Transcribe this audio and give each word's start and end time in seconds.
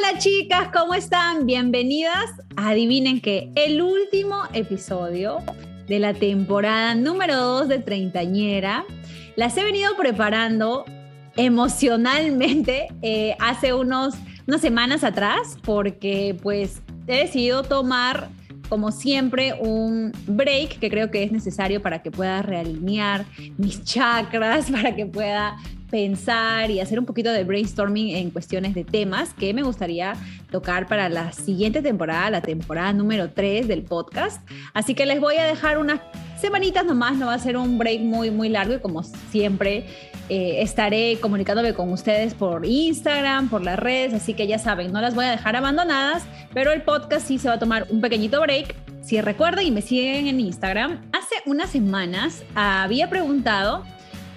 Hola 0.00 0.18
chicas, 0.18 0.70
¿cómo 0.72 0.94
están? 0.94 1.44
Bienvenidas. 1.44 2.30
Adivinen 2.56 3.20
que 3.20 3.52
el 3.54 3.82
último 3.82 4.44
episodio 4.54 5.40
de 5.88 5.98
la 5.98 6.14
temporada 6.14 6.94
número 6.94 7.36
2 7.36 7.68
de 7.68 7.78
Treintañera 7.80 8.86
las 9.36 9.58
he 9.58 9.64
venido 9.64 9.94
preparando 9.98 10.86
emocionalmente 11.36 12.88
eh, 13.02 13.36
hace 13.40 13.74
unos, 13.74 14.14
unas 14.46 14.62
semanas 14.62 15.04
atrás 15.04 15.58
porque 15.62 16.34
pues 16.42 16.80
he 17.06 17.16
decidido 17.18 17.62
tomar 17.62 18.30
como 18.70 18.92
siempre 18.92 19.52
un 19.60 20.12
break 20.26 20.78
que 20.78 20.88
creo 20.88 21.10
que 21.10 21.24
es 21.24 21.32
necesario 21.32 21.82
para 21.82 22.02
que 22.02 22.10
pueda 22.10 22.40
realinear 22.40 23.26
mis 23.58 23.84
chakras, 23.84 24.70
para 24.70 24.96
que 24.96 25.04
pueda 25.04 25.58
pensar 25.90 26.70
y 26.70 26.80
hacer 26.80 26.98
un 26.98 27.06
poquito 27.06 27.30
de 27.30 27.44
brainstorming 27.44 28.16
en 28.16 28.30
cuestiones 28.30 28.74
de 28.74 28.84
temas 28.84 29.34
que 29.34 29.52
me 29.52 29.62
gustaría 29.62 30.14
tocar 30.50 30.86
para 30.86 31.08
la 31.08 31.32
siguiente 31.32 31.82
temporada, 31.82 32.30
la 32.30 32.40
temporada 32.40 32.92
número 32.92 33.30
3 33.30 33.68
del 33.68 33.82
podcast. 33.82 34.40
Así 34.72 34.94
que 34.94 35.06
les 35.06 35.20
voy 35.20 35.36
a 35.36 35.44
dejar 35.44 35.78
unas 35.78 36.00
semanitas 36.40 36.84
nomás, 36.84 37.16
no 37.16 37.26
va 37.26 37.34
a 37.34 37.38
ser 37.38 37.56
un 37.56 37.78
break 37.78 38.00
muy, 38.00 38.30
muy 38.30 38.48
largo 38.48 38.74
y 38.74 38.78
como 38.78 39.02
siempre 39.02 39.86
eh, 40.28 40.62
estaré 40.62 41.18
comunicándome 41.20 41.74
con 41.74 41.92
ustedes 41.92 42.34
por 42.34 42.64
Instagram, 42.64 43.48
por 43.48 43.62
las 43.62 43.78
redes, 43.78 44.14
así 44.14 44.32
que 44.32 44.46
ya 44.46 44.58
saben, 44.58 44.92
no 44.92 45.00
las 45.00 45.14
voy 45.14 45.24
a 45.26 45.30
dejar 45.30 45.56
abandonadas, 45.56 46.22
pero 46.54 46.72
el 46.72 46.82
podcast 46.82 47.26
sí 47.26 47.38
se 47.38 47.48
va 47.48 47.54
a 47.54 47.58
tomar 47.58 47.86
un 47.90 48.00
pequeñito 48.00 48.40
break. 48.40 48.74
Si 49.02 49.20
recuerdan 49.20 49.66
y 49.66 49.70
me 49.70 49.82
siguen 49.82 50.28
en 50.28 50.40
Instagram, 50.40 51.00
hace 51.12 51.34
unas 51.46 51.70
semanas 51.70 52.42
había 52.54 53.10
preguntado 53.10 53.84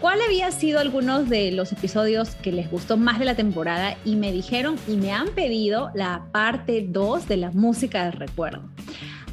cuál 0.03 0.19
había 0.21 0.51
sido 0.51 0.81
algunos 0.81 1.29
de 1.29 1.53
los 1.53 1.71
episodios 1.71 2.35
que 2.35 2.51
les 2.51 2.69
gustó 2.69 2.97
más 2.97 3.19
de 3.19 3.25
la 3.25 3.35
temporada 3.35 3.95
y 4.03 4.17
me 4.17 4.33
dijeron 4.33 4.75
y 4.85 4.97
me 4.97 5.13
han 5.13 5.29
pedido 5.29 5.91
la 5.95 6.25
parte 6.33 6.85
2 6.85 7.25
de 7.29 7.37
la 7.37 7.51
música 7.51 8.03
del 8.03 8.11
recuerdo. 8.11 8.63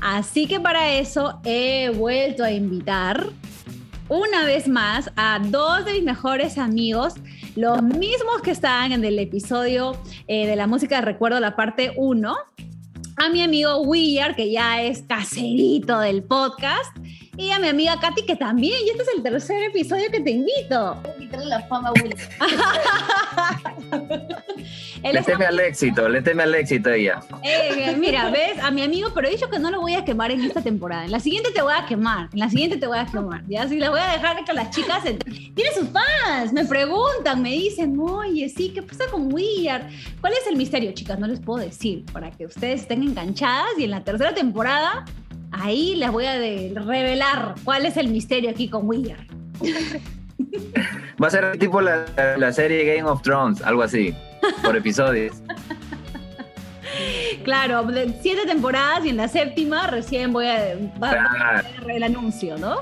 Así 0.00 0.46
que 0.46 0.60
para 0.60 0.94
eso 0.94 1.40
he 1.42 1.90
vuelto 1.90 2.44
a 2.44 2.52
invitar 2.52 3.26
una 4.08 4.44
vez 4.44 4.68
más 4.68 5.10
a 5.16 5.40
dos 5.42 5.84
de 5.84 5.94
mis 5.94 6.04
mejores 6.04 6.56
amigos, 6.56 7.14
los 7.56 7.82
mismos 7.82 8.40
que 8.44 8.52
estaban 8.52 8.92
en 8.92 9.04
el 9.04 9.18
episodio 9.18 10.00
eh, 10.28 10.46
de 10.46 10.54
la 10.54 10.68
música 10.68 11.00
de 11.00 11.02
recuerdo, 11.02 11.40
la 11.40 11.56
parte 11.56 11.94
1, 11.96 12.36
a 13.16 13.28
mi 13.30 13.42
amigo 13.42 13.80
Willard, 13.80 14.36
que 14.36 14.52
ya 14.52 14.80
es 14.80 15.02
caserito 15.02 15.98
del 15.98 16.22
podcast, 16.22 16.96
y 17.40 17.50
a 17.50 17.58
mi 17.58 17.68
amiga 17.68 17.98
Katy, 17.98 18.26
que 18.26 18.36
también, 18.36 18.76
y 18.84 18.90
este 18.90 19.02
es 19.02 19.08
el 19.16 19.22
tercer 19.22 19.62
episodio 19.62 20.10
que 20.10 20.20
te 20.20 20.30
invito. 20.30 21.02
Quitarle 21.18 21.46
la 21.46 21.62
fama 21.62 21.88
a 21.88 21.92
Will. 21.92 22.12
le 25.02 25.22
teme 25.22 25.46
al 25.46 25.58
éxito, 25.60 26.06
le 26.06 26.20
teme 26.20 26.42
al 26.42 26.54
éxito 26.54 26.90
ella. 26.90 27.20
Eh, 27.42 27.96
mira, 27.98 28.28
ves, 28.28 28.58
a 28.62 28.70
mi 28.70 28.82
amigo, 28.82 29.08
pero 29.14 29.26
he 29.26 29.30
dicho 29.30 29.48
que 29.48 29.58
no 29.58 29.70
lo 29.70 29.80
voy 29.80 29.94
a 29.94 30.04
quemar 30.04 30.30
en 30.30 30.42
esta 30.42 30.60
temporada. 30.60 31.06
En 31.06 31.12
la 31.12 31.20
siguiente 31.20 31.50
te 31.50 31.62
voy 31.62 31.72
a 31.74 31.86
quemar, 31.86 32.28
en 32.30 32.40
la 32.40 32.50
siguiente 32.50 32.76
te 32.76 32.86
voy 32.86 32.98
a 32.98 33.06
quemar. 33.06 33.42
Ya, 33.48 33.66
sí, 33.66 33.78
la 33.78 33.88
voy 33.88 34.00
a 34.00 34.12
dejar 34.12 34.44
que 34.44 34.52
las 34.52 34.68
chicas... 34.70 35.02
Tiene 35.02 35.70
sus 35.74 35.88
fans, 35.88 36.52
me 36.52 36.66
preguntan, 36.66 37.40
me 37.40 37.52
dicen, 37.52 37.98
oye, 37.98 38.50
sí, 38.50 38.72
¿qué 38.74 38.82
pasa 38.82 39.04
con 39.10 39.32
Willard? 39.32 39.84
¿Cuál 40.20 40.34
es 40.34 40.46
el 40.46 40.56
misterio, 40.56 40.92
chicas? 40.92 41.18
No 41.18 41.26
les 41.26 41.40
puedo 41.40 41.64
decir, 41.64 42.04
para 42.12 42.30
que 42.30 42.44
ustedes 42.44 42.82
estén 42.82 43.02
enganchadas 43.02 43.70
y 43.78 43.84
en 43.84 43.92
la 43.92 44.04
tercera 44.04 44.34
temporada 44.34 45.06
Ahí 45.52 45.96
les 45.96 46.10
voy 46.10 46.26
a 46.26 46.34
revelar 46.34 47.54
cuál 47.64 47.86
es 47.86 47.96
el 47.96 48.08
misterio 48.08 48.50
aquí 48.50 48.68
con 48.68 48.86
Willard. 48.88 49.26
Va 51.22 51.26
a 51.26 51.30
ser 51.30 51.58
tipo 51.58 51.80
la, 51.80 52.52
serie 52.52 52.84
Game 52.96 53.08
of 53.08 53.22
Thrones, 53.22 53.62
algo 53.62 53.82
así, 53.82 54.14
por 54.62 54.76
episodios. 54.76 55.36
Claro, 57.44 57.86
siete 58.20 58.46
temporadas 58.46 59.04
y 59.04 59.10
en 59.10 59.16
la 59.16 59.28
séptima 59.28 59.86
recién 59.86 60.32
voy 60.32 60.46
a, 60.46 60.76
va, 61.02 61.62
el 61.88 62.02
anuncio, 62.02 62.58
¿no? 62.58 62.80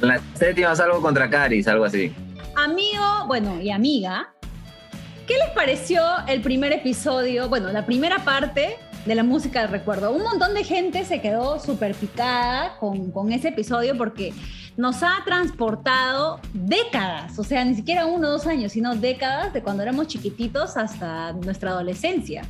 En 0.00 0.08
la 0.08 0.20
séptima 0.34 0.74
salgo 0.76 1.00
contra 1.02 1.28
Caris, 1.28 1.66
algo 1.68 1.84
así. 1.84 2.14
Amigo, 2.56 3.26
bueno, 3.26 3.60
y 3.60 3.70
amiga, 3.70 4.32
¿qué 5.26 5.34
les 5.34 5.50
pareció 5.50 6.02
el 6.26 6.40
primer 6.40 6.72
episodio? 6.72 7.48
Bueno, 7.48 7.70
la 7.70 7.84
primera 7.84 8.18
parte 8.20 8.78
de 9.06 9.14
la 9.14 9.22
música 9.22 9.62
del 9.62 9.70
recuerdo. 9.70 10.12
Un 10.12 10.22
montón 10.22 10.54
de 10.54 10.64
gente 10.64 11.04
se 11.04 11.20
quedó 11.20 11.58
súper 11.60 11.94
picada 11.94 12.76
con, 12.78 13.10
con, 13.12 13.32
ese 13.32 13.48
episodio 13.48 13.96
porque 13.96 14.32
nos 14.76 15.02
ha 15.02 15.22
transportado 15.24 16.40
décadas, 16.52 17.38
o 17.38 17.44
sea, 17.44 17.64
ni 17.64 17.74
siquiera 17.74 18.04
uno 18.06 18.28
o 18.28 18.30
dos 18.32 18.46
años, 18.46 18.72
sino 18.72 18.94
décadas 18.94 19.52
de 19.52 19.62
cuando 19.62 19.82
éramos 19.82 20.08
chiquititos 20.08 20.76
hasta 20.76 21.32
nuestra 21.32 21.70
adolescencia. 21.70 22.42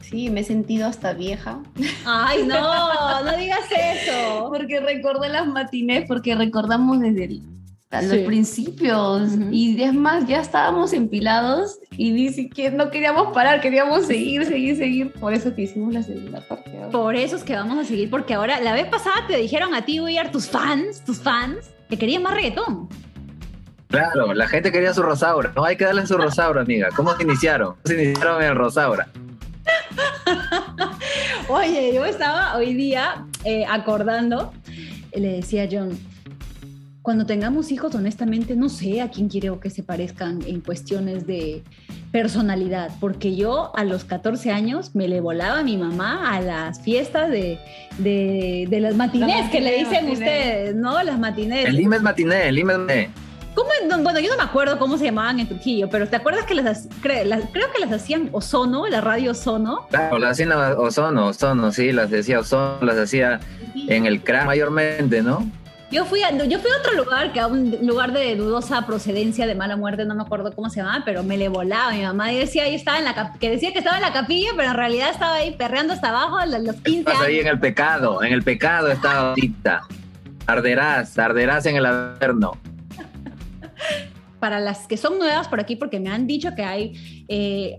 Sí, 0.00 0.30
me 0.30 0.40
he 0.40 0.44
sentido 0.44 0.88
hasta 0.88 1.12
vieja. 1.12 1.60
Ay, 2.04 2.44
no, 2.44 2.56
no 3.24 3.36
digas 3.36 3.60
eso. 3.70 4.48
Porque 4.48 4.80
recordé 4.80 5.28
las 5.28 5.46
matinés, 5.46 6.04
porque 6.08 6.34
recordamos 6.34 6.98
desde 7.00 7.24
el 7.24 7.42
a 7.90 8.02
los 8.02 8.18
principios. 8.18 9.30
Y 9.50 9.80
es 9.82 9.92
más, 9.92 10.26
ya 10.26 10.40
estábamos 10.40 10.92
empilados 10.92 11.78
y 11.96 12.12
ni 12.12 12.32
siquiera 12.32 12.76
no 12.76 12.90
queríamos 12.90 13.32
parar, 13.34 13.60
queríamos 13.60 14.06
seguir, 14.06 14.44
seguir, 14.46 14.76
seguir. 14.76 15.12
Por 15.12 15.34
eso 15.34 15.54
que 15.54 15.62
hicimos 15.62 15.92
la 15.92 16.02
segunda 16.02 16.40
parte. 16.46 16.70
Por 16.92 17.16
eso 17.16 17.36
es 17.36 17.42
que 17.42 17.54
vamos 17.54 17.78
a 17.78 17.84
seguir, 17.84 18.08
porque 18.08 18.34
ahora, 18.34 18.60
la 18.60 18.72
vez 18.74 18.86
pasada 18.86 19.26
te 19.26 19.36
dijeron 19.36 19.74
a 19.74 19.84
ti, 19.84 20.00
William, 20.00 20.30
tus 20.30 20.48
fans, 20.48 21.04
tus 21.04 21.18
fans, 21.18 21.70
que 21.88 21.98
querían 21.98 22.22
más 22.22 22.34
reggaetón. 22.34 22.88
Claro, 23.88 24.32
la 24.34 24.46
gente 24.46 24.70
quería 24.70 24.94
su 24.94 25.02
Rosaura. 25.02 25.52
No 25.56 25.64
hay 25.64 25.76
que 25.76 25.84
darle 25.84 26.06
su 26.06 26.16
Rosaura, 26.16 26.62
amiga. 26.62 26.90
¿Cómo 26.94 27.16
se 27.16 27.24
iniciaron? 27.24 27.70
¿Cómo 27.70 27.80
se 27.84 27.94
iniciaron 28.04 28.42
en 28.42 28.54
Rosaura? 28.54 29.08
Oye, 31.48 31.92
yo 31.92 32.04
estaba 32.04 32.56
hoy 32.56 32.74
día 32.74 33.26
eh, 33.44 33.64
acordando, 33.68 34.52
le 35.12 35.32
decía 35.36 35.64
a 35.64 35.68
John, 35.70 35.98
cuando 37.10 37.26
tengamos 37.26 37.72
hijos, 37.72 37.92
honestamente, 37.96 38.54
no 38.54 38.68
sé 38.68 39.00
a 39.00 39.10
quién 39.10 39.28
quiero 39.28 39.58
que 39.58 39.68
se 39.68 39.82
parezcan 39.82 40.42
en 40.46 40.60
cuestiones 40.60 41.26
de 41.26 41.64
personalidad, 42.12 42.92
porque 43.00 43.34
yo 43.34 43.72
a 43.76 43.82
los 43.82 44.04
14 44.04 44.52
años 44.52 44.94
me 44.94 45.08
le 45.08 45.20
volaba 45.20 45.58
a 45.58 45.62
mi 45.64 45.76
mamá 45.76 46.32
a 46.32 46.40
las 46.40 46.80
fiestas 46.82 47.28
de, 47.28 47.58
de, 47.98 48.80
las 48.80 48.94
matinés, 48.94 49.50
que 49.50 49.60
le 49.60 49.78
dicen 49.78 50.08
ustedes, 50.08 50.76
¿no? 50.76 51.02
Las 51.02 51.18
matinés. 51.18 51.66
El 51.66 51.78
Lima 51.78 51.96
es 51.96 52.02
matiné, 52.02 52.46
el 52.46 52.54
Lima 52.54 52.74
es 52.88 53.08
¿Cómo, 53.56 53.70
bueno, 54.04 54.20
yo 54.20 54.30
no 54.30 54.36
me 54.36 54.44
acuerdo 54.44 54.78
cómo 54.78 54.96
se 54.96 55.06
llamaban 55.06 55.40
en 55.40 55.48
Trujillo, 55.48 55.90
pero 55.90 56.06
¿te 56.06 56.14
acuerdas 56.14 56.44
que 56.44 56.54
las, 56.54 56.86
creo 57.02 57.72
que 57.74 57.80
las 57.80 57.90
hacían 57.90 58.28
Ozono, 58.30 58.86
la 58.86 59.00
radio 59.00 59.32
Ozono? 59.32 59.88
Claro, 59.90 60.20
las 60.20 60.30
hacían 60.30 60.52
Ozono, 60.52 61.26
Ozono, 61.26 61.72
sí, 61.72 61.90
las 61.90 62.08
decía 62.08 62.38
Ozono, 62.38 62.78
las 62.82 62.98
hacía 62.98 63.40
en 63.88 64.06
el 64.06 64.22
CRA 64.22 64.44
mayormente, 64.44 65.24
¿no? 65.24 65.50
Yo 65.90 66.04
fui, 66.04 66.22
a, 66.22 66.30
yo 66.30 66.58
fui 66.60 66.70
a 66.70 66.78
otro 66.78 66.92
lugar, 67.02 67.32
que 67.32 67.40
a 67.40 67.48
un 67.48 67.78
lugar 67.82 68.12
de 68.12 68.36
dudosa 68.36 68.86
procedencia, 68.86 69.46
de 69.46 69.56
mala 69.56 69.76
muerte, 69.76 70.04
no 70.04 70.14
me 70.14 70.22
acuerdo 70.22 70.54
cómo 70.54 70.70
se 70.70 70.80
llamaba, 70.80 71.02
pero 71.04 71.24
me 71.24 71.36
le 71.36 71.48
volaba. 71.48 71.90
Mi 71.90 72.02
mamá 72.02 72.28
decía, 72.28 72.64
ahí 72.64 72.76
estaba 72.76 72.98
en 72.98 73.04
la 73.04 73.32
que 73.40 73.50
decía 73.50 73.72
que 73.72 73.78
estaba 73.78 73.96
en 73.96 74.02
la 74.02 74.12
capilla, 74.12 74.50
pero 74.56 74.70
en 74.70 74.76
realidad 74.76 75.10
estaba 75.10 75.34
ahí 75.34 75.56
perreando 75.56 75.92
hasta 75.92 76.10
abajo 76.10 76.38
a 76.38 76.46
los 76.46 76.76
15 76.76 77.10
años. 77.10 77.22
ahí 77.22 77.40
en 77.40 77.48
el 77.48 77.58
pecado, 77.58 78.22
en 78.22 78.32
el 78.32 78.42
pecado 78.44 78.88
estaba 78.88 79.30
ahorita. 79.30 79.82
Arderás, 80.46 81.18
arderás 81.18 81.66
en 81.66 81.76
el 81.76 81.86
averno 81.86 82.56
para 84.40 84.58
las 84.58 84.86
que 84.86 84.96
son 84.96 85.18
nuevas 85.18 85.46
por 85.48 85.60
aquí, 85.60 85.76
porque 85.76 86.00
me 86.00 86.10
han 86.10 86.26
dicho 86.26 86.54
que 86.56 86.64
hay, 86.64 87.24
eh, 87.28 87.78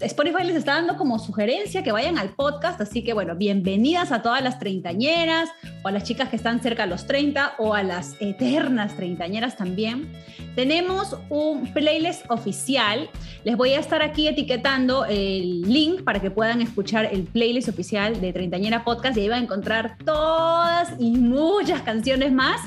Spotify 0.00 0.44
les 0.44 0.56
está 0.56 0.74
dando 0.74 0.96
como 0.96 1.18
sugerencia 1.18 1.82
que 1.82 1.92
vayan 1.92 2.18
al 2.18 2.30
podcast, 2.30 2.80
así 2.80 3.04
que 3.04 3.12
bueno, 3.12 3.36
bienvenidas 3.36 4.10
a 4.10 4.22
todas 4.22 4.42
las 4.42 4.58
treintañeras 4.58 5.50
o 5.84 5.88
a 5.88 5.92
las 5.92 6.04
chicas 6.04 6.30
que 6.30 6.36
están 6.36 6.60
cerca 6.60 6.84
de 6.84 6.88
los 6.88 7.06
30 7.06 7.54
o 7.58 7.74
a 7.74 7.82
las 7.82 8.16
eternas 8.20 8.96
treintañeras 8.96 9.56
también. 9.56 10.10
Tenemos 10.56 11.16
un 11.28 11.72
playlist 11.72 12.28
oficial, 12.30 13.08
les 13.44 13.56
voy 13.56 13.74
a 13.74 13.80
estar 13.80 14.02
aquí 14.02 14.26
etiquetando 14.26 15.04
el 15.04 15.62
link 15.62 16.02
para 16.02 16.20
que 16.20 16.30
puedan 16.30 16.62
escuchar 16.62 17.08
el 17.12 17.24
playlist 17.24 17.68
oficial 17.68 18.20
de 18.20 18.32
Treintañera 18.32 18.84
Podcast 18.84 19.16
y 19.16 19.20
ahí 19.20 19.28
van 19.28 19.40
a 19.40 19.44
encontrar 19.44 19.96
todas 20.04 20.94
y 20.98 21.12
muchas 21.12 21.82
canciones 21.82 22.32
más 22.32 22.60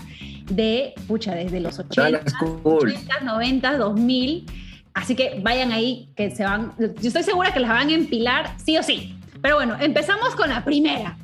de, 0.46 0.94
pucha, 1.08 1.34
desde 1.36 1.60
los 1.60 1.80
80, 1.80 2.24
80, 2.64 3.20
90, 3.22 3.78
2000. 3.78 4.46
Así 4.94 5.16
que 5.16 5.40
vayan 5.42 5.72
ahí, 5.72 6.12
que 6.16 6.30
se 6.32 6.44
van, 6.44 6.74
yo 6.78 7.08
estoy 7.08 7.24
segura 7.24 7.52
que 7.52 7.60
las 7.60 7.70
van 7.70 7.90
a 7.90 7.94
empilar 7.94 8.56
sí 8.64 8.78
o 8.78 8.84
sí. 8.84 9.18
Pero 9.42 9.56
bueno, 9.56 9.76
empezamos 9.80 10.36
con 10.36 10.50
la 10.50 10.64
primera. 10.64 11.18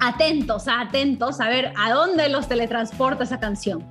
Atentos, 0.00 0.68
atentos, 0.68 1.40
a 1.40 1.48
ver 1.48 1.72
a 1.76 1.92
dónde 1.92 2.28
los 2.28 2.48
teletransporta 2.48 3.24
esa 3.24 3.38
canción. 3.38 3.84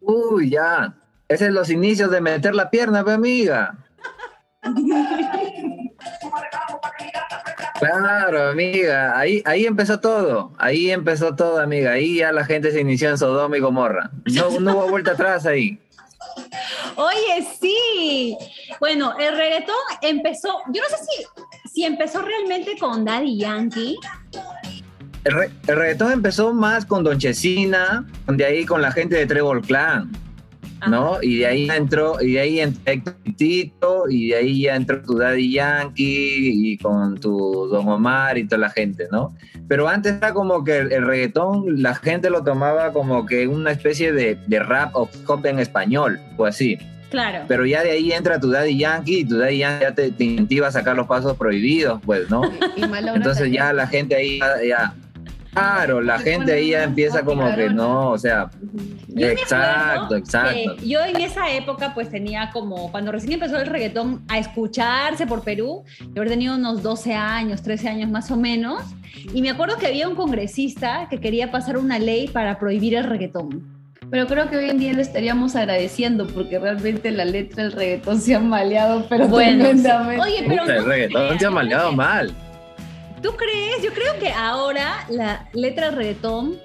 Uy, 0.00 0.50
ya. 0.50 0.94
Ese 1.28 1.46
es 1.46 1.52
los 1.52 1.70
inicios 1.70 2.10
de 2.10 2.20
meter 2.20 2.54
la 2.54 2.70
pierna, 2.70 3.02
mi 3.02 3.12
amiga. 3.12 3.78
Claro, 7.80 8.48
amiga, 8.48 9.18
ahí, 9.18 9.42
ahí 9.46 9.64
empezó 9.64 10.00
todo, 10.00 10.52
ahí 10.58 10.90
empezó 10.90 11.34
todo, 11.34 11.58
amiga, 11.58 11.92
ahí 11.92 12.16
ya 12.16 12.30
la 12.30 12.44
gente 12.44 12.70
se 12.72 12.80
inició 12.80 13.08
en 13.08 13.16
Sodoma 13.18 13.56
y 13.56 13.60
Gomorra. 13.60 14.10
No, 14.26 14.60
no 14.60 14.72
hubo 14.76 14.90
vuelta 14.90 15.12
atrás 15.12 15.46
ahí. 15.46 15.80
Oye, 16.96 17.46
sí. 17.58 18.36
Bueno, 18.78 19.14
el 19.18 19.34
reggaetón 19.34 19.74
empezó, 20.02 20.60
yo 20.72 20.82
no 20.82 20.96
sé 20.96 21.04
si, 21.04 21.70
si 21.72 21.84
empezó 21.84 22.20
realmente 22.20 22.76
con 22.78 23.04
Daddy 23.04 23.38
Yankee. 23.38 23.96
El, 25.24 25.32
re, 25.32 25.50
el 25.66 25.76
reggaetón 25.76 26.12
empezó 26.12 26.52
más 26.52 26.84
con 26.84 27.02
Don 27.02 27.18
Chesina, 27.18 28.06
de 28.26 28.44
ahí 28.44 28.66
con 28.66 28.82
la 28.82 28.92
gente 28.92 29.16
de 29.16 29.26
Trevor 29.26 29.62
Clan. 29.62 30.10
¿No? 30.88 31.18
Y 31.22 31.38
de 31.38 31.46
ahí 31.46 31.68
entró, 31.70 32.20
y 32.20 32.32
de 32.34 32.40
ahí 32.40 32.60
entró 32.60 33.14
Tito, 33.36 34.04
y 34.08 34.28
de 34.30 34.36
ahí 34.36 34.62
ya 34.62 34.76
entró 34.76 35.02
tu 35.02 35.16
Daddy 35.18 35.52
Yankee 35.52 36.72
y 36.72 36.78
con 36.78 37.18
tu 37.18 37.66
Don 37.68 37.88
Omar 37.88 38.38
y 38.38 38.44
toda 38.46 38.58
la 38.62 38.70
gente, 38.70 39.06
¿no? 39.10 39.34
Pero 39.68 39.88
antes 39.88 40.14
era 40.14 40.32
como 40.32 40.64
que 40.64 40.78
el, 40.78 40.92
el 40.92 41.06
reggaetón, 41.06 41.82
la 41.82 41.94
gente 41.94 42.30
lo 42.30 42.42
tomaba 42.42 42.92
como 42.92 43.26
que 43.26 43.46
una 43.46 43.70
especie 43.72 44.12
de, 44.12 44.36
de 44.46 44.58
rap 44.60 44.90
o 44.94 45.06
pop 45.26 45.44
en 45.46 45.58
español, 45.58 46.18
o 46.36 46.44
así. 46.46 46.78
Claro. 47.10 47.44
Pero 47.48 47.66
ya 47.66 47.82
de 47.82 47.90
ahí 47.90 48.12
entra 48.12 48.38
tu 48.38 48.50
Daddy 48.50 48.78
Yankee 48.78 49.18
y 49.20 49.24
tu 49.24 49.36
Daddy 49.38 49.58
Yankee 49.58 49.82
ya 49.82 49.94
te, 49.94 50.10
te 50.12 50.24
incentiva 50.24 50.68
a 50.68 50.72
sacar 50.72 50.94
los 50.96 51.08
pasos 51.08 51.36
prohibidos, 51.36 52.00
pues, 52.06 52.30
¿no? 52.30 52.42
Y 52.76 52.82
Entonces 52.82 53.38
también. 53.42 53.52
ya 53.52 53.72
la 53.72 53.86
gente 53.88 54.14
ahí 54.14 54.38
ya, 54.38 54.54
ya- 54.68 54.94
claro, 55.52 56.00
la 56.00 56.18
gente 56.18 56.52
ahí 56.52 56.70
ya 56.70 56.84
empieza 56.84 57.22
como 57.22 57.54
que 57.54 57.70
no, 57.70 58.10
o 58.10 58.18
sea, 58.18 58.50
Yo 59.08 59.26
exacto, 59.28 60.16
exacto. 60.16 60.76
yo 60.84 61.00
en 61.04 61.20
esa 61.20 61.50
época 61.50 61.92
pues 61.94 62.10
tenía 62.10 62.50
como, 62.52 62.90
cuando 62.90 63.12
recién 63.12 63.34
empezó 63.34 63.58
el 63.58 63.66
reggaetón 63.66 64.24
a 64.28 64.38
escucharse 64.38 65.26
por 65.26 65.42
Perú, 65.42 65.84
yo 66.00 66.06
habría 66.16 66.32
tenido 66.32 66.54
unos 66.54 66.82
12 66.82 67.14
años, 67.14 67.62
13 67.62 67.88
años 67.88 68.10
más 68.10 68.30
o 68.30 68.36
menos, 68.36 68.82
y 69.34 69.42
me 69.42 69.50
acuerdo 69.50 69.76
que 69.78 69.86
había 69.86 70.08
un 70.08 70.14
congresista 70.14 71.08
que 71.10 71.20
quería 71.20 71.50
pasar 71.50 71.76
una 71.76 71.98
ley 71.98 72.28
para 72.28 72.58
prohibir 72.58 72.94
el 72.94 73.04
reggaetón. 73.04 73.80
Pero 74.10 74.26
creo 74.26 74.50
que 74.50 74.56
hoy 74.56 74.70
en 74.70 74.78
día 74.78 74.92
le 74.92 75.02
estaríamos 75.02 75.54
agradeciendo 75.54 76.26
porque 76.26 76.58
realmente 76.58 77.12
la 77.12 77.24
letra 77.24 77.62
del 77.62 77.72
reggaetón 77.72 78.20
se 78.20 78.34
ha 78.34 78.40
maleado, 78.40 79.06
pero 79.08 79.28
Bueno, 79.28 79.64
tremendamente. 79.64 80.20
Oye, 80.20 80.44
pero 80.48 80.62
Puta, 80.62 80.74
el 80.76 80.82
no 80.82 80.88
reggaetón 80.88 81.38
se 81.38 81.46
ha 81.46 81.50
maleado 81.50 81.92
mal. 81.92 82.34
¿Tú 83.22 83.30
crees? 83.36 83.82
Yo 83.82 83.92
creo 83.92 84.18
que 84.18 84.30
ahora 84.32 85.04
la 85.08 85.48
letra 85.52 85.90
reggaetón 85.90 86.58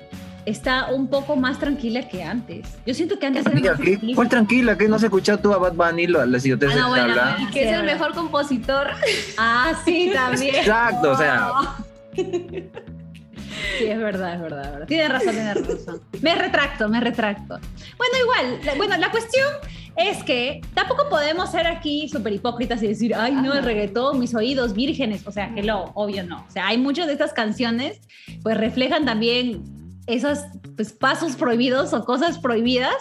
está 0.46 0.88
un 0.94 1.08
poco 1.08 1.36
más 1.36 1.60
tranquila 1.60 2.08
que 2.08 2.24
antes. 2.24 2.68
Yo 2.86 2.94
siento 2.94 3.18
que 3.20 3.26
antes 3.26 3.46
era 3.46 3.54
más 3.56 3.62
¿qué? 3.62 3.70
tranquila. 3.98 4.16
¿cuál 4.16 4.30
tranquila? 4.30 4.78
¿Que 4.78 4.88
no 4.88 4.96
has 4.96 5.04
escuchado 5.04 5.40
tú 5.40 5.52
a 5.54 5.58
Bad 5.58 5.74
Bunny 5.74 6.08
lo- 6.08 6.26
las 6.26 6.46
idioteces 6.46 6.78
Ah, 6.78 6.82
no, 6.82 6.90
bueno, 6.90 7.04
habla? 7.04 7.36
bueno. 7.38 7.52
que 7.52 7.64
es 7.70 7.72
el 7.76 7.84
mejor 7.84 8.14
compositor. 8.14 8.88
Ah, 9.38 9.74
sí, 9.84 10.12
también. 10.14 10.56
Exacto, 10.56 11.12
o 11.12 11.18
sea. 11.18 11.52
Sí, 13.80 13.86
es 13.86 13.98
verdad, 13.98 14.36
es 14.36 14.42
verdad, 14.42 14.66
es 14.66 14.72
verdad. 14.72 14.88
Tienes 14.88 15.10
razón, 15.10 15.32
tienes 15.34 15.68
razón. 15.68 16.02
Me 16.22 16.36
retracto, 16.36 16.90
me 16.90 17.00
retracto. 17.00 17.60
Bueno, 17.98 18.14
igual, 18.22 18.60
la- 18.66 18.74
bueno, 18.76 18.98
la 18.98 19.12
cuestión 19.12 19.48
es 19.98 20.24
que 20.24 20.62
tampoco 20.74 21.08
podemos 21.10 21.52
ser 21.52 21.68
aquí 21.68 22.10
súper 22.10 22.34
hipócritas 22.34 22.82
y 22.84 22.88
decir, 22.88 23.14
ay, 23.16 23.34
no, 23.34 23.54
el 23.54 23.64
reggaetón, 23.64 24.20
mis 24.20 24.36
oídos 24.36 24.74
vírgenes. 24.74 25.26
O 25.28 25.32
sea, 25.32 25.54
que 25.54 25.64
lo, 25.64 25.92
obvio 25.94 26.24
no. 26.24 26.46
O 26.48 26.52
sea, 26.52 26.68
hay 26.68 26.78
muchas 26.78 27.08
de 27.08 27.14
estas 27.14 27.34
canciones, 27.34 28.02
pues 28.44 28.58
reflejan 28.58 29.06
también 29.06 29.64
esos 30.08 30.40
pues, 30.76 30.92
pasos 30.94 31.36
prohibidos 31.36 31.94
o 31.94 32.04
cosas 32.06 32.38
prohibidas 32.40 32.94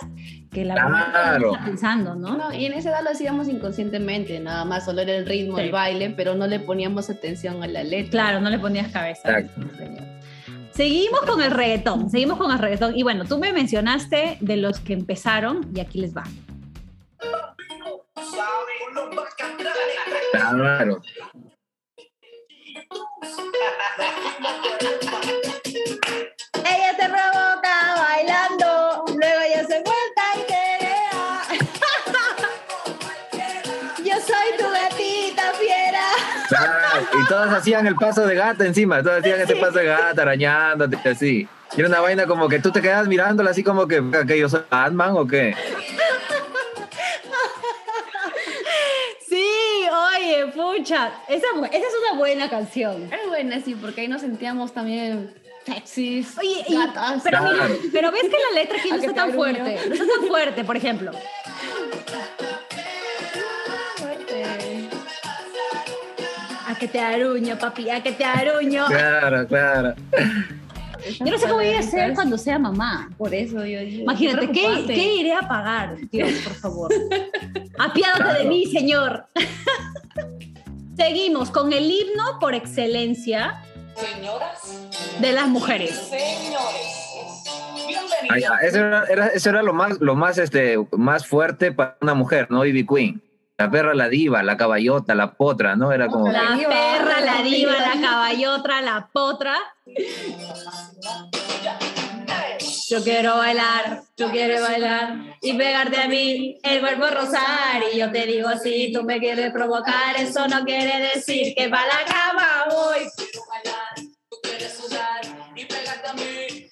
que 0.53 0.65
la 0.65 0.75
Claro. 0.75 1.53
está 1.53 1.65
pensando, 1.65 2.15
¿no? 2.15 2.37
No, 2.37 2.53
y 2.55 2.65
en 2.67 2.75
esa 2.75 2.91
edad 2.91 3.01
lo 3.03 3.11
hacíamos 3.11 3.49
inconscientemente, 3.49 4.39
nada 4.39 4.65
más, 4.65 4.85
solo 4.85 5.01
era 5.03 5.17
el 5.17 5.27
ritmo, 5.27 5.57
Sí. 5.57 5.65
el 5.65 5.73
baile, 5.73 6.11
pero 6.17 6.37
no 6.37 6.47
le 6.47 6.61
poníamos 6.61 7.11
atención 7.11 7.61
a 7.65 7.67
la 7.67 7.83
letra. 7.83 8.11
Claro, 8.13 8.41
no 8.41 8.49
le 8.51 8.61
ponías 8.61 8.93
cabeza. 8.93 9.37
Exacto. 9.41 9.63
Seguimos 10.75 11.21
con 11.21 11.41
el 11.41 11.53
reggaetón, 11.53 12.11
seguimos 12.11 12.37
con 12.37 12.51
el 12.51 12.59
reggaetón. 12.59 12.97
Y 12.97 13.05
bueno, 13.05 13.25
tú 13.25 13.39
me 13.39 13.53
mencionaste 13.53 14.39
de 14.41 14.57
los 14.57 14.81
que 14.81 14.93
empezaron 14.93 15.71
y 15.73 15.79
aquí 15.79 16.01
les 16.01 16.17
va. 16.17 16.25
Claro. 20.33 21.01
Y 37.25 37.29
todas 37.29 37.53
hacían 37.55 37.87
el 37.87 37.95
paso 37.95 38.27
de 38.27 38.35
gata 38.35 38.67
encima, 38.67 39.03
todas 39.03 39.21
hacían 39.21 39.41
ese 39.41 39.57
paso 39.57 39.79
de 39.79 39.87
gata, 39.87 40.23
arañándote 40.23 40.97
así. 41.09 41.49
Y 41.77 41.81
era 41.81 41.89
una 41.89 42.01
vaina 42.01 42.27
como 42.27 42.49
que 42.49 42.59
tú 42.59 42.71
te 42.71 42.83
quedas 42.83 43.09
mirándola 43.09 43.51
así 43.51 43.65
como 43.65 43.89
que, 43.89 44.03
que 44.27 44.39
yo 44.39 44.49
soy 44.49 44.63
Batman 44.71 45.13
o 45.17 45.27
qué. 45.27 45.55
Sí, 49.29 49.85
oye, 50.17 50.47
pucha, 50.55 51.11
esa, 51.29 51.47
esa 51.73 51.77
es 51.87 51.95
una 52.11 52.19
buena 52.19 52.49
canción. 52.49 53.05
Era 53.13 53.27
buena, 53.27 53.61
sí, 53.61 53.75
porque 53.75 54.03
ahí 54.03 54.09
nos 54.09 54.21
sentíamos 54.21 54.73
también 54.73 55.35
sexys, 55.67 56.39
Oye, 56.39 56.63
y- 56.69 56.75
gatas. 56.77 57.23
pero, 57.25 57.43
mira, 57.43 57.69
pero 57.93 58.13
ves 58.13 58.23
que 58.23 58.29
la 58.51 58.61
letra 58.61 58.79
aquí 58.79 58.91
no 58.91 58.97
está 58.97 59.15
tan 59.15 59.33
fuerte, 59.33 59.81
no 59.89 59.95
está 59.95 60.05
tan 60.19 60.29
fuerte, 60.29 60.63
por 60.65 60.77
ejemplo. 60.77 61.11
Que 66.85 66.89
te 66.93 67.01
aruño, 67.01 67.59
papi, 67.59 67.89
a 67.89 68.03
que 68.03 68.13
te 68.13 68.25
aruño. 68.25 68.85
Claro, 68.87 69.47
claro. 69.47 69.95
Yo 71.19 71.25
no 71.33 71.39
sé 71.39 71.45
cómo 71.45 71.55
voy 71.57 71.73
a 71.73 71.79
hacer 71.81 72.13
cuando 72.15 72.37
sea 72.37 72.59
mamá. 72.59 73.09
Por 73.17 73.33
eso 73.35 73.65
yo 73.65 73.81
digo. 73.81 74.03
Imagínate, 74.03 74.51
¿qué. 74.51 74.85
¿qué 74.87 75.15
iré 75.15 75.33
a 75.35 75.41
pagar? 75.49 75.97
Dios, 76.13 76.31
por 76.45 76.53
favor. 76.55 76.93
Apiádate 77.79 78.43
de 78.43 78.49
mí, 78.49 78.67
Señor. 78.67 79.27
Seguimos 80.97 81.51
con 81.51 81.73
el 81.73 81.91
himno 81.91 82.39
por 82.39 82.55
excelencia 82.55 83.63
de 85.21 85.33
las 85.33 85.49
mujeres. 85.49 86.11
Ahí 88.31 88.43
está. 88.43 88.59
Eso 88.61 88.79
era, 88.79 89.05
era- 89.05 89.27
eso 89.29 89.49
era 89.51 89.63
lo 89.63 89.73
más, 89.73 89.99
lo 90.01 90.15
más, 90.15 90.37
este, 90.39 90.77
más 90.93 91.27
fuerte 91.27 91.73
para 91.73 91.97
una 92.03 92.15
mujer, 92.15 92.47
¿no? 92.51 92.65
Ivy 92.65 92.87
Queen. 92.87 93.23
La 93.57 93.71
perra, 93.71 93.95
la 93.95 94.09
diva, 94.09 94.43
la 94.43 94.57
caballota, 94.57 95.15
la 95.15 95.33
potra, 95.33 95.77
¿no? 95.77 95.93
Era 95.93 96.09
como... 96.09 96.31
La 96.31 96.57
diva, 96.57 96.71
perra, 96.71 97.21
la 97.21 97.43
diva, 97.43 97.73
la 97.73 98.01
caballotra, 98.09 98.81
la 98.81 99.09
potra. 99.13 99.57
Yo 102.89 103.03
quiero 103.05 103.37
bailar, 103.37 104.03
yo 104.17 104.31
quiero 104.31 104.61
bailar 104.61 105.37
y 105.41 105.53
pegarte 105.57 106.01
a 106.01 106.09
mí 106.09 106.59
el 106.65 106.81
cuerpo 106.81 107.07
rozar 107.07 107.83
y 107.93 107.99
yo 107.99 108.11
te 108.11 108.27
digo 108.27 108.49
si 108.63 108.93
tú 108.93 109.05
me 109.05 109.19
quieres 109.19 109.53
provocar 109.53 110.17
eso 110.19 110.47
no 110.49 110.65
quiere 110.65 111.11
decir 111.15 111.55
que 111.55 111.69
para 111.69 111.87
la 111.87 112.05
cama 112.05 112.67
voy 112.71 113.09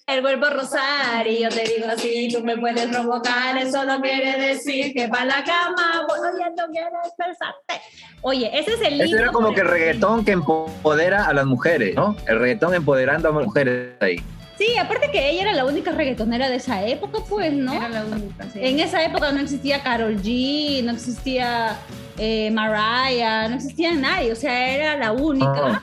el 0.06 0.20
cuerpo 0.20 0.46
rozar 0.50 1.26
y 1.26 1.42
yo 1.42 1.48
te 1.48 1.62
digo 1.62 1.86
si 1.96 2.28
tú 2.32 2.42
me 2.42 2.56
puedes 2.56 2.86
provocar 2.86 3.56
eso 3.56 3.84
no 3.84 4.00
quiere 4.00 4.36
decir 4.48 4.92
que 4.92 5.08
para 5.08 5.24
la 5.26 5.44
cama 5.44 6.06
voy 6.08 6.18
oye 6.34 6.50
no 6.56 6.66
quiero 6.72 6.96
expresarte 7.04 7.80
oye 8.22 8.50
ese 8.58 8.74
es 8.74 8.80
el 8.80 9.00
Ese 9.00 9.16
era 9.16 9.30
como 9.30 9.54
que 9.54 9.60
el 9.60 9.68
reggaetón 9.68 10.24
que 10.24 10.32
empodera 10.32 11.26
a 11.26 11.32
las 11.32 11.46
mujeres, 11.46 11.94
¿no? 11.94 12.16
El 12.26 12.38
reggaetón 12.38 12.74
empoderando 12.74 13.28
a 13.28 13.32
mujeres 13.32 13.94
ahí. 14.00 14.16
Sí, 14.58 14.76
aparte 14.78 15.10
que 15.10 15.30
ella 15.30 15.42
era 15.42 15.54
la 15.54 15.64
única 15.64 15.92
reggaetonera 15.92 16.48
de 16.48 16.56
esa 16.56 16.86
época, 16.86 17.18
pues, 17.28 17.52
¿no? 17.52 17.72
Era 17.72 17.88
la 17.88 18.04
única, 18.04 18.44
sí. 18.52 18.60
En 18.62 18.78
esa 18.80 19.02
época 19.02 19.32
no 19.32 19.40
existía 19.40 19.82
Carol 19.82 20.16
G, 20.22 20.84
no 20.84 20.92
existía 20.92 21.76
eh, 22.18 22.50
Mariah, 22.50 23.48
no 23.48 23.56
existía 23.56 23.94
nadie, 23.94 24.30
o 24.30 24.36
sea, 24.36 24.74
era 24.74 24.96
la 24.96 25.12
única. 25.12 25.82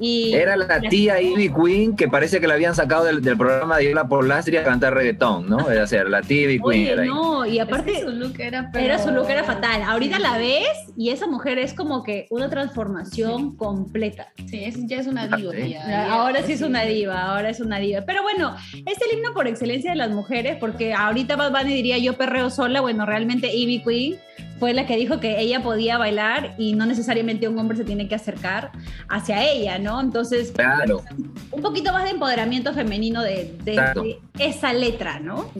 Y 0.00 0.32
Era 0.32 0.56
la 0.56 0.80
tía 0.80 1.20
Ivy 1.20 1.50
Queen 1.52 1.96
que 1.96 2.06
parece 2.08 2.40
que 2.40 2.46
la 2.46 2.54
habían 2.54 2.74
sacado 2.74 3.04
del, 3.04 3.20
del 3.20 3.36
programa 3.36 3.78
de 3.78 3.88
Yola 3.88 4.06
Polastri 4.06 4.56
a 4.56 4.62
cantar 4.64 4.94
reggaetón, 4.94 5.48
¿no? 5.48 5.70
Era 5.70 5.86
ser 5.86 6.08
la 6.08 6.22
tía 6.22 6.42
Ivy 6.42 6.54
Queen 6.58 6.64
Oye, 6.64 6.92
era 6.92 7.02
ahí. 7.02 7.08
no, 7.08 7.44
y 7.46 7.56
Es 7.58 7.64
aparte 7.64 7.92
que 7.92 8.00
su 8.02 8.10
look 8.10 8.34
era, 8.38 8.70
pero- 8.72 8.84
era 8.84 8.98
su 8.98 9.10
look 9.10 9.28
era 9.28 9.42
fatal. 9.44 9.82
Ahorita 9.82 10.18
la 10.20 10.38
ves 10.38 10.68
y 10.96 11.10
esa 11.10 11.26
mujer 11.26 11.58
es 11.58 11.74
como 11.74 12.02
que 12.04 12.26
una 12.30 12.48
transformación 12.48 13.56
completa. 13.56 14.28
Sí, 14.46 14.64
es- 14.64 14.86
ya 14.86 14.98
es 15.00 15.06
una 15.06 15.26
diva. 15.26 15.52
sí. 15.52 15.70
ya, 15.70 15.86
ya, 15.88 16.12
Ahora 16.12 16.42
sí 16.44 16.52
es 16.52 16.62
una 16.62 16.82
diva, 16.84 17.20
ahora 17.22 17.50
es 17.50 17.60
una 17.60 17.78
diva. 17.78 18.02
Pero 18.06 18.22
bueno, 18.22 18.54
es 18.74 18.98
el 19.02 19.18
himno 19.18 19.32
por 19.34 19.46
excelencia 19.48 19.90
de 19.90 19.96
las 19.96 20.10
mujeres, 20.10 20.56
porque 20.60 20.94
ahorita 20.94 21.36
Bad 21.36 21.50
Bunny 21.52 21.74
diría 21.74 21.98
yo 21.98 22.14
perreo 22.16 22.50
sola, 22.50 22.80
bueno, 22.80 23.04
realmente 23.06 23.52
Ivy 23.54 23.82
Queen 23.82 24.16
fue 24.58 24.74
la 24.74 24.86
que 24.86 24.96
dijo 24.96 25.20
que 25.20 25.40
ella 25.40 25.62
podía 25.62 25.98
bailar 25.98 26.54
y 26.58 26.74
no 26.74 26.86
necesariamente 26.86 27.48
un 27.48 27.58
hombre 27.58 27.76
se 27.76 27.84
tiene 27.84 28.08
que 28.08 28.14
acercar 28.14 28.72
hacia 29.08 29.48
ella, 29.48 29.78
¿no? 29.78 30.00
Entonces, 30.00 30.52
claro. 30.52 31.02
un 31.50 31.62
poquito 31.62 31.92
más 31.92 32.04
de 32.04 32.10
empoderamiento 32.10 32.72
femenino 32.74 33.22
de, 33.22 34.18
esa 34.38 34.72
letra, 34.72 35.20
¿no? 35.20 35.50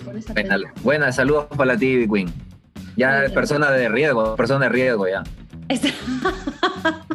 Buenas, 0.83 1.17
saludos 1.17 1.47
para 1.57 1.77
TV 1.77 2.09
Queen. 2.09 2.33
Ya 2.97 3.27
persona 3.33 3.71
de 3.71 3.89
riesgo, 3.89 4.35
persona 4.35 4.65
de 4.67 4.71
riesgo 4.71 5.07
ya. 5.09 5.23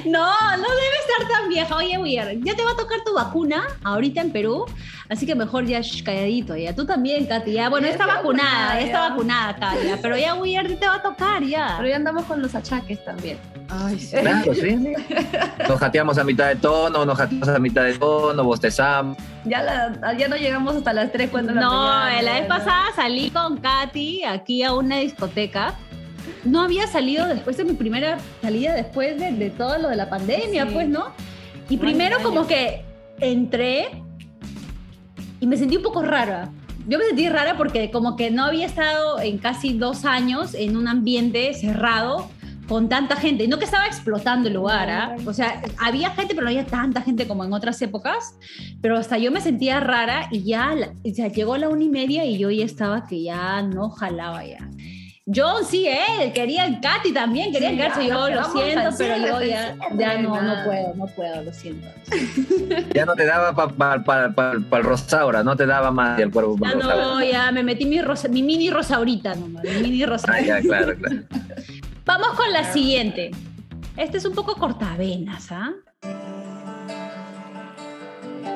no, 0.06 0.56
no 0.56 0.68
debe 0.68 0.96
estar 1.00 1.28
tan 1.28 1.48
vieja. 1.48 1.76
Oye, 1.76 1.98
Weir, 1.98 2.40
ya 2.42 2.54
te 2.54 2.64
va 2.64 2.72
a 2.72 2.76
tocar 2.76 3.00
tu 3.04 3.14
vacuna 3.14 3.64
ahorita 3.82 4.20
en 4.20 4.32
Perú, 4.32 4.66
así 5.08 5.26
que 5.26 5.34
mejor 5.34 5.66
ya 5.66 5.80
calladito. 6.04 6.56
Ya 6.56 6.74
tú 6.74 6.86
también, 6.86 7.26
Katy. 7.26 7.52
Ya, 7.52 7.68
bueno, 7.68 7.86
está, 7.86 8.06
vacunada, 8.06 8.80
ya 8.80 8.86
está 8.86 9.08
vacunada, 9.10 9.56
Katy. 9.56 9.88
Pero 10.00 10.16
ya, 10.16 10.34
Weir, 10.34 10.78
te 10.78 10.86
va 10.86 10.96
a 10.96 11.02
tocar 11.02 11.42
ya. 11.42 11.74
Pero 11.78 11.88
ya 11.88 11.96
andamos 11.96 12.24
con 12.24 12.40
los 12.42 12.54
achaques 12.54 13.04
también. 13.04 13.38
Ay, 13.68 13.98
sí. 13.98 14.16
Claro, 14.20 14.54
sí. 14.54 14.94
Nos 15.68 15.78
jateamos 15.78 16.18
a 16.18 16.24
mitad 16.24 16.48
de 16.48 16.56
tono, 16.56 17.04
nos 17.04 17.18
jateamos 17.18 17.48
a 17.48 17.58
mitad 17.58 17.84
de 17.84 17.94
tono, 17.94 18.44
bostezamos. 18.44 19.16
Ya, 19.44 19.92
ya 20.18 20.28
no 20.28 20.36
llegamos 20.36 20.76
hasta 20.76 20.92
las 20.92 21.10
3 21.12 21.30
cuando 21.30 21.52
No, 21.54 21.60
la 21.70 22.32
vez 22.34 22.46
pasada 22.46 22.86
salí 22.94 23.30
con 23.30 23.56
Katy 23.58 24.24
aquí 24.24 24.62
a 24.62 24.74
una 24.74 24.98
discoteca 24.98 25.74
no 26.44 26.60
había 26.62 26.86
salido 26.86 27.26
después 27.26 27.56
de 27.56 27.64
mi 27.64 27.74
primera 27.74 28.18
salida, 28.42 28.74
después 28.74 29.18
de, 29.18 29.50
todo 29.50 29.78
lo 29.78 29.88
de 29.88 29.96
la 29.96 30.08
pandemia, 30.08 30.66
pues, 30.72 30.88
¿no? 30.88 31.06
Y 31.68 31.76
primero 31.76 32.18
como 32.22 32.46
que 32.46 32.84
entré 33.20 34.02
y 35.40 35.46
me 35.46 35.56
sentí 35.56 35.76
un 35.76 35.82
poco 35.82 36.02
rara. 36.02 36.50
Yo 36.88 36.98
me 36.98 37.04
sentí 37.04 37.28
rara 37.28 37.56
porque 37.56 37.90
como 37.90 38.16
que 38.16 38.30
no 38.30 38.44
había 38.44 38.66
estado 38.66 39.20
en 39.20 39.38
casi 39.38 39.74
dos 39.74 40.04
años 40.04 40.54
en 40.54 40.76
un 40.76 40.88
ambiente 40.88 41.52
cerrado 41.54 42.28
con 42.68 42.88
tanta 42.88 43.16
gente. 43.16 43.48
No 43.48 43.58
que 43.58 43.64
estaba 43.64 43.86
explotando 43.86 44.48
el 44.48 44.54
lugar, 44.54 44.90
¿ah? 44.90 45.16
O 45.26 45.32
sea, 45.32 45.60
había 45.78 46.10
gente, 46.10 46.34
pero 46.34 46.44
no 46.44 46.50
había 46.50 46.66
tanta 46.66 47.02
gente 47.02 47.26
como 47.26 47.44
en 47.44 47.52
otras 47.52 47.80
épocas. 47.82 48.36
Pero 48.80 48.96
hasta 48.96 49.18
yo 49.18 49.32
me 49.32 49.40
sentía 49.40 49.80
rara 49.80 50.28
y 50.30 50.44
ya, 50.44 50.74
ya 51.02 51.28
llegó 51.28 51.56
la 51.56 51.68
una 51.68 51.84
y 51.84 51.88
media 51.88 52.24
y 52.24 52.38
yo 52.38 52.50
ya 52.50 52.64
estaba 52.64 53.06
que 53.06 53.22
ya 53.22 53.62
no 53.62 53.90
jalaba 53.90 54.44
ya. 54.44 54.68
John 55.32 55.64
sí, 55.64 55.86
él 55.86 56.32
quería 56.32 56.64
el 56.64 56.80
Katy 56.80 57.12
también, 57.12 57.52
quería 57.52 57.70
el 57.70 57.78
Katy. 57.78 58.08
Yo 58.08 58.28
lo 58.30 58.44
siento, 58.50 58.90
pero 58.98 59.16
yo 59.16 59.42
ya, 59.42 59.76
ya 59.96 60.18
no, 60.18 60.40
no 60.40 60.64
puedo, 60.64 60.94
no 60.94 61.06
puedo, 61.06 61.42
lo 61.42 61.52
siento. 61.52 61.88
Ya 62.94 63.04
no 63.04 63.14
te 63.14 63.24
daba 63.24 63.54
para 63.54 64.04
pa, 64.04 64.30
pa, 64.32 64.52
el 64.52 64.84
rosaura, 64.84 65.42
no 65.42 65.56
te 65.56 65.66
daba 65.66 65.90
más 65.90 66.18
el 66.20 66.30
cuerpo 66.30 66.56
ya 66.60 66.74
No, 66.74 67.22
ya 67.22 67.50
me 67.52 67.62
metí 67.62 67.84
mi, 67.84 68.00
rosa, 68.00 68.28
mi 68.28 68.42
mini 68.42 68.70
rosaurita 68.70 69.34
nomás, 69.34 69.64
mi 69.64 69.82
mini 69.82 70.06
rosaurita. 70.06 70.54
Ah, 70.54 70.60
ya, 70.60 70.66
claro, 70.66 70.96
claro. 70.96 71.22
Vamos 72.04 72.28
con 72.36 72.52
la 72.52 72.64
siguiente. 72.72 73.30
Este 73.96 74.18
es 74.18 74.24
un 74.24 74.34
poco 74.34 74.54
cortavenas, 74.54 75.50
¿ah? 75.52 75.72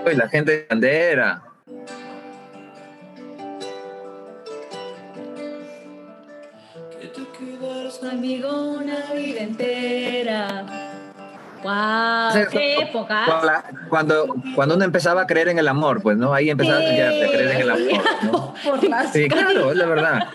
Uy, 0.06 0.14
la 0.16 0.28
gente 0.28 0.52
de 0.52 0.66
bandera. 0.68 1.42
Amigo 8.14 8.78
una 8.78 9.12
vida 9.12 9.40
entera. 9.40 10.64
¡Wow! 11.64 12.46
¡Qué 12.50 12.76
época! 12.76 13.24
Cuando, 13.88 14.36
cuando 14.54 14.74
uno 14.74 14.84
empezaba 14.84 15.22
a 15.22 15.26
creer 15.26 15.48
en 15.48 15.58
el 15.58 15.66
amor, 15.66 16.02
pues, 16.02 16.16
¿no? 16.16 16.34
Ahí 16.34 16.50
empezaba 16.50 16.78
a 16.78 16.82
creer 16.82 17.50
en 17.50 17.60
el 17.62 17.70
amor, 17.70 18.04
¿no? 18.22 18.54
Por 18.64 18.88
las 18.88 19.12
sí, 19.12 19.28
claro, 19.28 19.72
es 19.72 19.76
la 19.78 19.86
verdad. 19.86 20.28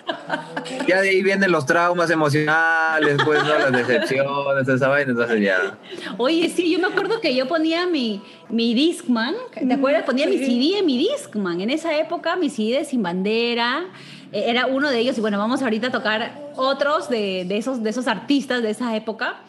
Ya 0.87 1.01
de 1.01 1.09
ahí 1.09 1.21
vienen 1.21 1.51
los 1.51 1.67
traumas 1.67 2.09
emocionales, 2.09 3.17
pues, 3.23 3.43
¿no? 3.43 3.59
Las 3.59 3.71
decepciones, 3.71 4.67
esa 4.67 4.87
vaina, 4.87 5.11
entonces 5.11 5.41
ya. 5.41 5.77
Oye, 6.17 6.49
sí, 6.49 6.71
yo 6.71 6.79
me 6.79 6.87
acuerdo 6.87 7.21
que 7.21 7.35
yo 7.35 7.47
ponía 7.47 7.85
mi, 7.85 8.23
mi 8.49 8.73
Discman, 8.73 9.35
¿te 9.53 9.73
acuerdas? 9.73 10.03
Ponía 10.03 10.25
mi 10.25 10.39
CD 10.39 10.79
en 10.79 10.85
mi 10.87 10.97
Discman. 10.97 11.61
En 11.61 11.69
esa 11.69 11.95
época, 11.95 12.35
mi 12.35 12.49
CD 12.49 12.83
Sin 12.83 13.03
Bandera 13.03 13.85
era 14.31 14.67
uno 14.67 14.89
de 14.89 14.99
ellos 14.99 15.17
y 15.17 15.21
bueno, 15.21 15.37
vamos 15.37 15.61
ahorita 15.61 15.87
a 15.87 15.91
tocar 15.91 16.51
otros 16.55 17.09
de, 17.09 17.45
de, 17.47 17.57
esos, 17.57 17.81
de 17.83 17.89
esos 17.89 18.07
artistas 18.07 18.61
de 18.61 18.71
esa 18.71 18.95
época. 18.95 19.41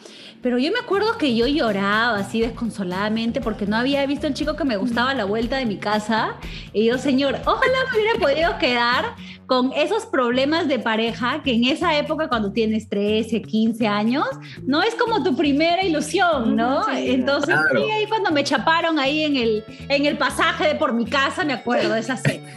Pero 0.43 0.57
yo 0.57 0.73
me 0.73 0.79
acuerdo 0.79 1.19
que 1.19 1.37
yo 1.37 1.47
lloraba 1.47 2.17
así 2.17 2.41
desconsoladamente 2.41 3.43
porque 3.43 3.67
no 3.67 3.77
había 3.77 4.05
visto 4.07 4.27
el 4.27 4.33
chico 4.33 4.57
que 4.57 4.65
me 4.65 4.79
gustaba 4.79 5.11
a 5.11 5.15
la 5.15 5.27
vuelta 5.27 5.59
de 5.59 5.67
mi 5.67 5.77
casa. 5.77 6.37
Y 6.73 6.87
yo, 6.87 6.97
señor, 6.97 7.39
ojalá 7.45 7.79
me 7.93 7.99
hubiera 7.99 8.19
podido 8.19 8.59
quedar 8.59 9.17
con 9.45 9.73
esos 9.75 10.07
problemas 10.07 10.67
de 10.69 10.79
pareja 10.79 11.43
que 11.43 11.53
en 11.53 11.65
esa 11.65 11.99
época 11.99 12.29
cuando 12.29 12.53
tienes 12.53 12.89
13, 12.89 13.43
15 13.43 13.87
años, 13.87 14.25
no 14.63 14.83
es 14.83 14.95
como 14.95 15.23
tu 15.23 15.37
primera 15.37 15.83
ilusión, 15.83 16.57
¿no? 16.57 16.89
Entonces, 16.89 17.57
sí, 17.75 17.91
ahí 17.91 18.07
cuando 18.07 18.31
me 18.31 18.45
chaparon 18.45 18.99
ahí 18.99 19.25
en 19.25 19.37
el, 19.37 19.65
en 19.89 20.07
el 20.07 20.17
pasaje 20.17 20.69
de 20.69 20.75
por 20.77 20.95
mi 20.95 21.05
casa, 21.05 21.45
me 21.45 21.53
acuerdo 21.53 21.93
de 21.93 22.01
esa 22.01 22.17
cena. 22.17 22.49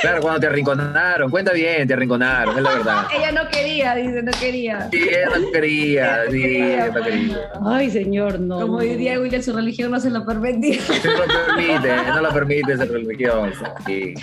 Claro, 0.00 0.20
cuando 0.20 0.40
te 0.40 0.46
arrinconaron, 0.46 1.30
cuenta 1.30 1.52
bien, 1.52 1.86
te 1.86 1.94
arrinconaron, 1.94 2.56
es 2.56 2.62
la 2.62 2.70
verdad. 2.70 3.06
ella 3.16 3.32
no 3.32 3.48
quería, 3.48 3.94
dice, 3.94 4.22
no 4.22 4.32
quería. 4.32 4.88
Sí, 4.90 5.08
ella 5.08 5.38
no 5.38 5.52
quería, 5.52 6.24
sí, 6.30 6.44
ella 6.44 6.88
no 6.88 7.02
quería. 7.02 7.38
Ay, 7.64 7.90
señor, 7.90 8.40
no. 8.40 8.60
Como 8.60 8.80
diría 8.80 9.18
William, 9.20 9.42
su 9.42 9.54
religión 9.54 9.90
no 9.90 10.00
se 10.00 10.10
lo 10.10 10.24
permite. 10.24 10.80
No 11.04 11.26
lo 11.26 11.46
permite, 11.46 11.96
no 12.06 12.20
lo 12.20 12.32
permite 12.32 12.72
esa 12.72 12.84
religión. 12.84 13.52
Sí. 13.86 14.14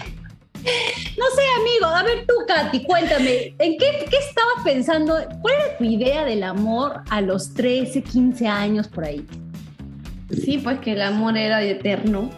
No 1.18 1.25
sé, 1.36 1.42
amigo, 1.60 1.86
a 1.86 2.04
ver 2.04 2.25
tú, 2.28 2.34
Katy, 2.48 2.84
cuéntame, 2.84 3.56
¿en 3.60 3.78
qué, 3.78 4.06
qué, 4.10 4.18
estabas 4.18 4.63
pensando? 4.63 5.18
¿Cuál 5.42 5.56
era 5.56 5.78
tu 5.78 5.84
idea 5.84 6.25
del 6.25 6.44
amor 6.44 7.01
a 7.10 7.22
los 7.22 7.54
13, 7.54 8.01
15 8.04 8.48
años 8.48 8.88
por 8.88 9.06
ahí? 9.06 9.25
Sí, 10.32 10.60
pues 10.60 10.80
que 10.80 10.94
el 10.94 11.01
amor 11.01 11.38
era 11.38 11.62
eterno. 11.63 12.30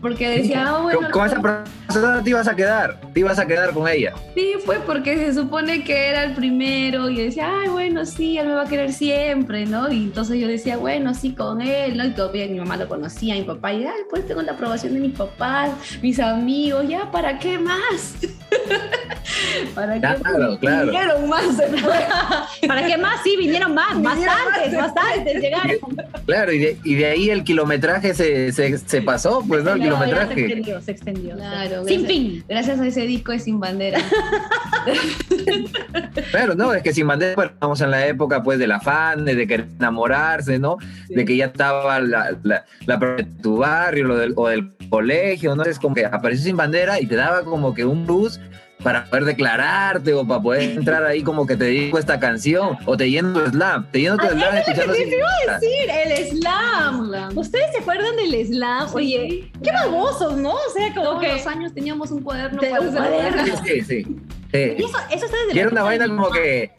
Porque 0.00 0.28
decía, 0.28 0.64
ah, 0.68 0.82
bueno. 0.82 1.10
Con, 1.10 1.26
esa 1.26 1.40
persona 1.40 2.22
te 2.22 2.30
ibas 2.30 2.46
a 2.46 2.54
quedar, 2.54 3.00
te 3.12 3.20
ibas 3.20 3.38
a 3.38 3.46
quedar 3.46 3.72
con 3.72 3.88
ella. 3.88 4.12
Sí, 4.34 4.54
pues 4.66 4.78
porque 4.86 5.16
se 5.16 5.34
supone 5.34 5.82
que 5.82 6.10
era 6.10 6.24
el 6.24 6.34
primero 6.34 7.08
y 7.08 7.16
decía, 7.16 7.50
ay, 7.60 7.68
bueno, 7.68 8.04
sí, 8.04 8.38
él 8.38 8.48
me 8.48 8.54
va 8.54 8.62
a 8.62 8.68
querer 8.68 8.92
siempre, 8.92 9.66
¿no? 9.66 9.90
Y 9.90 10.04
entonces 10.04 10.38
yo 10.38 10.46
decía, 10.46 10.76
bueno, 10.76 11.14
sí, 11.14 11.34
con 11.34 11.60
él, 11.60 11.96
¿no? 11.96 12.04
Y 12.04 12.10
todavía 12.10 12.46
mi 12.46 12.58
mamá 12.58 12.76
lo 12.76 12.88
conocía, 12.88 13.34
mi 13.34 13.42
papá, 13.42 13.72
y, 13.72 13.84
ay, 13.84 14.02
pues 14.10 14.26
tengo 14.26 14.42
la 14.42 14.52
aprobación 14.52 14.94
de 14.94 15.00
mis 15.00 15.16
papás, 15.16 15.70
mis 16.02 16.20
amigos, 16.20 16.86
ya, 16.88 17.10
¿para 17.10 17.38
qué 17.38 17.58
más? 17.58 18.14
¿Para 19.74 19.94
qué 19.94 20.00
claro, 20.00 20.58
claro. 20.58 20.86
vinieron 20.86 21.28
más? 21.28 21.46
¿Para 22.66 22.86
qué 22.86 22.98
más? 22.98 23.22
Sí, 23.22 23.36
vinieron 23.36 23.74
más, 23.74 24.00
bastantes, 24.00 24.76
bastantes 24.76 25.40
llegaron. 25.40 25.76
Claro, 26.26 26.52
y 26.52 26.58
de, 26.58 26.78
y 26.84 26.94
de 26.94 27.06
ahí 27.06 27.30
el 27.30 27.44
kilometraje 27.44 28.14
se, 28.14 28.49
se, 28.52 28.78
se 28.78 29.02
pasó, 29.02 29.44
pues, 29.46 29.64
¿no? 29.64 29.72
El 29.72 29.80
kilometraje. 29.80 30.34
Se 30.34 30.40
extendió, 30.40 30.80
se 30.80 30.90
extendió. 30.90 31.36
Claro, 31.36 31.84
sin 31.84 32.06
fin. 32.06 32.44
Gracias 32.48 32.80
a 32.80 32.86
ese 32.86 33.02
disco 33.02 33.32
de 33.32 33.38
Sin 33.38 33.60
Bandera. 33.60 34.00
Claro, 36.30 36.54
no, 36.54 36.72
es 36.72 36.82
que 36.82 36.92
Sin 36.92 37.06
Bandera, 37.06 37.34
bueno, 37.34 37.52
estamos 37.52 37.80
en 37.80 37.90
la 37.90 38.06
época, 38.06 38.42
pues, 38.42 38.58
del 38.58 38.72
afán, 38.72 39.24
de 39.24 39.46
querer 39.46 39.66
enamorarse, 39.78 40.58
¿no? 40.58 40.78
De 41.08 41.24
que 41.24 41.36
ya 41.36 41.46
estaba 41.46 42.00
la, 42.00 42.36
la, 42.42 42.64
la 42.86 42.96
de 42.96 43.24
tu 43.42 43.58
barrio 43.58 44.04
lo 44.04 44.16
del, 44.16 44.32
o 44.36 44.48
del 44.48 44.70
colegio, 44.88 45.54
¿no? 45.54 45.64
Es 45.64 45.78
como 45.78 45.94
que 45.94 46.06
apareció 46.06 46.46
Sin 46.46 46.56
Bandera 46.56 47.00
y 47.00 47.06
te 47.06 47.16
daba 47.16 47.42
como 47.42 47.74
que 47.74 47.84
un 47.84 48.06
bus 48.06 48.40
para 48.82 49.04
poder 49.04 49.24
declararte 49.24 50.14
o 50.14 50.26
para 50.26 50.40
poder 50.40 50.70
entrar 50.70 51.04
ahí 51.04 51.22
como 51.22 51.46
que 51.46 51.56
te 51.56 51.66
digo 51.66 51.98
esta 51.98 52.18
canción 52.18 52.78
o 52.86 52.96
te 52.96 53.10
yendo 53.10 53.46
slam, 53.50 53.86
te 53.90 54.00
yendo 54.00 54.16
tu 54.16 54.26
slam 54.28 54.56
escuchando 54.56 54.92
te 54.92 55.16
iba 55.16 55.28
a 55.48 55.58
decir, 55.58 55.90
el 55.90 56.38
slam. 56.38 57.36
¿Ustedes 57.36 57.72
se 57.72 57.78
acuerdan 57.78 58.16
del 58.16 58.46
slam? 58.46 58.88
Oye, 58.94 59.50
qué 59.62 59.70
babosos, 59.72 60.36
¿no? 60.36 60.52
O 60.52 60.70
sea, 60.74 60.94
como 60.94 61.10
Todos 61.10 61.20
que 61.20 61.32
los 61.32 61.46
años 61.46 61.74
teníamos 61.74 62.10
un 62.10 62.22
cuaderno 62.22 62.60
para 62.60 62.80
un 62.80 62.92
cuaderno. 62.92 63.56
Sí, 63.64 63.80
sí. 63.82 64.04
sí. 64.04 64.18
Y 64.52 64.84
eso, 64.84 64.98
eso 65.10 65.26
está 65.26 65.36
desde 65.46 65.56
y 65.56 65.58
era 65.58 65.70
una 65.70 65.82
vaina 65.82 66.08
como 66.08 66.30
que 66.30 66.72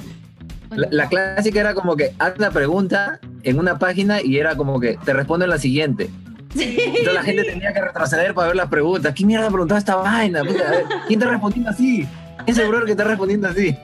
la, 0.72 0.88
la, 0.92 1.10
clásica 1.10 1.60
era 1.60 1.74
como 1.74 1.96
que 1.96 2.14
haz 2.20 2.34
una 2.38 2.52
pregunta 2.52 3.20
en 3.44 3.60
una 3.60 3.78
página 3.80 4.22
y 4.22 4.38
era 4.38 4.56
como 4.56 4.80
que 4.80 4.98
te 5.06 5.14
responden 5.14 5.50
la 5.50 5.58
siguiente. 5.58 6.10
Entonces 6.56 7.14
la 7.14 7.24
gente 7.24 7.44
tenía 7.44 7.74
que 7.74 7.82
retroceder 7.82 8.34
para 8.34 8.48
ver 8.48 8.56
las 8.56 8.70
preguntas. 8.70 9.14
¿Quién 9.16 9.28
mierda 9.28 9.48
preguntaba 9.48 9.80
esta 9.80 9.96
vaina? 9.96 10.42
¿Quién 11.08 11.20
te 11.20 11.26
respondiendo 11.26 11.70
así? 11.70 12.08
¿Quién 12.46 12.56
seguro 12.56 12.86
que 12.86 12.92
está 12.92 13.04
respondiendo 13.04 13.48
así? 13.48 13.76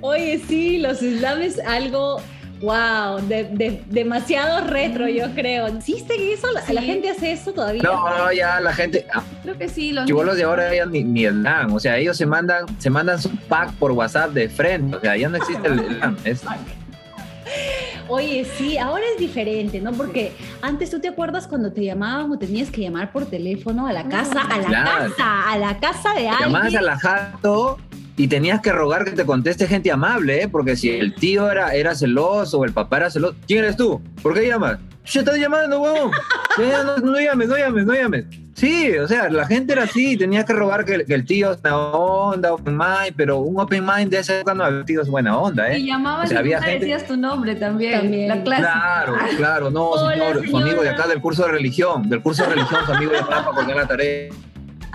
Oye, 0.00 0.40
sí, 0.48 0.78
los 0.78 0.98
slams 0.98 1.58
algo 1.60 2.20
Wow, 2.60 3.20
de, 3.28 3.82
demasiado 3.86 4.66
retro, 4.66 5.08
yo 5.08 5.32
creo. 5.34 5.68
¿Existe 5.68 6.32
eso? 6.32 6.48
¿La, 6.52 6.72
¿La, 6.72 6.82
gente 6.82 7.08
hace 7.08 7.32
eso 7.32 7.52
todavía? 7.52 7.82
No, 7.82 8.32
ya 8.32 8.60
la 8.60 8.72
gente. 8.72 9.06
Ah, 9.14 9.22
creo 9.42 9.56
que 9.56 9.68
sí. 9.68 9.92
Los 9.92 10.06
chivolos 10.06 10.36
de 10.36 10.42
ahora 10.42 10.74
ya 10.74 10.84
ni, 10.84 11.04
ni 11.04 11.24
el 11.24 11.44
LAN. 11.44 11.70
O 11.70 11.78
sea, 11.78 11.96
ellos 11.98 12.16
se 12.16 12.26
mandan, 12.26 12.66
se 12.78 12.90
mandan 12.90 13.22
su 13.22 13.30
pack 13.48 13.72
por 13.74 13.92
WhatsApp 13.92 14.32
de 14.32 14.48
frente. 14.48 14.96
O 14.96 15.00
sea, 15.00 15.16
ya 15.16 15.28
no 15.28 15.36
existe 15.36 15.68
el 15.68 16.00
LAN. 16.00 16.16
Es, 16.24 16.42
Oye, 18.08 18.46
sí, 18.56 18.78
ahora 18.78 19.04
es 19.12 19.20
diferente, 19.20 19.80
¿no? 19.80 19.92
Porque 19.92 20.32
antes 20.62 20.90
tú 20.90 21.00
te 21.00 21.08
acuerdas 21.08 21.46
cuando 21.46 21.72
te 21.72 21.84
llamábamos, 21.84 22.38
tenías 22.38 22.70
que 22.70 22.80
llamar 22.80 23.12
por 23.12 23.26
teléfono 23.26 23.86
a 23.86 23.92
la 23.92 24.08
casa, 24.08 24.42
a 24.42 24.58
la 24.58 24.84
casa, 24.84 25.50
a 25.50 25.58
la 25.58 25.78
casa 25.78 26.14
de 26.14 26.28
alguien. 26.28 26.52
Llamabas 26.52 26.74
a 26.74 26.82
la 26.82 26.98
jato 26.98 27.78
y 28.16 28.26
tenías 28.26 28.60
que 28.60 28.72
rogar 28.72 29.04
que 29.04 29.12
te 29.12 29.26
conteste 29.26 29.66
gente 29.66 29.92
amable, 29.92 30.42
¿eh? 30.42 30.48
porque 30.48 30.74
si 30.74 30.90
el 30.90 31.14
tío 31.14 31.50
era, 31.50 31.74
era 31.74 31.94
celoso 31.94 32.58
o 32.58 32.64
el 32.64 32.72
papá 32.72 32.96
era 32.96 33.10
celoso, 33.10 33.36
¿quién 33.46 33.60
eres 33.60 33.76
tú? 33.76 34.00
¿Por 34.22 34.34
qué 34.34 34.48
llamas? 34.48 34.78
Yo 35.10 35.20
estoy 35.20 35.40
llamando, 35.40 35.80
huevón. 35.80 36.10
No, 36.58 36.96
no, 36.98 37.18
llames, 37.18 37.48
no 37.48 37.56
llames, 37.56 37.86
no 37.86 37.94
llames. 37.94 38.26
Sí, 38.54 38.90
o 38.98 39.06
sea, 39.06 39.30
la 39.30 39.46
gente 39.46 39.72
era 39.72 39.84
así, 39.84 40.16
tenías 40.16 40.44
que 40.44 40.52
rogar 40.52 40.84
que, 40.84 41.04
el 41.08 41.24
tío 41.24 41.52
es 41.52 41.62
buena 41.62 41.76
onda, 41.76 42.52
open 42.52 42.76
mind, 42.76 43.14
pero 43.16 43.38
un 43.38 43.58
open 43.60 43.86
mind 43.86 44.10
de 44.10 44.18
esa 44.18 44.36
época 44.36 44.54
no 44.54 44.64
había 44.64 44.84
tío 44.84 45.00
es 45.00 45.08
buena 45.08 45.38
onda, 45.38 45.72
¿eh? 45.72 45.78
Y 45.78 45.86
llamabas 45.86 46.30
y 46.30 46.36
había 46.36 46.60
gente... 46.60 46.80
decías 46.80 47.06
tu 47.06 47.16
nombre 47.16 47.54
también, 47.54 48.28
la 48.28 48.42
clase. 48.42 48.62
Claro, 48.62 49.14
claro, 49.36 49.70
no, 49.70 50.10
señor, 50.10 50.46
su 50.46 50.58
amigo 50.58 50.82
de 50.82 50.90
acá 50.90 51.06
del 51.06 51.20
curso 51.20 51.44
de 51.46 51.52
religión, 51.52 52.08
del 52.10 52.20
curso 52.20 52.42
de 52.42 52.50
religión, 52.50 52.80
su 52.84 52.92
amigo 52.92 53.12
de 53.12 53.18
acá 53.18 53.44
para 53.44 53.52
poner 53.52 53.76
la 53.76 53.86
tarea. 53.86 54.28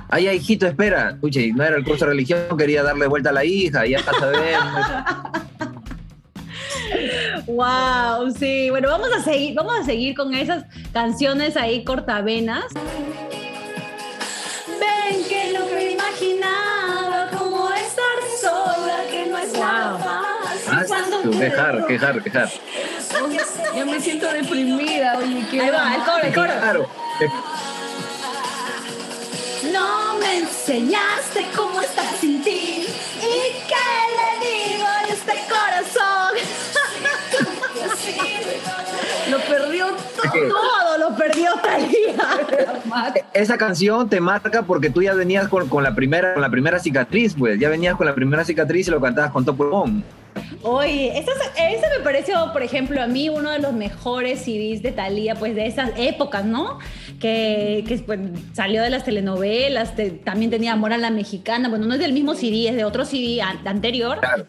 Ay, 0.10 0.28
hijito, 0.28 0.68
espera. 0.68 1.12
Escuche, 1.12 1.52
no 1.54 1.64
era 1.64 1.76
el 1.76 1.84
curso 1.84 2.06
de 2.06 2.12
religión, 2.12 2.56
quería 2.56 2.84
darle 2.84 3.08
vuelta 3.08 3.32
a 3.32 3.34
la 3.34 3.46
hija, 3.46 3.86
ya 3.88 3.98
está 3.98 4.12
ver. 4.28 4.58
Wow, 7.48 8.32
sí. 8.32 8.70
Bueno, 8.70 8.90
vamos 8.90 9.10
a 9.16 9.22
seguir, 9.22 9.56
vamos 9.56 9.80
a 9.80 9.84
seguir 9.84 10.16
con 10.16 10.34
esas 10.34 10.66
canciones 10.92 11.58
ahí 11.58 11.84
cortavenas. 11.84 12.66
Ven 14.68 15.24
que 15.28 15.54
lo 15.54 15.68
que 15.68 15.76
me 15.76 15.92
imaginaba, 15.92 17.30
como 17.38 17.70
estar 17.72 18.18
sola, 18.42 19.04
que 19.10 19.26
no 19.28 19.38
es 19.38 19.54
nada 19.54 19.98
fácil. 19.98 21.40
Quejar, 21.40 21.86
quejar, 21.88 22.24
quejar. 22.24 22.50
Yo 23.76 23.86
me 23.86 24.00
siento 24.00 24.32
deprimida, 24.32 25.18
oye, 25.18 25.46
Ahí 25.52 25.70
va, 25.70 25.96
el 25.96 26.02
coro, 26.04 26.24
el 26.24 26.34
coro. 26.34 26.54
Claro. 26.60 26.90
No 29.72 30.14
me 30.20 30.40
enseñaste 30.40 31.46
cómo 31.56 31.82
estás 31.82 32.18
sin 32.20 32.42
ti. 32.44 32.73
Todo. 40.40 40.98
Lo 40.98 41.16
perdió 41.16 41.52
Talía. 41.62 43.24
Esa 43.34 43.58
canción 43.58 44.10
te 44.10 44.22
marca 44.22 44.64
porque 44.64 44.90
tú 44.90 45.02
ya 45.02 45.14
venías 45.14 45.48
con, 45.48 45.68
con, 45.70 45.84
la 45.84 45.96
primera, 45.96 46.34
con 46.34 46.42
la 46.42 46.50
primera 46.50 46.80
cicatriz, 46.80 47.36
pues. 47.38 47.60
Ya 47.60 47.70
venías 47.70 47.96
con 47.96 48.06
la 48.06 48.16
primera 48.16 48.44
cicatriz 48.44 48.88
y 48.88 48.92
lo 48.92 49.02
cantabas 49.02 49.32
con 49.32 49.46
todo 49.46 49.56
pulmón. 49.56 50.04
Oye, 50.62 51.18
ese 51.18 51.32
me 51.98 52.04
pareció, 52.04 52.52
por 52.54 52.64
ejemplo, 52.64 53.02
a 53.02 53.08
mí 53.08 53.30
uno 53.30 53.52
de 53.52 53.60
los 53.60 53.74
mejores 53.74 54.40
CDs 54.42 54.82
de 54.82 54.92
Thalía, 54.92 55.36
pues 55.36 55.56
de 55.56 55.68
esas 55.68 55.92
épocas, 55.98 56.46
¿no? 56.46 56.80
Que, 57.20 57.84
que 57.88 57.98
pues, 58.00 58.20
salió 58.54 58.82
de 58.82 58.90
las 58.90 59.04
telenovelas, 59.04 59.94
también 60.24 60.52
tenía 60.52 60.74
Amor 60.74 60.94
a 60.94 60.98
la 60.98 61.12
Mexicana, 61.12 61.70
bueno, 61.70 61.86
no 61.86 61.94
es 61.94 62.00
del 62.00 62.14
mismo 62.14 62.34
CD, 62.34 62.70
es 62.70 62.76
de 62.76 62.86
otro 62.86 63.06
CD 63.06 63.42
anterior. 63.42 64.20
Claro. 64.20 64.48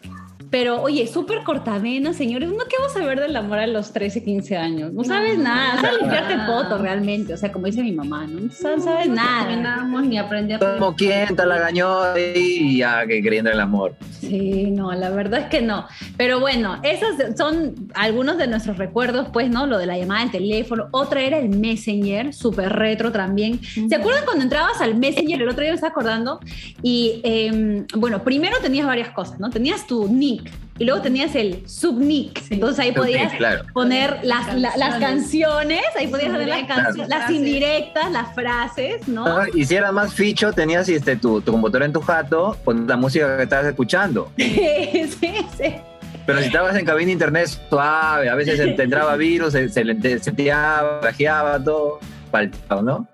Pero, 0.57 0.81
oye, 0.81 1.05
súper 1.05 1.43
cortavena, 1.43 2.13
señores. 2.13 2.47
¿No 2.47 2.63
qué 2.69 2.77
vas 2.81 2.95
a 2.95 3.05
ver 3.05 3.19
del 3.19 3.35
amor 3.35 3.59
a 3.59 3.67
los 3.67 3.91
13, 3.91 4.23
15 4.23 4.55
años? 4.55 4.93
No 4.93 5.03
sabes 5.03 5.37
nada. 5.37 5.81
Sabes 5.81 5.99
limpiarte 5.99 6.37
foto 6.45 6.77
realmente. 6.77 7.33
O 7.33 7.37
sea, 7.37 7.51
como 7.51 7.65
dice 7.65 7.83
mi 7.83 7.91
mamá, 7.91 8.25
¿no? 8.25 8.39
No 8.39 8.49
sabes, 8.53 9.09
nada. 9.09 9.83
ni 10.01 10.17
aprender. 10.17 10.61
Como 10.61 10.95
quien 10.95 11.35
te 11.35 11.45
la 11.45 11.59
gañó 11.59 12.17
y 12.17 12.77
ya 12.77 13.05
que 13.05 13.21
creyendo 13.21 13.49
en 13.49 13.55
el 13.55 13.59
amor. 13.59 13.97
Sí, 14.21 14.71
no, 14.71 14.93
la 14.93 15.09
verdad 15.09 15.41
es 15.41 15.45
que 15.47 15.61
no. 15.61 15.87
Pero 16.15 16.39
bueno, 16.39 16.79
esos 16.83 17.09
son 17.37 17.89
algunos 17.93 18.37
de 18.37 18.47
nuestros 18.47 18.77
recuerdos, 18.77 19.27
pues, 19.33 19.49
¿no? 19.49 19.67
Lo 19.67 19.77
de 19.77 19.87
la 19.87 19.97
llamada 19.97 20.21
del 20.21 20.31
teléfono. 20.31 20.87
Otra 20.91 21.21
era 21.21 21.37
el 21.37 21.49
Messenger, 21.49 22.33
súper 22.33 22.71
retro 22.71 23.11
también. 23.11 23.59
¿Se 23.61 23.93
acuerdan 23.93 24.23
cuando 24.23 24.45
entrabas 24.45 24.79
al 24.79 24.95
Messenger? 24.95 25.41
El 25.41 25.49
otro 25.49 25.63
día 25.63 25.71
me 25.71 25.75
estaba 25.75 25.91
acordando. 25.91 26.39
Y, 26.81 27.19
em, 27.25 27.85
bueno, 27.97 28.23
primero 28.23 28.55
tenías 28.61 28.87
varias 28.87 29.09
cosas, 29.09 29.37
¿no? 29.37 29.49
Tenías 29.49 29.85
tu 29.85 30.07
nick 30.07 30.44
y 30.77 30.83
luego 30.83 31.01
tenías 31.01 31.35
el 31.35 31.67
subnick. 31.67 32.41
Entonces 32.49 32.79
ahí 32.79 32.91
podías 32.91 33.33
poner 33.73 34.19
las, 34.23 34.53
las, 34.55 34.99
canciones, 34.99 35.83
ahí 35.97 36.07
podías 36.07 36.29
poner 36.31 36.47
las 36.47 36.67
canciones, 36.67 37.09
las 37.09 37.29
indirectas, 37.29 38.11
las 38.11 38.33
frases, 38.33 39.07
¿no? 39.07 39.47
y 39.53 39.65
si 39.65 39.75
eras 39.75 39.93
más 39.93 40.13
ficho, 40.13 40.51
tenías 40.51 40.89
este, 40.89 41.15
tu, 41.15 41.41
tu 41.41 41.51
computadora 41.51 41.85
en 41.85 41.93
tu 41.93 42.01
jato 42.01 42.57
con 42.65 42.87
la 42.87 42.97
música 42.97 43.37
que 43.37 43.43
estabas 43.43 43.67
escuchando. 43.67 44.31
sí, 44.37 45.17
sí. 45.57 45.75
Pero 46.25 46.39
si 46.39 46.45
estabas 46.45 46.75
en 46.75 46.85
cabina 46.85 47.11
internet 47.11 47.47
suave, 47.69 48.29
a 48.29 48.35
veces 48.35 48.57
te 48.75 48.83
entraba 48.83 49.15
virus, 49.15 49.53
se, 49.53 49.69
se, 49.69 50.19
se 50.19 50.31
todo, 51.63 51.99
faltado, 52.31 52.81
¿no? 52.81 53.07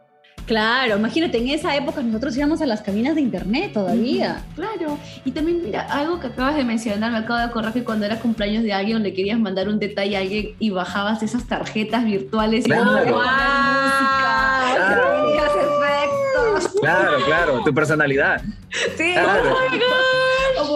Claro, 0.46 0.98
imagínate, 0.98 1.38
en 1.38 1.50
esa 1.50 1.76
época 1.76 2.02
nosotros 2.02 2.36
íbamos 2.36 2.62
a 2.62 2.66
las 2.66 2.82
cabinas 2.82 3.16
de 3.16 3.22
internet 3.22 3.74
todavía. 3.74 4.44
claro, 4.56 4.98
y 5.24 5.32
también 5.32 5.62
mira, 5.64 5.82
algo 5.82 6.20
que 6.20 6.28
acabas 6.28 6.56
de 6.56 6.64
mencionar, 6.64 7.12
me 7.12 7.20
acabo 7.20 7.40
de 7.40 7.46
acordar 7.46 7.74
que 7.74 7.84
cuando 7.84 8.06
era 8.06 8.20
cumpleaños 8.20 8.64
de 8.64 8.74
alguien 8.74 9.02
le 9.04 9.14
querías 9.14 9.40
mandar 9.40 9.70
un 9.70 9.80
detalle 9.80 10.18
a 10.18 10.20
alguien 10.20 10.56
y 10.60 10.70
bajabas 10.70 11.24
esas 11.24 11.46
tarjetas 11.46 12.04
virtuales 12.06 12.66
claro. 12.66 12.82
y 12.82 13.12
wow. 13.12 13.22
música, 13.22 13.42
claro. 14.76 15.36
efectos. 15.40 16.82
Claro, 16.82 17.26
claro, 17.26 17.64
tu 17.64 17.74
personalidad. 17.74 18.42
Sí, 18.98 19.14
oh 19.18 19.72
my 19.72 19.78
God 19.78 20.11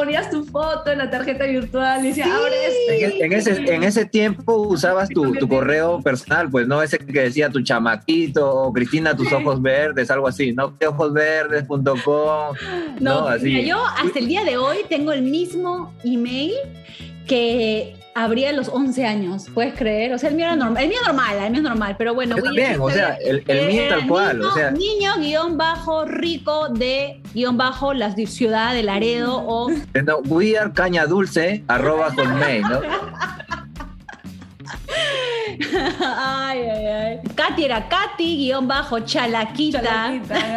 ponías 0.06 0.30
tu 0.30 0.44
foto 0.46 0.92
en 0.92 1.00
la 1.00 1.10
tarjeta 1.10 1.46
virtual 1.46 2.06
y 2.06 2.10
decía, 2.10 2.26
abre 2.26 2.68
este. 2.68 3.26
En, 3.26 3.34
ese, 3.34 3.74
en 3.74 3.84
ese 3.84 4.06
tiempo 4.06 4.56
usabas 4.56 5.10
tu, 5.10 5.34
tu, 5.34 5.48
correo 5.48 6.02
personal, 6.02 6.50
pues, 6.50 6.68
¿no? 6.68 6.82
Ese 6.82 7.00
que 7.00 7.22
decía 7.22 7.50
tu 7.50 7.62
chamaquito 7.62 8.48
o 8.48 8.72
Cristina, 8.72 9.16
tus 9.16 9.32
ojos 9.34 9.62
verdes, 9.62 10.12
algo 10.12 10.28
así, 10.28 10.54
¿no? 10.54 10.78
Ojosverdes.com. 10.88 12.56
No, 13.00 13.22
no 13.22 13.28
así. 13.28 13.66
yo 13.66 13.84
hasta 13.84 14.20
el 14.20 14.28
día 14.28 14.44
de 14.44 14.58
hoy 14.58 14.78
tengo 14.88 15.12
el 15.12 15.24
mismo 15.24 15.94
email 16.04 16.54
que 17.26 17.96
habría 18.16 18.54
los 18.54 18.70
11 18.70 19.06
años, 19.06 19.48
¿puedes 19.54 19.74
creer? 19.74 20.14
O 20.14 20.18
sea, 20.18 20.30
el 20.30 20.36
mío 20.36 20.46
era 20.46 20.56
normal, 20.56 20.84
el 20.84 20.90
mío 20.90 21.00
normal, 21.06 21.36
el 21.38 21.52
mío 21.52 21.62
normal, 21.62 21.96
pero 21.98 22.14
bueno. 22.14 22.38
También, 22.38 22.80
o 22.80 22.90
sea, 22.90 23.16
el, 23.16 23.44
el 23.46 23.68
mío 23.68 23.84
tal 23.90 24.08
cual, 24.08 24.38
niño, 24.40 24.50
o 24.50 24.54
sea. 24.54 24.72
Niño 24.72 25.12
guion 25.18 25.58
bajo 25.58 26.06
rico 26.06 26.70
de 26.70 27.22
guion 27.34 27.58
bajo 27.58 27.94
la 27.94 28.16
ciudad 28.16 28.74
de 28.74 28.84
Laredo 28.84 29.44
o... 29.46 29.70
No, 29.70 30.18
we 30.30 30.58
are 30.58 30.72
caña 30.72 31.06
dulce 31.06 31.64
arroba 31.68 32.12
mail, 32.40 32.62
¿no? 32.62 32.80
Ay, 36.00 36.60
ay, 36.60 36.86
ay. 36.86 37.20
Katy 37.36 37.66
era 37.66 37.88
Katy, 37.88 38.38
guion 38.38 38.68
bajo, 38.68 39.00
chalaquita. 39.02 39.82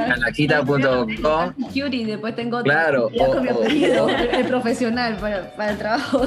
Chalaquita.com. 0.08 1.52
Cutie, 1.68 2.06
después 2.06 2.34
tengo 2.34 2.62
claro, 2.62 3.10
el, 3.10 4.46
profesional 4.46 5.16
para, 5.16 5.50
para, 5.52 5.70
el 5.72 5.78
trabajo. 5.78 6.26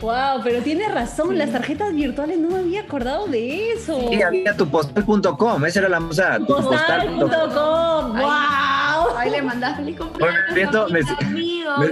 wow, 0.00 0.40
pero 0.42 0.62
tienes 0.62 0.92
razón, 0.92 1.38
las 1.38 1.50
tarjetas 1.50 1.94
virtuales 1.94 2.38
no 2.38 2.50
me 2.50 2.58
había 2.58 2.82
acordado 2.82 3.26
de 3.26 3.72
eso. 3.72 4.08
Sí, 4.10 4.22
había 4.22 4.56
tu 4.56 4.68
postal.com, 4.68 5.64
esa 5.64 5.80
era 5.80 5.88
la 5.88 6.00
moza. 6.00 6.38
Postal.com, 6.46 8.12
wow. 8.12 9.16
Ahí 9.16 9.30
le 9.30 9.42
mandas 9.42 9.76
feliz 9.76 9.96
cumpleaños. 9.98 10.90
Me, 10.90 11.00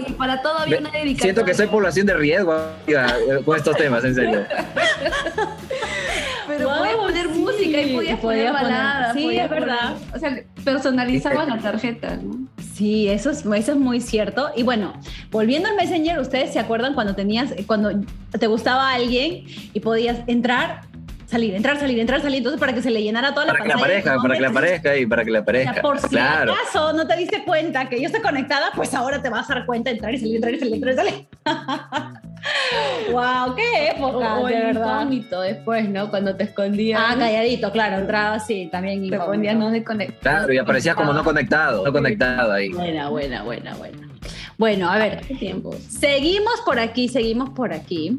y 0.07 0.13
para 0.13 0.41
todo 0.43 0.59
había 0.59 0.79
una 0.79 0.91
dedicación. 0.91 1.19
Siento 1.19 1.45
que 1.45 1.55
soy 1.55 1.67
población 1.67 2.07
de 2.07 2.15
riesgo 2.15 2.57
con 3.45 3.57
estos 3.57 3.77
temas, 3.77 4.05
en 4.05 4.15
serio. 4.15 4.47
Pero 6.59 6.69
wow, 6.69 7.07
poner 7.07 7.29
música 7.29 7.81
y 7.81 7.95
podías 7.95 8.21
poner 8.21 8.53
baladas. 8.53 9.15
Sí, 9.15 9.37
es 9.37 9.51
verdad. 9.51 9.97
o 10.15 10.19
sea, 10.19 10.43
personalizabas 10.65 11.49
la 11.49 11.59
tarjeta, 11.59 12.17
¿no? 12.17 12.49
Sí, 12.75 13.09
eso 13.09 13.31
es, 13.31 13.45
eso 13.45 13.73
es 13.73 13.79
muy 13.79 14.01
cierto. 14.01 14.51
Y 14.55 14.63
bueno, 14.63 14.93
volviendo 15.31 15.69
al 15.69 15.77
Messenger, 15.77 16.21
¿ustedes 16.21 16.53
se 16.53 16.59
acuerdan 16.59 16.95
cuando 16.95 17.15
tenías, 17.15 17.53
cuando 17.67 17.91
te 18.39 18.47
gustaba 18.47 18.93
alguien 18.93 19.45
y 19.73 19.81
podías 19.81 20.21
entrar 20.27 20.83
salir, 21.29 21.55
entrar, 21.55 21.79
salir, 21.79 21.99
entrar, 21.99 22.23
salir, 22.23 22.39
entonces 22.39 22.59
para 22.59 22.73
que 22.73 22.81
se 22.81 22.91
le 22.91 23.03
llenara 23.03 23.35
toda 23.35 23.47
la 23.47 23.53
pantalla. 23.53 23.75
Para 23.75 23.87
que 23.87 23.93
le 23.93 24.01
aparezca, 24.01 24.23
para 24.23 24.35
que 24.35 24.41
le 24.41 24.47
aparezca 24.47 24.97
y 24.97 25.07
para 25.07 25.25
que 25.25 25.31
le 25.31 25.39
aparezca. 25.39 25.71
O 25.71 25.75
sea, 25.75 25.83
por 25.83 26.01
si 26.01 26.09
claro. 26.09 26.53
acaso 26.53 26.93
no 26.95 27.07
te 27.07 27.17
diste 27.17 27.45
cuenta 27.45 27.89
que 27.89 28.01
yo 28.01 28.07
estoy 28.07 28.23
conectada, 28.23 28.71
pues 28.75 28.95
ahora 28.95 29.21
te 29.21 29.29
vas 29.29 29.51
a 29.51 29.55
dar 29.55 29.67
cuenta 29.67 29.91
de 29.91 29.97
entrar 29.97 30.15
y 30.15 30.19
salir, 30.19 30.37
entrar 30.37 30.55
y 30.55 30.59
salir, 30.59 30.75
entrar 30.75 30.95
y 30.95 30.97
salir. 30.97 31.27
wow, 33.13 33.55
qué 33.55 33.91
época, 33.91 34.39
o, 34.39 34.47
de 34.47 34.55
verdad. 34.55 35.01
incógnito 35.03 35.41
después, 35.43 35.89
¿no? 35.91 36.09
Cuando 36.09 36.35
te 36.35 36.45
escondías. 36.45 37.01
Ah, 37.05 37.15
calladito, 37.19 37.71
claro, 37.73 37.99
entraba 37.99 38.37
así, 38.37 38.69
también 38.73 39.09
Te 39.11 39.19
ponías 39.19 39.57
no 39.57 39.71
desconectado. 39.71 40.39
Claro, 40.39 40.53
y 40.55 40.59
aparecías 40.59 40.95
como 40.97 41.13
no 41.13 41.23
conectado, 41.23 41.85
no 41.85 41.93
conectado 41.93 42.53
ahí. 42.53 42.71
Buena, 42.71 43.11
buena, 43.11 43.43
buena, 43.43 43.75
buena. 43.75 44.09
Bueno, 44.57 44.91
a 44.91 44.99
ver, 44.99 45.21
¿Qué 45.21 45.35
tiempos? 45.35 45.77
seguimos 45.77 46.61
por 46.65 46.79
aquí, 46.79 47.09
seguimos 47.09 47.51
por 47.51 47.73
aquí. 47.73 48.19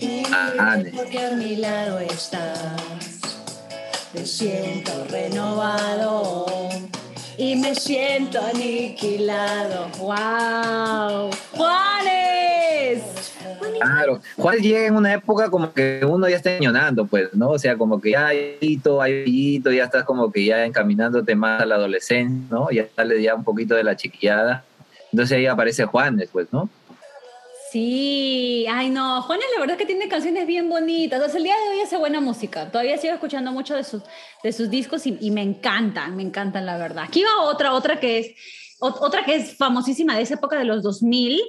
Y 0.00 0.22
Ah, 0.32 0.76
ne. 0.76 0.90
porque 0.90 1.18
a 1.24 1.30
mi 1.32 1.56
lado 1.56 1.98
estás, 2.00 2.80
me 4.14 4.24
siento 4.24 4.92
renovado 5.10 6.46
y 7.36 7.56
me 7.56 7.74
siento 7.74 8.40
aniquilado. 8.44 9.88
¡Wow! 9.98 11.30
¡Juanes! 11.52 13.02
Claro, 13.80 14.20
Juan 14.36 14.58
llega 14.58 14.86
en 14.86 14.96
una 14.96 15.14
época 15.14 15.50
como 15.50 15.72
que 15.72 16.00
uno 16.04 16.28
ya 16.28 16.36
está 16.36 16.58
ñonando, 16.58 17.06
pues, 17.06 17.32
¿no? 17.34 17.50
O 17.50 17.58
sea, 17.58 17.76
como 17.76 18.00
que 18.00 18.10
ya 18.12 18.26
hay 18.28 18.56
hito, 18.60 19.00
hay 19.00 19.22
hito, 19.26 19.70
ya 19.70 19.84
estás 19.84 20.04
como 20.04 20.32
que 20.32 20.44
ya 20.44 20.64
encaminándote 20.64 21.34
más 21.36 21.62
a 21.62 21.66
la 21.66 21.76
adolescencia, 21.76 22.46
¿no? 22.50 22.70
Ya 22.70 22.86
sale 22.94 23.22
ya 23.22 23.34
un 23.34 23.44
poquito 23.44 23.74
de 23.76 23.84
la 23.84 23.96
chiquillada. 23.96 24.64
Entonces 25.12 25.38
ahí 25.38 25.46
aparece 25.46 25.84
Juan 25.84 26.16
después, 26.16 26.48
¿no? 26.52 26.68
Sí, 27.70 28.66
ay 28.70 28.88
no, 28.90 29.20
Juanes 29.22 29.44
la 29.54 29.60
verdad 29.60 29.74
es 29.74 29.78
que 29.78 29.86
tiene 29.86 30.08
canciones 30.08 30.46
bien 30.46 30.68
bonitas, 30.68 31.20
sea, 31.28 31.36
el 31.36 31.42
día 31.44 31.54
de 31.56 31.68
hoy 31.74 31.80
hace 31.80 31.96
buena 31.96 32.20
música, 32.20 32.70
todavía 32.70 32.96
sigo 32.96 33.12
escuchando 33.14 33.52
mucho 33.52 33.74
de 33.74 33.84
sus, 33.84 34.02
de 34.42 34.52
sus 34.52 34.70
discos 34.70 35.06
y, 35.06 35.18
y 35.20 35.30
me 35.30 35.42
encantan, 35.42 36.16
me 36.16 36.22
encantan 36.22 36.64
la 36.64 36.78
verdad. 36.78 37.04
Aquí 37.06 37.22
va 37.22 37.42
otra, 37.42 37.74
otra 37.74 38.00
que 38.00 38.18
es, 38.20 38.26
ot- 38.80 38.98
otra 39.00 39.24
que 39.24 39.36
es 39.36 39.56
famosísima 39.56 40.16
de 40.16 40.22
esa 40.22 40.34
época 40.34 40.58
de 40.58 40.64
los 40.64 40.82
2000, 40.82 41.40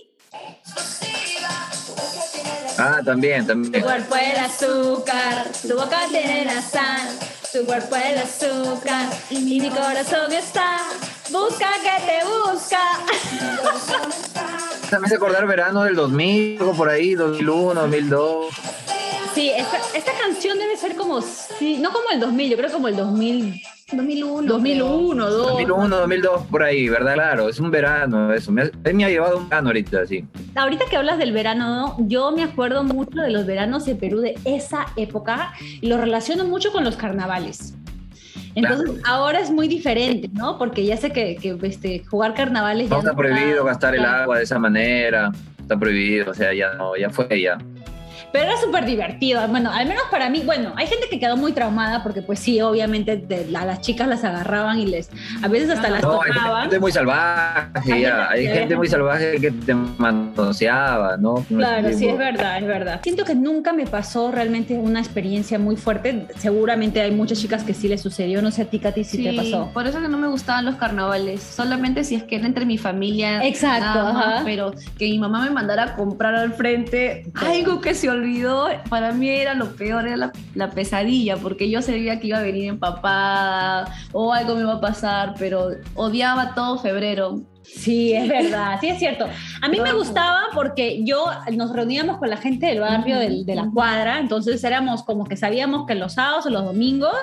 Ah, 2.81 3.01
también, 3.03 3.41
Tu 3.41 3.47
también. 3.47 3.83
cuerpo 3.83 4.15
el 4.15 4.37
azúcar, 4.37 5.47
tu 5.67 5.75
boca 5.75 5.99
tiene 6.09 6.45
la 6.45 6.61
sal, 6.61 7.09
tu 7.51 7.65
cuerpo 7.65 7.95
el 7.97 8.17
azúcar 8.19 9.09
y 9.29 9.37
mi 9.39 9.69
corazón 9.69 10.31
está, 10.31 10.77
busca 11.29 11.69
que 11.83 12.05
te 12.05 12.19
busca. 12.25 12.79
También 14.89 15.09
se 15.09 15.15
acordar 15.15 15.45
verano 15.47 15.83
del 15.83 15.95
2000, 15.95 16.57
algo 16.59 16.73
por 16.73 16.89
ahí, 16.89 17.13
2001, 17.13 17.81
2002. 17.81 18.47
Sí, 19.33 19.51
esta, 19.55 19.77
esta 19.95 20.11
canción 20.19 20.57
debe 20.57 20.75
ser 20.75 20.95
como, 20.95 21.21
sí, 21.21 21.77
no 21.79 21.91
como 21.91 22.09
el 22.11 22.19
2000, 22.19 22.49
yo 22.51 22.57
creo 22.57 22.71
como 22.71 22.87
el 22.87 22.95
2000, 22.95 23.61
2001. 23.93 24.47
2001, 24.51 25.29
2. 25.29 25.47
2001, 25.51 25.95
2002, 25.97 26.41
por 26.47 26.63
ahí, 26.63 26.89
¿verdad? 26.89 27.13
Claro, 27.13 27.49
es 27.49 27.59
un 27.59 27.69
verano 27.69 28.33
eso. 28.33 28.51
Me, 28.51 28.63
ha- 28.63 28.71
él 28.83 28.93
me 28.95 29.05
ha 29.05 29.09
llevado 29.09 29.37
un 29.37 29.47
verano 29.47 29.69
ahorita, 29.69 30.05
sí. 30.07 30.25
Ahorita 30.55 30.85
que 30.89 30.97
hablas 30.97 31.19
del 31.19 31.31
verano, 31.31 31.95
yo 31.99 32.31
me 32.31 32.43
acuerdo 32.43 32.83
mucho 32.83 33.21
de 33.21 33.29
los 33.29 33.45
veranos 33.45 33.87
en 33.87 33.97
Perú 33.99 34.19
de 34.19 34.35
esa 34.45 34.87
época 34.95 35.53
y 35.81 35.87
lo 35.87 35.97
relaciono 35.97 36.45
mucho 36.45 36.71
con 36.71 36.83
los 36.83 36.95
carnavales. 36.97 37.75
Entonces, 38.55 39.01
ahora 39.05 39.39
es 39.39 39.51
muy 39.51 39.67
diferente, 39.67 40.29
¿no? 40.33 40.57
Porque 40.57 40.85
ya 40.85 40.97
sé 40.97 41.11
que, 41.11 41.35
que, 41.35 41.57
este, 41.63 42.03
jugar 42.05 42.33
carnavales 42.33 42.89
No 42.89 42.97
ya 42.97 43.09
está 43.09 43.15
prohibido 43.15 43.63
gastar 43.63 43.95
el 43.95 44.05
agua 44.05 44.37
de 44.37 44.43
esa 44.43 44.59
manera. 44.59 45.31
Está 45.59 45.77
prohibido, 45.77 46.31
o 46.31 46.33
sea, 46.33 46.53
ya 46.53 46.73
no, 46.73 46.95
ya 46.95 47.09
fue 47.09 47.41
ya. 47.41 47.57
Pero 48.31 48.45
era 48.45 48.57
súper 48.57 48.85
divertido. 48.85 49.47
Bueno, 49.47 49.71
al 49.71 49.87
menos 49.87 50.03
para 50.11 50.29
mí, 50.29 50.43
bueno, 50.45 50.73
hay 50.75 50.87
gente 50.87 51.07
que 51.09 51.19
quedó 51.19 51.35
muy 51.37 51.51
traumada 51.51 52.03
porque 52.03 52.21
pues 52.21 52.39
sí, 52.39 52.61
obviamente 52.61 53.17
de- 53.17 53.55
a 53.57 53.65
las 53.65 53.81
chicas 53.81 54.07
las 54.07 54.23
agarraban 54.23 54.79
y 54.79 54.85
les, 54.85 55.09
a 55.41 55.47
veces 55.47 55.69
hasta 55.71 55.89
las 55.89 56.01
No, 56.03 56.21
hay 56.21 56.31
tocaban. 56.31 56.61
gente 56.63 56.79
muy 56.79 56.91
salvaje, 56.91 57.93
Hay 57.93 58.01
ya. 58.01 58.27
gente 58.27 58.33
Hay 58.39 58.47
gente 58.59 58.75
muy 58.75 58.87
salvaje 58.87 59.39
que 59.41 59.51
te 59.51 59.73
manoseaba, 60.33 61.17
¿no? 61.17 61.35
Claro, 61.49 61.89
sí, 61.93 62.07
es 62.07 62.17
verdad, 62.17 62.57
es 62.59 62.67
verdad. 62.67 62.99
Siento 63.03 63.25
que 63.25 63.35
nunca 63.35 63.73
me 63.73 63.85
pasó 63.85 64.31
realmente 64.31 64.75
una 64.75 64.99
experiencia 64.99 65.57
muy 65.59 65.75
fuerte. 65.75 66.27
Seguramente 66.37 67.01
hay 67.01 67.11
muchas 67.11 67.39
chicas 67.39 67.63
que 67.63 67.73
sí 67.73 67.87
les 67.87 68.01
sucedió. 68.01 68.41
No 68.41 68.51
sé 68.51 68.63
a 68.63 68.65
ti, 68.65 68.79
Katy, 68.79 69.03
si 69.03 69.23
te 69.23 69.33
pasó. 69.33 69.71
por 69.73 69.87
eso 69.87 70.01
que 70.01 70.07
no 70.07 70.17
me 70.17 70.27
gustaban 70.27 70.65
los 70.65 70.75
carnavales. 70.75 71.41
Solamente 71.41 72.03
si 72.03 72.15
es 72.15 72.23
que 72.23 72.35
era 72.35 72.45
entre 72.45 72.65
mi 72.65 72.77
familia. 72.77 73.43
Exacto, 73.45 73.99
más, 74.13 74.15
ajá. 74.25 74.41
Pero 74.45 74.73
que 74.97 75.05
mi 75.05 75.19
mamá 75.19 75.43
me 75.43 75.49
mandara 75.49 75.83
a 75.83 75.95
comprar 75.95 76.35
al 76.35 76.53
frente 76.53 77.25
algo 77.35 77.81
que 77.81 77.93
se 77.95 78.09
olvidó, 78.09 78.18
para 78.89 79.11
mí 79.11 79.29
era 79.29 79.53
lo 79.53 79.75
peor, 79.75 80.07
era 80.07 80.17
la, 80.17 80.31
la 80.55 80.69
pesadilla, 80.71 81.37
porque 81.37 81.69
yo 81.69 81.81
sabía 81.81 82.19
que 82.19 82.27
iba 82.27 82.37
a 82.37 82.41
venir 82.41 82.65
empapada 82.69 83.93
o 84.11 84.33
algo 84.33 84.55
me 84.55 84.61
iba 84.61 84.73
a 84.73 84.81
pasar, 84.81 85.33
pero 85.37 85.69
odiaba 85.95 86.53
todo 86.55 86.77
febrero. 86.77 87.41
Sí, 87.63 88.13
es 88.13 88.27
verdad, 88.27 88.77
sí 88.81 88.87
es 88.89 88.97
cierto. 88.97 89.27
A 89.61 89.67
mí 89.67 89.79
me 89.79 89.93
gustaba 89.93 90.41
porque 90.55 91.03
yo 91.03 91.25
nos 91.55 91.71
reuníamos 91.71 92.17
con 92.17 92.29
la 92.29 92.37
gente 92.37 92.65
del 92.65 92.79
barrio, 92.79 93.19
del- 93.19 93.45
de 93.45 93.53
la 93.55 93.69
cuadra, 93.71 94.17
entonces 94.19 94.63
éramos 94.63 95.03
como 95.03 95.25
que 95.25 95.37
sabíamos 95.37 95.85
que 95.85 95.93
los 95.93 96.13
sábados 96.13 96.47
o 96.47 96.49
los 96.49 96.63
domingos 96.65 97.13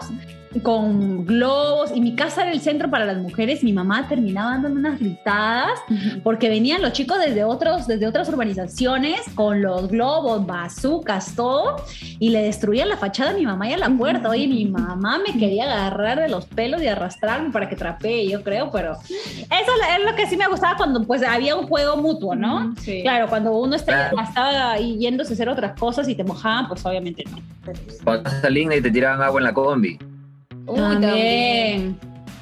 con 0.63 1.27
globos 1.27 1.91
y 1.95 2.01
mi 2.01 2.15
casa 2.15 2.43
era 2.43 2.53
el 2.53 2.61
centro 2.61 2.91
para 2.91 3.05
las 3.05 3.19
mujeres, 3.19 3.63
mi 3.63 3.73
mamá 3.73 4.09
terminaba 4.09 4.53
dándome 4.53 4.77
unas 4.81 4.99
gritadas 4.99 5.79
porque 6.23 6.49
venían 6.49 6.83
los 6.83 6.93
chicos 6.93 7.19
desde 7.19 7.45
otros 7.45 7.87
desde 7.87 8.07
otras 8.07 8.29
urbanizaciones 8.29 9.21
con 9.35 9.63
los 9.63 9.89
globos, 9.89 10.47
bazucas, 10.47 11.35
todo 11.35 11.77
y 12.19 12.31
le 12.31 12.43
destruían 12.43 12.89
la 12.89 12.97
fachada 12.97 13.31
a 13.31 13.35
mi 13.35 13.45
mamá 13.45 13.69
y 13.69 13.73
a 13.75 13.79
la 13.79 13.91
puerta. 13.91 14.29
Oye, 14.31 14.49
mi 14.49 14.67
mamá 14.67 15.19
me 15.19 15.39
quería 15.39 15.65
agarrar 15.65 16.21
de 16.21 16.29
los 16.29 16.47
pelos 16.47 16.83
y 16.83 16.87
arrastrarme 16.87 17.51
para 17.51 17.69
que 17.69 17.77
trapee, 17.77 18.29
yo 18.29 18.43
creo, 18.43 18.71
pero 18.71 18.93
eso 18.93 19.73
es 19.99 20.05
lo 20.05 20.17
que 20.17 20.27
sí 20.27 20.37
me 20.37 20.47
gustaba 20.49 20.77
cuando 20.77 21.03
pues 21.05 21.23
había 21.23 21.57
un 21.57 21.67
juego 21.67 21.97
mutuo, 21.97 22.35
¿no? 22.35 22.75
Sí. 22.79 23.03
Claro, 23.03 23.29
cuando 23.29 23.53
uno 23.53 23.77
Claro. 23.85 24.19
estaba 24.21 24.73
ahí 24.73 24.99
yéndose 24.99 25.33
a 25.33 25.35
hacer 25.35 25.49
otras 25.49 25.79
cosas 25.79 26.09
y 26.09 26.15
te 26.15 26.25
mojaban, 26.25 26.67
pues 26.69 26.85
obviamente 26.85 27.25
no. 27.31 27.39
Cuando 28.05 28.31
estás 28.31 28.51
y 28.51 28.81
te 28.81 28.91
tiraban 28.91 29.23
agua 29.23 29.41
en 29.41 29.45
la 29.45 29.55
combi. 29.55 29.99
Uy, 30.67 30.79
también. 30.79 31.99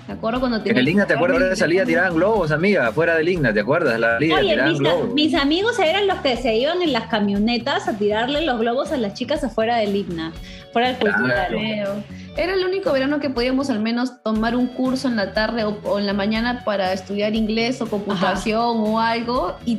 Me 0.07 0.13
acuerdo 0.13 0.39
cuando 0.39 0.61
En 0.63 0.77
el 0.77 0.87
Igna, 0.87 1.07
¿te 1.07 1.15
acuerdas? 1.15 1.37
Ahora 1.39 1.49
de 1.51 1.57
salida 1.57 1.85
tiraban 1.87 2.15
globos, 2.15 2.51
amiga, 2.51 2.93
fuera 2.93 3.17
del 3.17 3.27
Igna, 3.27 3.55
¿te 3.55 3.61
acuerdas? 3.61 3.99
La 3.99 4.19
Oye, 4.19 4.63
mis, 4.67 4.79
globos. 4.79 5.15
mis 5.15 5.35
amigos 5.35 5.79
eran 5.79 6.07
los 6.07 6.19
que 6.19 6.37
se 6.37 6.55
iban 6.57 6.83
en 6.83 6.93
las 6.93 7.07
camionetas 7.07 7.89
a 7.89 7.97
tirarle 7.97 8.43
los 8.45 8.61
globos 8.61 8.93
a 8.93 8.99
las 8.99 9.15
chicas 9.15 9.43
afuera 9.45 9.77
del 9.77 9.97
Igna, 9.97 10.33
fuera 10.75 10.89
del 10.89 10.99
Claro. 10.99 11.17
cultural. 11.17 11.47
Creo. 11.49 12.05
Era 12.37 12.53
el 12.53 12.65
único 12.67 12.93
verano 12.93 13.19
que 13.19 13.31
podíamos 13.31 13.71
al 13.71 13.81
menos 13.81 14.23
tomar 14.23 14.57
un 14.57 14.67
curso 14.67 15.09
en 15.09 15.17
la 15.17 15.33
tarde 15.33 15.65
o, 15.65 15.79
o 15.85 15.99
en 15.99 16.05
la 16.05 16.13
mañana 16.13 16.65
para 16.67 16.93
estudiar 16.93 17.35
inglés 17.35 17.81
o 17.81 17.87
computación 17.87 18.61
o 18.81 19.01
algo. 19.01 19.57
¿Y 19.65 19.79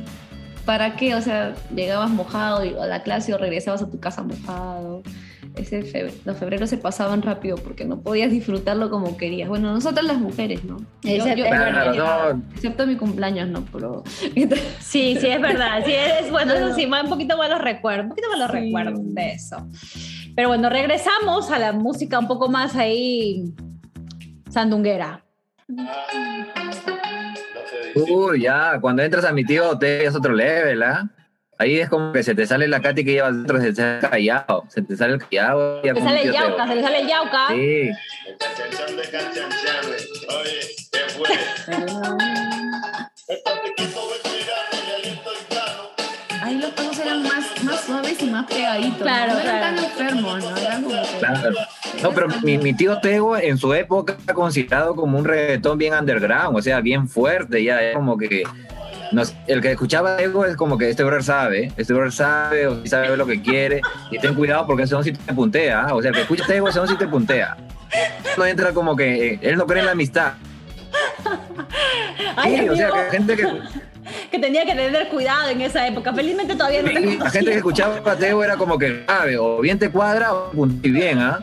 para 0.65 0.95
qué? 0.95 1.13
O 1.13 1.21
sea, 1.21 1.53
llegabas 1.75 2.09
mojado 2.09 2.63
a 2.81 2.87
la 2.87 3.03
clase 3.03 3.31
o 3.31 3.37
regresabas 3.37 3.83
a 3.83 3.89
tu 3.91 3.99
casa 3.99 4.23
mojado. 4.23 5.03
Ese 5.57 5.83
fe- 5.83 6.11
los 6.25 6.37
febreros 6.37 6.69
se 6.69 6.77
pasaban 6.77 7.21
rápido 7.21 7.55
porque 7.57 7.85
no 7.85 8.01
podías 8.01 8.29
disfrutarlo 8.29 8.89
como 8.89 9.15
querías. 9.17 9.47
Bueno, 9.47 9.71
nosotras 9.73 10.05
las 10.05 10.17
mujeres, 10.17 10.63
¿no? 10.65 10.77
Claro, 11.01 11.93
no, 11.93 12.43
Excepto 12.55 12.85
mi 12.85 12.95
cumpleaños, 12.97 13.47
no, 13.49 13.63
pero... 13.71 14.03
Sí, 14.79 15.17
sí, 15.19 15.27
es 15.27 15.41
verdad. 15.41 15.83
Sí, 15.85 15.93
es 15.93 16.29
bueno, 16.31 16.53
eso 16.53 16.73
sí, 16.75 16.85
un 16.85 17.09
poquito 17.09 17.37
malos 17.37 17.61
recuerdos, 17.61 18.03
un 18.05 18.09
poquito 18.09 18.27
malos 18.29 18.49
Sí. 18.51 18.57
recuerdos 18.57 18.99
de 19.15 19.31
eso. 19.31 19.67
Pero 20.35 20.49
bueno, 20.49 20.69
regresamos 20.69 21.49
a 21.51 21.59
la 21.59 21.71
música 21.71 22.19
un 22.19 22.27
poco 22.27 22.49
más 22.49 22.75
ahí 22.75 23.53
sandunguera. 24.49 25.23
Uy, 27.95 28.41
ya, 28.41 28.77
cuando 28.81 29.01
entras 29.03 29.23
a 29.25 29.31
mi 29.31 29.45
tío 29.45 29.77
te 29.77 30.05
es 30.05 30.13
otro 30.15 30.33
level, 30.33 30.83
¿ah? 30.83 31.09
Ahí 31.57 31.79
es 31.79 31.89
como 31.89 32.11
que 32.11 32.21
se 32.21 32.35
te 32.35 32.45
sale 32.45 32.67
la 32.67 32.81
Katy 32.81 33.05
que 33.05 33.13
llevas 33.13 33.33
dentro, 33.33 33.61
se 33.61 33.69
te 33.69 33.75
sale 33.75 33.95
el 33.95 34.09
callado, 34.09 34.65
se 34.67 34.81
te 34.81 34.97
sale 34.97 35.13
el 35.13 35.19
callado. 35.19 35.81
Se 35.81 35.93
con 35.93 36.03
sale 36.03 36.23
el 36.23 36.33
yauca, 36.33 36.67
se 36.67 36.75
le 36.75 36.81
sale 36.81 36.99
el 36.99 37.07
yauca. 37.07 37.47
Sí, 37.47 37.91
oye, 40.27 40.61
¿qué 40.91 40.99
fue? 41.09 41.29
Ahí 46.41 46.59
los 46.59 46.71
pasos 46.71 46.99
eran 46.99 47.23
más, 47.23 47.63
más 47.63 47.81
suaves 47.85 48.21
y 48.21 48.25
más 48.25 48.45
pegaditos. 48.47 49.01
Claro, 49.01 49.33
no, 49.33 49.39
eran 49.39 49.59
claro. 49.59 49.75
tan 49.75 49.85
enfermos, 49.85 50.43
¿no? 50.43 50.57
Eran 50.57 50.83
como 50.83 51.01
que... 51.01 51.17
claro. 51.19 51.51
No, 52.03 52.11
pero 52.11 52.27
mi, 52.43 52.57
mi 52.57 52.73
tío 52.73 52.99
Tego 52.99 53.37
en 53.37 53.57
su 53.57 53.73
época 53.73 54.17
era 54.25 54.33
considerado 54.33 54.93
como 54.93 55.17
un 55.17 55.23
reggaetón 55.23 55.77
bien 55.77 55.93
underground, 55.93 56.57
o 56.57 56.61
sea, 56.61 56.81
bien 56.81 57.07
fuerte, 57.07 57.63
ya, 57.63 57.81
es 57.81 57.95
como 57.95 58.17
que 58.17 58.43
no 59.11 59.25
sé, 59.25 59.35
el 59.47 59.61
que 59.61 59.71
escuchaba 59.71 60.17
Tego 60.17 60.45
es 60.45 60.55
como 60.55 60.77
que 60.77 60.89
este 60.89 61.03
brother 61.03 61.23
sabe, 61.23 61.71
este 61.77 61.93
brother 61.93 62.11
sabe 62.11 62.67
o 62.67 62.85
sabe 62.85 63.15
lo 63.17 63.25
que 63.25 63.41
quiere, 63.41 63.81
y 64.11 64.19
ten 64.19 64.35
cuidado 64.35 64.65
porque 64.65 64.83
ese 64.83 64.91
son 64.91 65.03
sí 65.03 65.13
te 65.13 65.33
puntea, 65.33 65.87
¿ah? 65.87 65.95
o 65.95 66.01
sea, 66.01 66.09
el 66.09 66.15
que 66.15 66.21
escucha 66.21 66.45
Tego, 66.45 66.67
ese 66.67 66.79
son 66.79 66.87
sí 66.87 66.97
te 66.97 67.07
puntea. 67.07 67.57
No 68.37 68.45
entra 68.45 68.73
como 68.73 68.95
que 68.95 69.33
eh, 69.33 69.39
él 69.41 69.55
no 69.55 69.65
cree 69.65 69.79
en 69.79 69.85
la 69.85 69.91
amistad. 69.93 70.33
Ay, 72.35 72.57
Sí, 72.59 72.69
o 72.69 72.75
sea, 72.75 72.89
que 72.91 73.11
gente 73.11 73.35
que, 73.35 73.47
que 74.31 74.39
tenía 74.39 74.65
que 74.65 74.75
tener 74.75 75.07
cuidado 75.07 75.49
en 75.49 75.61
esa 75.61 75.87
época. 75.87 76.13
Felizmente 76.13 76.55
todavía 76.55 76.81
no 76.81 76.89
Sí, 76.89 77.17
la 77.17 77.29
gente 77.29 77.51
que 77.51 77.57
escuchaba 77.57 78.01
a 78.11 78.15
Teo 78.15 78.43
era 78.43 78.57
como 78.57 78.77
que 78.77 79.03
sabe, 79.07 79.37
o 79.37 79.59
bien 79.61 79.79
te 79.79 79.89
cuadra 79.89 80.33
o 80.33 80.51
bien, 80.53 81.19
¿ah? 81.19 81.39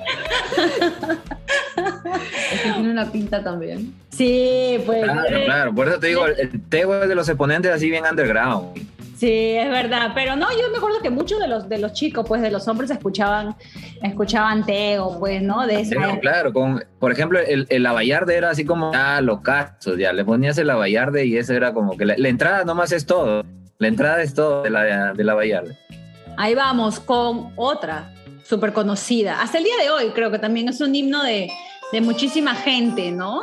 Es 1.77 2.61
que 2.61 2.73
tiene 2.73 2.91
una 2.91 3.11
pinta 3.11 3.43
también. 3.43 3.95
Sí, 4.11 4.79
pues. 4.85 5.05
Claro, 5.05 5.37
eh, 5.37 5.45
claro. 5.45 5.75
Por 5.75 5.89
eso 5.89 5.99
te 5.99 6.09
digo, 6.09 6.27
el, 6.27 6.39
el 6.39 6.61
Teo 6.69 7.03
es 7.03 7.09
de 7.09 7.15
los 7.15 7.29
exponentes 7.29 7.73
así 7.73 7.91
bien 7.91 8.05
underground. 8.09 8.93
Sí, 9.23 9.55
es 9.57 9.71
verdad, 9.71 10.11
pero 10.17 10.35
no, 10.35 10.51
yo 10.51 10.69
me 10.73 10.79
acuerdo 10.79 11.01
que 11.01 11.09
muchos 11.09 11.39
de 11.39 11.47
los 11.47 11.69
de 11.69 11.79
los 11.79 11.93
chicos, 11.93 12.25
pues 12.27 12.43
de 12.43 12.51
los 12.51 12.67
hombres 12.67 12.91
escuchaban 12.91 13.55
escuchaban 14.03 14.67
Tego, 14.67 15.17
pues, 15.21 15.41
¿no? 15.41 15.65
De 15.65 15.81
esa 15.81 16.19
claro, 16.19 16.53
con, 16.53 16.85
por 16.99 17.13
ejemplo, 17.13 17.39
el, 17.39 17.69
el 17.71 17.85
Lavallarde 17.85 18.35
era 18.35 18.51
así 18.51 18.65
como, 18.65 18.91
ah, 18.93 19.21
los 19.21 19.41
cachos, 19.43 19.97
ya, 19.97 20.13
le 20.13 20.25
ponías 20.25 20.59
el 20.59 20.67
Lavallarde 20.67 21.25
y 21.25 21.37
eso 21.37 21.53
era 21.53 21.73
como 21.73 21.97
que 21.97 22.05
la, 22.05 22.17
la 22.19 22.29
entrada 22.29 22.65
nomás 22.65 22.91
es 22.91 23.07
todo. 23.07 23.45
La 23.79 23.87
entrada 23.87 24.23
es 24.23 24.35
todo 24.35 24.65
de 24.65 24.71
la, 24.71 25.15
de 25.15 25.23
Lavallarde. 25.23 25.77
Ahí 26.37 26.57
vamos 26.57 26.99
con 26.99 27.53
otra 27.55 28.13
súper 28.53 28.75
conocida. 28.75 29.41
Hasta 29.41 29.57
el 29.57 29.65
día 29.65 29.77
de 29.81 29.89
hoy 29.89 30.11
creo 30.11 30.31
que 30.31 30.39
también 30.39 30.69
es 30.69 30.79
un 30.83 30.95
himno 30.95 31.23
de, 31.23 31.51
de 31.91 32.01
muchísima 32.03 32.55
gente, 32.55 33.11
¿no? 33.11 33.41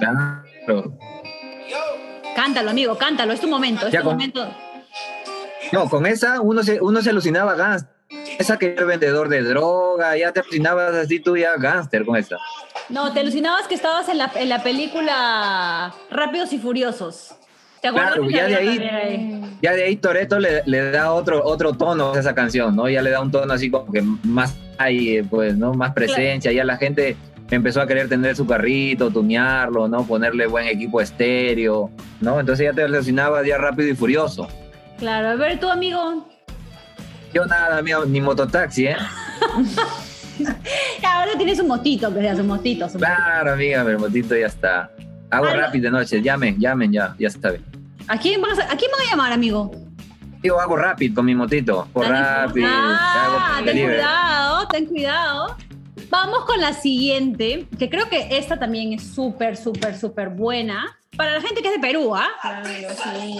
Claro. 0.00 0.96
Cántalo, 2.34 2.70
amigo, 2.70 2.96
cántalo, 2.96 3.34
es 3.34 3.40
tu 3.42 3.48
momento, 3.48 3.86
es 3.88 3.92
Ya 3.92 3.98
tu 4.00 4.06
con- 4.06 4.14
momento. 4.14 4.48
No, 5.72 5.90
con 5.90 6.06
esa 6.06 6.40
uno 6.40 6.62
se, 6.62 6.80
uno 6.80 7.02
se 7.02 7.10
alucinaba 7.10 7.54
gánster. 7.54 7.94
Esa 8.38 8.58
que 8.58 8.72
era 8.72 8.84
vendedor 8.86 9.28
de 9.28 9.42
droga, 9.42 10.16
ya 10.16 10.32
te 10.32 10.40
alucinabas 10.40 10.94
así 10.94 11.20
tú 11.20 11.36
ya 11.36 11.56
gánster 11.58 12.06
con 12.06 12.16
esa. 12.16 12.38
No, 12.88 13.12
te 13.12 13.20
alucinabas 13.20 13.68
que 13.68 13.74
estabas 13.74 14.08
en 14.08 14.16
la, 14.16 14.32
en 14.34 14.48
la 14.48 14.62
película 14.62 15.94
Rápidos 16.10 16.54
y 16.54 16.58
Furiosos. 16.58 17.34
Claro, 17.82 18.28
ya 18.28 18.46
de 18.46 18.56
ahí- 18.56 18.78
ahí? 18.78 19.40
Ya 19.62 19.72
de 19.74 19.84
ahí 19.84 19.96
Toreto 19.96 20.38
le, 20.38 20.62
le 20.66 20.90
da 20.90 21.12
otro, 21.12 21.42
otro 21.44 21.72
tono 21.74 22.14
a 22.14 22.18
esa 22.20 22.34
canción, 22.34 22.74
¿no? 22.76 22.88
Ya 22.88 23.02
le 23.02 23.10
da 23.10 23.20
un 23.20 23.30
tono 23.30 23.52
así 23.52 23.70
como 23.70 23.90
que 23.92 24.02
más 24.24 24.54
hay, 24.78 25.22
pues, 25.22 25.56
¿no? 25.56 25.74
Más 25.74 25.92
presencia, 25.92 26.50
ya 26.52 26.64
la 26.64 26.76
gente 26.78 27.16
empezó 27.50 27.80
a 27.80 27.86
querer 27.86 28.08
tener 28.08 28.36
su 28.36 28.46
carrito, 28.46 29.10
tunearlo, 29.10 29.88
¿no? 29.88 30.04
Ponerle 30.06 30.46
buen 30.46 30.66
equipo 30.66 31.00
estéreo, 31.00 31.90
¿no? 32.20 32.38
Entonces 32.40 32.66
ya 32.66 32.72
te 32.72 32.82
alucinabas 32.84 33.46
ya 33.46 33.58
rápido 33.58 33.88
y 33.88 33.94
furioso. 33.94 34.48
Claro, 34.98 35.28
a 35.30 35.34
ver, 35.34 35.58
tu 35.60 35.68
amigo. 35.68 36.26
Yo 37.34 37.44
nada, 37.46 37.80
mío, 37.82 38.04
ni 38.06 38.20
mototaxi, 38.20 38.86
¿eh? 38.86 38.96
Ahora 41.04 41.32
tienes 41.36 41.58
un 41.60 41.68
motito, 41.68 42.12
que 42.14 42.20
sea 42.20 42.36
su 42.36 42.44
motito. 42.44 42.88
su 42.88 42.98
Claro, 42.98 43.52
amiga, 43.52 43.84
mi 43.84 43.96
motito 43.96 44.36
ya 44.36 44.46
está. 44.46 44.90
Hago 45.30 45.46
rápido 45.46 45.84
de 45.84 45.90
noche, 45.90 46.22
llamen, 46.22 46.58
llamen 46.58 46.92
ya, 46.92 47.14
ya 47.18 47.28
está 47.28 47.50
bien. 47.50 47.64
¿A 48.10 48.18
quién, 48.18 48.40
vas 48.42 48.58
a, 48.58 48.64
¿A 48.72 48.76
quién 48.76 48.90
van 48.90 49.06
a 49.06 49.10
llamar, 49.10 49.32
amigo? 49.32 49.70
Yo 50.42 50.58
hago 50.58 50.76
rápido 50.76 51.14
con 51.14 51.26
mi 51.26 51.34
motito, 51.36 51.86
por 51.92 52.08
rápido. 52.08 52.66
Ah, 52.68 53.60
ten 53.64 53.78
cuidado, 53.86 54.66
ten 54.68 54.86
cuidado. 54.86 55.56
Vamos 56.08 56.44
con 56.44 56.60
la 56.60 56.72
siguiente, 56.72 57.68
que 57.78 57.88
creo 57.88 58.08
que 58.08 58.36
esta 58.36 58.58
también 58.58 58.94
es 58.94 59.04
súper, 59.14 59.56
súper, 59.56 59.96
súper 59.96 60.30
buena. 60.30 60.98
Para 61.16 61.34
la 61.34 61.40
gente 61.40 61.62
que 61.62 61.68
es 61.68 61.74
de 61.74 61.78
Perú, 61.80 62.16
¿ah? 62.16 62.26
Claro, 62.42 62.66
sí. 62.66 63.38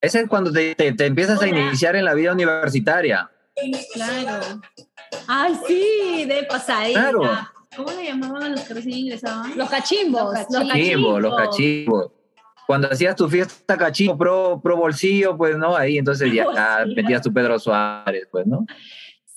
Ese 0.00 0.20
es 0.22 0.28
cuando 0.28 0.50
te, 0.50 0.74
te- 0.74 0.92
te 0.94 1.06
empiezas 1.06 1.40
a 1.40 1.46
iniciar 1.46 1.94
en 1.94 2.04
la 2.04 2.14
vida 2.14 2.32
universitaria. 2.32 3.30
Claro. 3.92 4.60
Ay, 5.28 5.54
sí, 5.68 6.24
de 6.24 6.42
pasadita. 6.42 7.00
Claro. 7.10 7.22
¿Cómo 7.76 7.92
le 7.92 8.06
llamaban 8.06 8.42
a 8.42 8.48
los 8.48 8.60
que 8.62 8.74
recién 8.74 8.98
ingresaban? 8.98 9.56
Los 9.56 9.70
cachimbos. 9.70 10.34
Los 10.34 10.50
Los 10.60 10.68
Cachimbo, 10.72 11.20
los 11.20 11.36
cachimbos. 11.36 12.10
Cuando 12.66 12.88
hacías 12.90 13.16
tu 13.16 13.28
fiesta 13.28 13.76
cachimbo 13.76 14.16
pro, 14.16 14.60
pro 14.62 14.76
bolsillo, 14.76 15.36
pues, 15.36 15.56
¿no? 15.56 15.76
Ahí 15.76 15.98
entonces 15.98 16.32
ya 16.32 16.46
ah, 16.56 16.84
metías 16.86 17.22
tu 17.22 17.32
Pedro 17.32 17.58
Suárez, 17.58 18.26
pues, 18.30 18.46
¿no? 18.46 18.66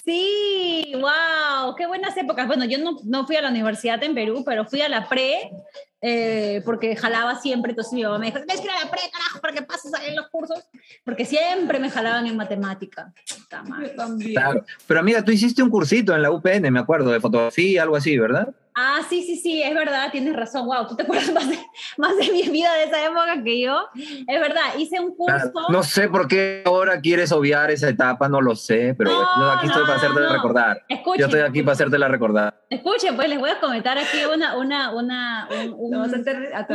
Sí, 0.07 0.93
wow, 0.93 1.75
qué 1.75 1.85
buenas 1.85 2.15
épocas. 2.15 2.47
Bueno, 2.47 2.63
yo 2.63 2.77
no, 2.77 2.97
no 3.03 3.27
fui 3.27 3.35
a 3.35 3.41
la 3.41 3.49
universidad 3.49 4.01
en 4.03 4.15
Perú, 4.15 4.41
pero 4.45 4.63
fui 4.63 4.79
a 4.79 4.87
la 4.87 5.09
pre, 5.09 5.51
eh, 5.99 6.61
porque 6.63 6.95
jalaba 6.95 7.35
siempre. 7.41 7.71
Entonces 7.71 7.91
mi 7.91 8.03
mamá 8.03 8.17
me 8.17 8.27
dijo, 8.27 8.37
tienes 8.37 8.61
que 8.61 8.67
ir 8.67 8.71
a 8.71 8.85
la 8.85 8.89
pre, 8.89 9.01
carajo, 9.11 9.41
para 9.41 9.53
que 9.53 9.63
pases 9.63 9.93
ahí 9.93 10.11
en 10.11 10.15
los 10.15 10.29
cursos. 10.29 10.63
Porque 11.03 11.25
siempre 11.25 11.77
me 11.79 11.89
jalaban 11.89 12.25
en 12.25 12.37
matemática. 12.37 13.13
También. 13.49 14.31
Claro. 14.31 14.63
Pero 14.87 14.99
amiga, 15.01 15.25
tú 15.25 15.33
hiciste 15.33 15.61
un 15.61 15.69
cursito 15.69 16.15
en 16.15 16.21
la 16.21 16.31
UPN, 16.31 16.71
me 16.71 16.79
acuerdo, 16.79 17.11
de 17.11 17.19
fotografía, 17.19 17.83
algo 17.83 17.97
así, 17.97 18.17
¿verdad? 18.17 18.47
Ah, 18.79 18.99
sí, 19.09 19.23
sí, 19.23 19.37
sí, 19.37 19.63
es 19.63 19.73
verdad, 19.73 20.11
tienes 20.11 20.35
razón. 20.35 20.67
Wow, 20.67 20.85
tú 20.87 20.95
te 20.95 21.01
acuerdas 21.01 21.31
más 21.33 21.49
de, 21.49 21.57
más 21.97 22.15
de 22.15 22.31
mi 22.31 22.43
vida 22.43 22.71
de 22.75 22.83
esa 22.83 23.03
época 23.03 23.43
que 23.43 23.59
yo. 23.59 23.75
Es 23.95 24.39
verdad, 24.39 24.77
hice 24.77 24.99
un 24.99 25.15
curso. 25.15 25.51
Claro. 25.51 25.69
No 25.69 25.81
sé 25.81 26.07
por 26.09 26.27
qué 26.27 26.61
ahora 26.63 27.01
quieres 27.01 27.31
obviar 27.31 27.71
esa 27.71 27.89
etapa, 27.89 28.29
no 28.29 28.39
lo 28.39 28.55
sé, 28.55 28.93
pero 28.95 29.09
No, 29.11 29.39
yo 29.39 29.51
aquí 29.51 29.65
estoy 29.65 29.81
no, 29.81 29.87
para 29.87 29.97
hacerte 29.97 30.19
no. 30.21 30.29
recordar. 30.33 30.85
Escuchen, 30.87 31.19
Yo 31.19 31.25
estoy 31.25 31.41
aquí 31.41 31.63
para 31.63 31.73
hacértela 31.73 32.07
recordar. 32.07 32.61
escuchen, 32.69 33.15
pues 33.15 33.29
les 33.29 33.39
voy 33.39 33.49
a 33.49 33.59
comentar 33.59 33.97
aquí 33.97 34.19
una, 34.31 34.55
una, 34.57 34.93
una, 34.93 35.47
un, 35.49 35.73
un- 35.75 35.95
un 35.95 36.09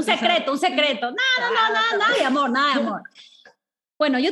secreto, 0.02 0.50
un 0.52 0.58
secreto. 0.58 1.06
Nada, 1.06 1.38
no, 1.40 1.46
no, 1.50 1.72
nada, 1.72 1.96
nada 1.98 2.14
de 2.18 2.24
amor, 2.24 2.50
nada 2.50 2.74
de 2.74 2.80
amor. 2.80 3.02
Bueno, 4.02 4.18
yo 4.18 4.30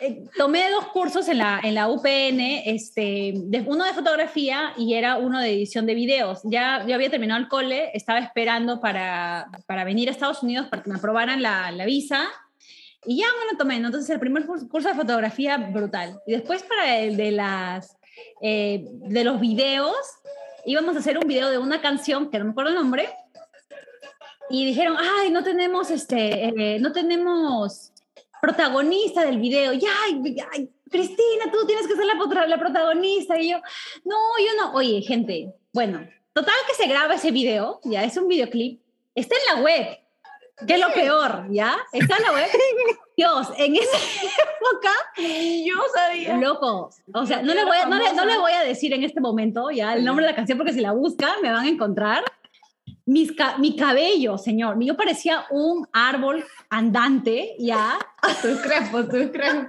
eh, 0.00 0.22
tomé 0.38 0.70
dos 0.70 0.86
cursos 0.92 1.28
en 1.28 1.38
la, 1.38 1.58
en 1.64 1.74
la 1.74 1.88
UPN, 1.88 2.62
este, 2.64 3.32
de- 3.34 3.64
uno 3.66 3.84
de 3.84 3.92
fotografía 3.92 4.72
y 4.76 4.94
era 4.94 5.16
uno 5.16 5.40
de 5.40 5.50
edición 5.52 5.84
de 5.84 5.94
videos. 5.96 6.38
Ya 6.44 6.86
yo 6.86 6.94
había 6.94 7.10
terminado 7.10 7.40
el 7.40 7.48
cole, 7.48 7.90
estaba 7.92 8.20
esperando 8.20 8.80
para, 8.80 9.48
para 9.66 9.82
venir 9.82 10.08
a 10.08 10.12
Estados 10.12 10.44
Unidos 10.44 10.68
para 10.68 10.84
que 10.84 10.90
me 10.90 10.98
aprobaran 10.98 11.42
la, 11.42 11.72
la 11.72 11.86
visa. 11.86 12.28
Y 13.04 13.16
ya 13.18 13.26
lo 13.50 13.58
tomé, 13.58 13.80
¿no? 13.80 13.86
Entonces 13.88 14.08
el 14.10 14.20
primer 14.20 14.46
curs- 14.46 14.68
curso 14.68 14.88
de 14.90 14.94
fotografía 14.94 15.56
brutal. 15.56 16.20
Y 16.24 16.30
después 16.30 16.62
para 16.62 16.98
el 16.98 17.16
de, 17.16 17.32
las, 17.32 17.96
eh, 18.40 18.84
de 18.92 19.24
los 19.24 19.40
videos, 19.40 19.96
íbamos 20.66 20.94
a 20.94 21.00
hacer 21.00 21.18
un 21.18 21.26
video 21.26 21.50
de 21.50 21.58
una 21.58 21.80
canción, 21.80 22.30
que 22.30 22.38
no 22.38 22.44
me 22.44 22.50
acuerdo 22.52 22.70
el 22.70 22.76
nombre, 22.76 23.08
y 24.50 24.64
dijeron, 24.66 24.96
ay, 25.18 25.32
no 25.32 25.42
tenemos, 25.42 25.90
este, 25.90 26.44
eh, 26.76 26.78
no 26.78 26.92
tenemos 26.92 27.90
protagonista 28.40 29.24
del 29.24 29.38
video. 29.38 29.72
Ya, 29.72 29.88
ay, 30.04 30.70
Cristina, 30.90 31.50
tú 31.52 31.66
tienes 31.66 31.86
que 31.86 31.94
ser 31.94 32.04
la, 32.06 32.58
protagonista. 32.58 33.40
Y 33.40 33.50
yo, 33.50 33.58
no, 34.04 34.16
yo 34.38 34.56
no. 34.58 34.72
Oye, 34.74 35.02
gente, 35.02 35.54
bueno, 35.72 36.06
total 36.32 36.54
que 36.66 36.74
se 36.74 36.88
graba 36.88 37.14
ese 37.14 37.30
video, 37.30 37.80
ya, 37.84 38.04
es 38.04 38.16
un 38.16 38.28
videoclip, 38.28 38.80
está 39.14 39.36
en 39.36 39.56
la 39.56 39.62
web, 39.62 39.98
que 40.66 40.74
es 40.74 40.80
lo 40.80 40.92
peor, 40.92 41.46
¿ya? 41.50 41.76
Está 41.92 42.16
en 42.16 42.22
la 42.22 42.32
web. 42.32 42.46
Dios, 43.16 43.48
en 43.58 43.76
esa 43.76 43.96
época, 43.96 44.90
Yo 45.16 45.76
sabía. 45.94 46.36
loco, 46.38 46.90
o 47.12 47.26
sea, 47.26 47.42
no 47.42 47.52
le, 47.52 47.64
voy 47.64 47.76
a, 47.76 47.86
no, 47.86 47.98
le, 47.98 48.14
no 48.14 48.24
le 48.24 48.38
voy 48.38 48.52
a 48.52 48.62
decir 48.62 48.94
en 48.94 49.04
este 49.04 49.20
momento 49.20 49.70
ya 49.70 49.92
el 49.92 50.04
nombre 50.04 50.24
de 50.24 50.30
la 50.30 50.36
canción 50.36 50.56
porque 50.56 50.72
si 50.72 50.80
la 50.80 50.92
buscan 50.92 51.40
me 51.42 51.52
van 51.52 51.66
a 51.66 51.68
encontrar. 51.68 52.24
Mis 53.10 53.32
ca- 53.32 53.58
mi 53.58 53.74
cabello, 53.74 54.38
señor, 54.38 54.76
yo 54.80 54.96
parecía 54.96 55.44
un 55.50 55.84
árbol 55.92 56.44
andante, 56.68 57.56
ya. 57.58 57.98
Tus 58.40 58.60
crepos, 58.60 59.08
tus 59.08 59.30
crepos. 59.32 59.66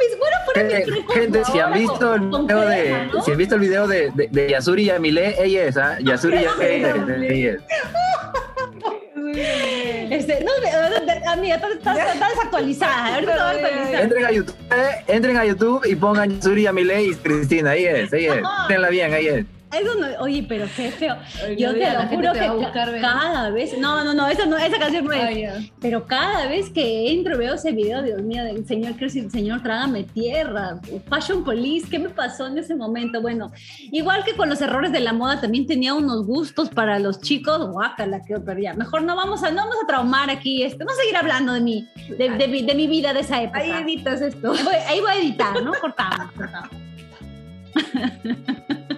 Mis, 0.00 0.18
bueno, 0.18 0.36
fueron 0.46 0.66
mis 0.68 1.14
Gente, 1.14 1.44
si 1.44 1.58
han 1.58 1.72
visto 1.74 2.14
el 2.14 2.20
video 2.20 2.60
de, 2.60 3.06
¿no? 3.12 3.22
si 3.22 3.30
han 3.32 3.36
visto 3.36 3.54
el 3.56 3.60
video 3.60 3.86
de, 3.86 4.10
de, 4.14 4.28
de 4.28 4.50
Yasuri 4.50 4.86
Yamile, 4.86 5.34
ella 5.44 5.64
es, 5.64 5.76
¿ah? 5.76 5.98
Yasuri 6.00 6.44
Yamile, 6.44 7.34
ella 7.34 7.52
es. 7.52 7.62
Este, 10.10 10.42
no, 10.44 10.50
amiga, 11.30 11.56
estás 11.56 12.30
desactualizada. 12.30 13.18
Entren 14.00 14.24
a 14.24 14.32
YouTube, 14.32 14.56
eh, 14.74 15.04
entren 15.08 15.36
a 15.36 15.44
YouTube 15.44 15.84
y 15.84 15.94
pongan 15.94 16.36
Yasuri 16.36 16.62
Yamile 16.62 17.02
y 17.02 17.14
Cristina, 17.16 17.72
ahí 17.72 17.84
es, 17.84 18.10
ahí 18.14 18.26
es. 18.26 18.42
Tenla 18.66 18.88
bien, 18.88 19.12
ahí 19.12 19.26
es. 19.26 19.44
Eso 19.72 19.94
no, 19.96 20.06
oye, 20.22 20.46
pero 20.48 20.66
qué 20.74 20.90
feo. 20.90 21.16
Yo 21.58 21.72
no 21.72 21.78
te 21.78 21.92
lo 21.92 22.02
juro 22.08 22.32
te 22.32 22.40
que 22.40 22.50
buscar, 22.50 23.00
cada 23.00 23.50
vez, 23.50 23.78
no, 23.78 24.02
no, 24.02 24.14
no, 24.14 24.26
esa, 24.28 24.46
no, 24.46 24.56
esa 24.56 24.78
canción 24.78 25.04
no 25.04 25.12
es. 25.12 25.22
Ay. 25.22 25.72
Pero 25.80 26.06
cada 26.06 26.46
vez 26.46 26.70
que 26.70 27.12
entro 27.12 27.36
veo 27.36 27.54
ese 27.54 27.72
video, 27.72 28.02
Dios 28.02 28.22
mío, 28.22 28.44
del 28.44 28.66
señor, 28.66 28.94
decir, 28.94 29.30
señor, 29.30 29.62
trágame 29.62 30.04
tierra. 30.04 30.80
Fashion 31.08 31.44
Police, 31.44 31.88
¿qué 31.90 31.98
me 31.98 32.08
pasó 32.08 32.46
en 32.46 32.56
ese 32.56 32.74
momento? 32.74 33.20
Bueno, 33.20 33.52
igual 33.92 34.24
que 34.24 34.34
con 34.34 34.48
los 34.48 34.60
errores 34.62 34.90
de 34.90 35.00
la 35.00 35.12
moda, 35.12 35.40
también 35.40 35.66
tenía 35.66 35.92
unos 35.92 36.26
gustos 36.26 36.70
para 36.70 36.98
los 36.98 37.20
chicos. 37.20 37.70
Guácala, 37.70 38.22
que 38.22 38.38
pero 38.40 38.60
ya. 38.60 38.72
Mejor 38.72 39.02
no 39.02 39.16
vamos 39.16 39.42
a, 39.42 39.50
no 39.50 39.56
vamos 39.56 39.76
a 39.82 39.86
traumar 39.86 40.30
aquí, 40.30 40.62
este, 40.62 40.78
vamos 40.78 40.94
a 40.94 41.02
seguir 41.02 41.16
hablando 41.16 41.52
de 41.52 41.60
mi, 41.60 41.88
de, 42.16 42.30
de 42.30 42.48
mi, 42.48 42.62
de 42.62 42.74
mi 42.74 42.86
vida 42.86 43.12
de 43.12 43.20
esa 43.20 43.42
época. 43.42 43.58
Ahí 43.58 43.70
editas 43.70 44.22
esto. 44.22 44.52
Ahí 44.52 44.64
voy, 44.64 44.74
ahí 44.74 45.00
voy 45.00 45.10
a 45.10 45.16
editar, 45.16 45.62
¿no? 45.62 45.72
Cortamos, 45.74 46.32
cortamos. 46.32 46.70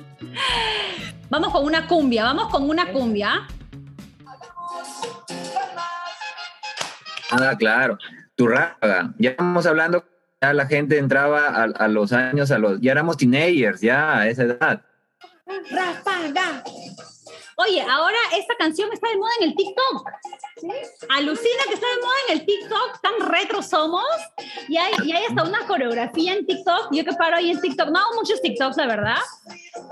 Vamos 1.28 1.52
con 1.52 1.64
una 1.64 1.86
cumbia, 1.86 2.24
vamos 2.24 2.48
con 2.48 2.68
una 2.68 2.92
cumbia. 2.92 3.46
Ah, 7.30 7.54
claro. 7.56 7.98
Tu 8.34 8.48
ráfaga. 8.48 9.14
Ya 9.18 9.30
estamos 9.30 9.64
hablando, 9.66 10.04
ya 10.40 10.52
la 10.52 10.66
gente 10.66 10.98
entraba 10.98 11.46
a, 11.46 11.62
a 11.62 11.88
los 11.88 12.12
años, 12.12 12.50
a 12.50 12.58
los, 12.58 12.80
ya 12.80 12.92
éramos 12.92 13.16
teenagers, 13.16 13.80
ya 13.80 14.18
a 14.18 14.28
esa 14.28 14.42
edad. 14.44 14.82
Ráfaga. 15.70 16.64
Oye, 17.56 17.82
ahora 17.82 18.16
esta 18.38 18.54
canción 18.56 18.90
está 18.92 19.08
de 19.10 19.18
moda 19.18 19.30
en 19.40 19.48
el 19.48 19.54
TikTok. 19.54 20.08
Alucina 21.10 21.62
que 21.68 21.74
está 21.74 21.86
de 21.86 22.00
moda 22.00 22.14
en 22.28 22.38
el 22.38 22.46
TikTok, 22.46 23.00
tan 23.02 23.30
retro 23.30 23.62
somos. 23.62 24.04
Y 24.68 24.78
hay, 24.78 24.92
y 25.04 25.12
hay 25.12 25.24
hasta 25.26 25.42
una 25.42 25.66
coreografía 25.66 26.34
en 26.34 26.46
TikTok. 26.46 26.88
Yo 26.92 27.04
que 27.04 27.12
paro 27.12 27.36
ahí 27.36 27.50
en 27.50 27.60
TikTok, 27.60 27.90
no 27.90 27.98
hago 27.98 28.14
muchos 28.14 28.40
TikToks, 28.40 28.78
la 28.78 28.86
verdad, 28.86 29.18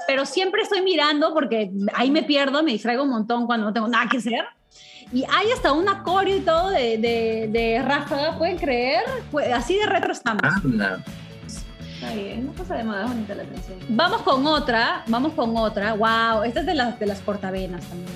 pero 0.07 0.25
siempre 0.25 0.62
estoy 0.62 0.81
mirando 0.81 1.35
porque 1.35 1.71
ahí 1.94 2.11
me 2.11 2.23
pierdo, 2.23 2.62
me 2.62 2.73
distraigo 2.73 3.03
un 3.03 3.11
montón 3.11 3.47
cuando 3.47 3.66
no 3.66 3.73
tengo 3.73 3.88
nada 3.88 4.09
que 4.09 4.18
hacer. 4.18 4.47
Y 5.12 5.25
hay 5.31 5.51
hasta 5.53 5.73
una 5.73 6.03
coreo 6.03 6.37
y 6.37 6.40
todo 6.40 6.71
de, 6.71 6.99
de, 6.99 7.49
de 7.51 7.83
ráfaga, 7.83 8.37
¿pueden 8.38 8.59
creer? 8.59 9.05
Pues, 9.31 9.53
así 9.53 9.77
de 9.77 9.87
retro 9.87 10.12
estamos. 10.12 10.42
Anda. 10.42 11.03
Está 12.01 12.15
bien, 12.15 12.47
no 12.47 12.53
pasa 12.53 12.77
de 12.77 12.85
moda, 12.85 13.03
es 13.03 13.09
bonita 13.09 13.35
la 13.35 13.43
canción. 13.43 13.79
Vamos 13.89 14.23
con 14.23 14.47
otra, 14.47 15.03
vamos 15.09 15.33
con 15.33 15.57
otra. 15.57 15.95
Wow, 15.95 16.45
esta 16.45 16.61
es 16.61 16.67
de 16.67 16.75
las, 16.75 16.97
de 16.97 17.07
las 17.07 17.19
cortavenas 17.23 17.85
también. 17.87 18.07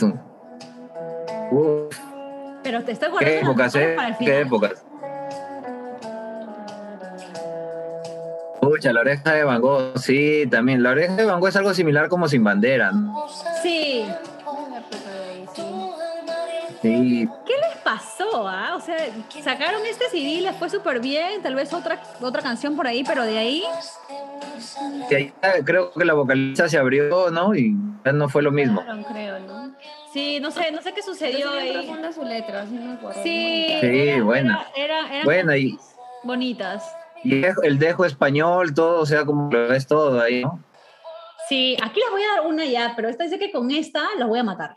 ¿no? 0.00 0.14
Uf, 1.50 1.98
Pero 2.62 2.84
te 2.84 2.92
estoy 2.92 3.08
qué 3.18 3.42
guardando 3.42 3.64
las 3.64 3.74
épocas, 3.74 3.74
mejores 3.74 3.92
eh. 3.92 3.96
para 3.96 4.08
el 4.08 4.16
Qué 4.18 4.40
épocas. 4.40 4.84
Uy, 8.62 8.70
Pucha, 8.70 8.92
la 8.92 9.00
oreja 9.00 9.32
de 9.32 9.42
Van 9.42 9.60
Gogh, 9.60 9.98
sí, 9.98 10.46
también. 10.48 10.84
La 10.84 10.90
oreja 10.90 11.16
de 11.16 11.24
Van 11.24 11.40
Gogh 11.40 11.48
es 11.48 11.56
algo 11.56 11.74
similar 11.74 12.08
como 12.08 12.28
sin 12.28 12.44
bandera, 12.44 12.92
¿no? 12.92 13.26
Sí. 13.60 14.04
Sí, 16.82 17.28
¿Qué 17.46 17.52
les 17.56 17.76
pasó? 17.82 18.46
ah? 18.46 18.74
O 18.76 18.80
sea, 18.80 18.96
sacaron 19.42 19.84
este 19.86 20.08
CD, 20.10 20.40
les 20.40 20.54
fue 20.56 20.70
súper 20.70 21.00
bien, 21.00 21.42
tal 21.42 21.54
vez 21.56 21.72
otra, 21.72 22.00
otra 22.20 22.40
canción 22.42 22.76
por 22.76 22.86
ahí, 22.86 23.02
pero 23.04 23.24
de 23.24 23.36
ahí. 23.38 23.64
y 25.10 25.14
ahí 25.14 25.32
creo 25.64 25.90
que 25.92 26.04
la 26.04 26.14
vocalista 26.14 26.68
se 26.68 26.78
abrió, 26.78 27.30
¿no? 27.30 27.54
Y 27.54 27.74
ya 28.04 28.12
no 28.12 28.28
fue 28.28 28.42
lo 28.42 28.52
mismo. 28.52 28.82
Claro, 28.84 29.02
creo, 29.10 29.38
¿no? 29.40 29.74
Sí, 30.12 30.38
no 30.40 30.50
sé, 30.50 30.70
no 30.70 30.80
sé 30.80 30.92
qué 30.92 31.02
sucedió 31.02 31.50
ahí. 31.50 31.72
profunda 31.72 32.12
su 32.12 32.22
letra, 32.24 32.64
sí 32.66 32.74
me 32.74 32.92
acuerdo. 32.94 33.22
Sí, 33.22 33.66
Sí, 33.80 33.86
era- 34.08 34.22
buena. 34.22 34.66
era- 34.76 35.06
eran 35.12 35.24
Buena, 35.24 35.56
y, 35.56 35.76
bonitas. 36.22 36.94
y 37.24 37.42
el 37.64 37.78
dejo 37.78 38.04
español, 38.04 38.72
todo, 38.74 39.00
o 39.00 39.06
sea, 39.06 39.24
como 39.24 39.50
lo 39.50 39.68
ves 39.68 39.86
todo 39.86 40.20
ahí, 40.20 40.42
¿no? 40.42 40.62
Sí, 41.48 41.76
aquí 41.82 41.98
les 42.00 42.10
voy 42.10 42.22
a 42.22 42.36
dar 42.36 42.46
una 42.46 42.64
ya, 42.66 42.92
pero 42.94 43.08
esta 43.08 43.24
dice 43.24 43.38
que 43.38 43.50
con 43.50 43.70
esta 43.70 44.04
los 44.18 44.28
voy 44.28 44.38
a 44.38 44.44
matar. 44.44 44.74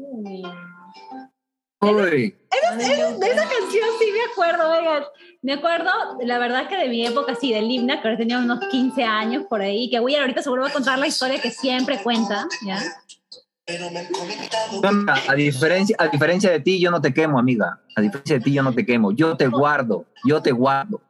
Uy. 0.00 0.42
Uy, 1.82 2.34
De 2.50 3.26
esa 3.26 3.48
canción 3.48 3.88
sí 3.98 4.12
me 4.12 4.32
acuerdo, 4.32 4.70
oigan. 4.70 5.04
Me 5.42 5.54
acuerdo, 5.54 5.90
la 6.22 6.38
verdad 6.38 6.68
que 6.68 6.76
de 6.76 6.88
mi 6.88 7.06
época, 7.06 7.34
sí, 7.34 7.52
del 7.52 7.70
himna, 7.70 8.00
que 8.00 8.08
ahora 8.08 8.18
tenía 8.18 8.38
unos 8.38 8.60
15 8.66 9.02
años 9.02 9.44
por 9.48 9.62
ahí, 9.62 9.88
que 9.88 9.98
voy 9.98 10.14
ahorita 10.14 10.42
seguro 10.42 10.62
va 10.62 10.68
a 10.68 10.72
contar 10.72 10.98
la 10.98 11.06
historia 11.06 11.40
que 11.40 11.50
siempre 11.50 12.02
cuenta, 12.02 12.46
¿ya? 12.66 12.78
a 15.28 15.34
diferencia, 15.34 15.96
a 15.98 16.08
diferencia 16.08 16.50
de 16.50 16.60
ti, 16.60 16.80
yo 16.80 16.90
no 16.90 17.00
te 17.00 17.14
quemo, 17.14 17.38
amiga. 17.38 17.80
A 17.94 18.00
diferencia 18.00 18.36
de 18.38 18.44
ti, 18.44 18.52
yo 18.52 18.62
no 18.62 18.74
te 18.74 18.84
quemo. 18.84 19.12
Yo 19.12 19.36
te 19.36 19.46
guardo, 19.46 20.06
yo 20.24 20.42
te 20.42 20.52
guardo. 20.52 21.00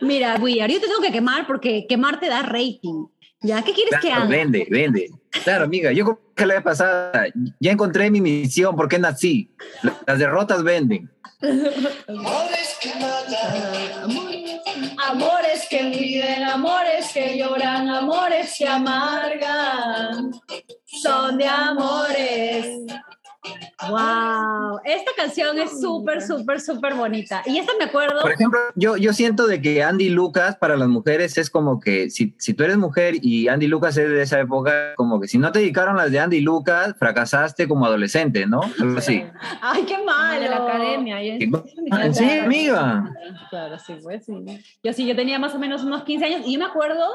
Mira, 0.00 0.36
William, 0.40 0.68
yo 0.68 0.80
te 0.80 0.86
tengo 0.86 1.00
que 1.00 1.12
quemar 1.12 1.46
porque 1.46 1.86
quemar 1.88 2.20
te 2.20 2.28
da 2.28 2.42
rating. 2.42 3.06
¿Ya? 3.42 3.62
¿Qué 3.62 3.72
quieres 3.72 3.98
que 4.00 4.12
haga? 4.12 4.26
vende, 4.26 4.66
vende. 4.70 5.10
Claro, 5.44 5.64
amiga, 5.64 5.92
yo 5.92 6.04
como 6.04 6.18
que 6.34 6.44
la 6.44 6.54
vez 6.54 6.62
pasada 6.62 7.26
ya 7.58 7.72
encontré 7.72 8.10
mi 8.10 8.20
misión, 8.20 8.76
¿por 8.76 8.88
qué 8.88 8.98
nací? 8.98 9.50
Las 10.06 10.18
derrotas 10.18 10.62
venden. 10.62 11.10
Amores 12.08 12.76
que 12.80 12.90
matan, 12.94 14.60
Amores 15.08 15.66
que 15.70 15.82
viven, 15.84 16.44
amores 16.44 17.10
que 17.12 17.38
lloran, 17.38 17.88
amores 17.88 18.54
que 18.58 18.68
amargan, 18.68 20.32
son 20.84 21.38
de 21.38 21.46
amores. 21.46 22.66
Wow, 23.88 24.80
esta 24.84 25.12
canción 25.16 25.58
es 25.58 25.80
súper, 25.80 26.20
súper, 26.20 26.60
súper 26.60 26.94
bonita. 26.94 27.42
Y 27.46 27.58
esta 27.58 27.72
me 27.78 27.86
acuerdo. 27.86 28.20
Por 28.20 28.32
ejemplo, 28.32 28.58
yo, 28.74 28.98
yo 28.98 29.14
siento 29.14 29.46
de 29.46 29.62
que 29.62 29.82
Andy 29.82 30.10
Lucas 30.10 30.56
para 30.56 30.76
las 30.76 30.88
mujeres 30.88 31.38
es 31.38 31.48
como 31.48 31.80
que 31.80 32.10
si, 32.10 32.34
si 32.36 32.52
tú 32.52 32.64
eres 32.64 32.76
mujer 32.76 33.14
y 33.22 33.48
Andy 33.48 33.66
Lucas 33.66 33.96
es 33.96 34.10
de 34.10 34.22
esa 34.22 34.40
época, 34.40 34.94
como 34.96 35.18
que 35.18 35.26
si 35.26 35.38
no 35.38 35.50
te 35.52 35.60
dedicaron 35.60 35.96
las 35.96 36.10
de 36.10 36.20
Andy 36.20 36.42
Lucas, 36.42 36.94
fracasaste 36.98 37.66
como 37.66 37.86
adolescente, 37.86 38.46
¿no? 38.46 38.60
Algo 38.78 38.98
así. 38.98 39.24
Ay, 39.62 39.84
qué 39.84 39.96
malo. 40.04 40.40
de 40.40 40.48
la 40.48 40.56
academia. 40.56 41.18
Sí, 42.12 42.30
amiga. 42.30 43.10
Claro, 43.48 43.78
sí, 43.78 43.94
pues 44.02 44.26
sí. 44.26 44.34
Yo 44.82 44.92
sí, 44.92 45.06
yo 45.06 45.16
tenía 45.16 45.38
más 45.38 45.54
o 45.54 45.58
menos 45.58 45.82
unos 45.82 46.04
15 46.04 46.24
años 46.26 46.42
y 46.44 46.52
yo 46.52 46.58
me 46.58 46.66
acuerdo 46.66 47.06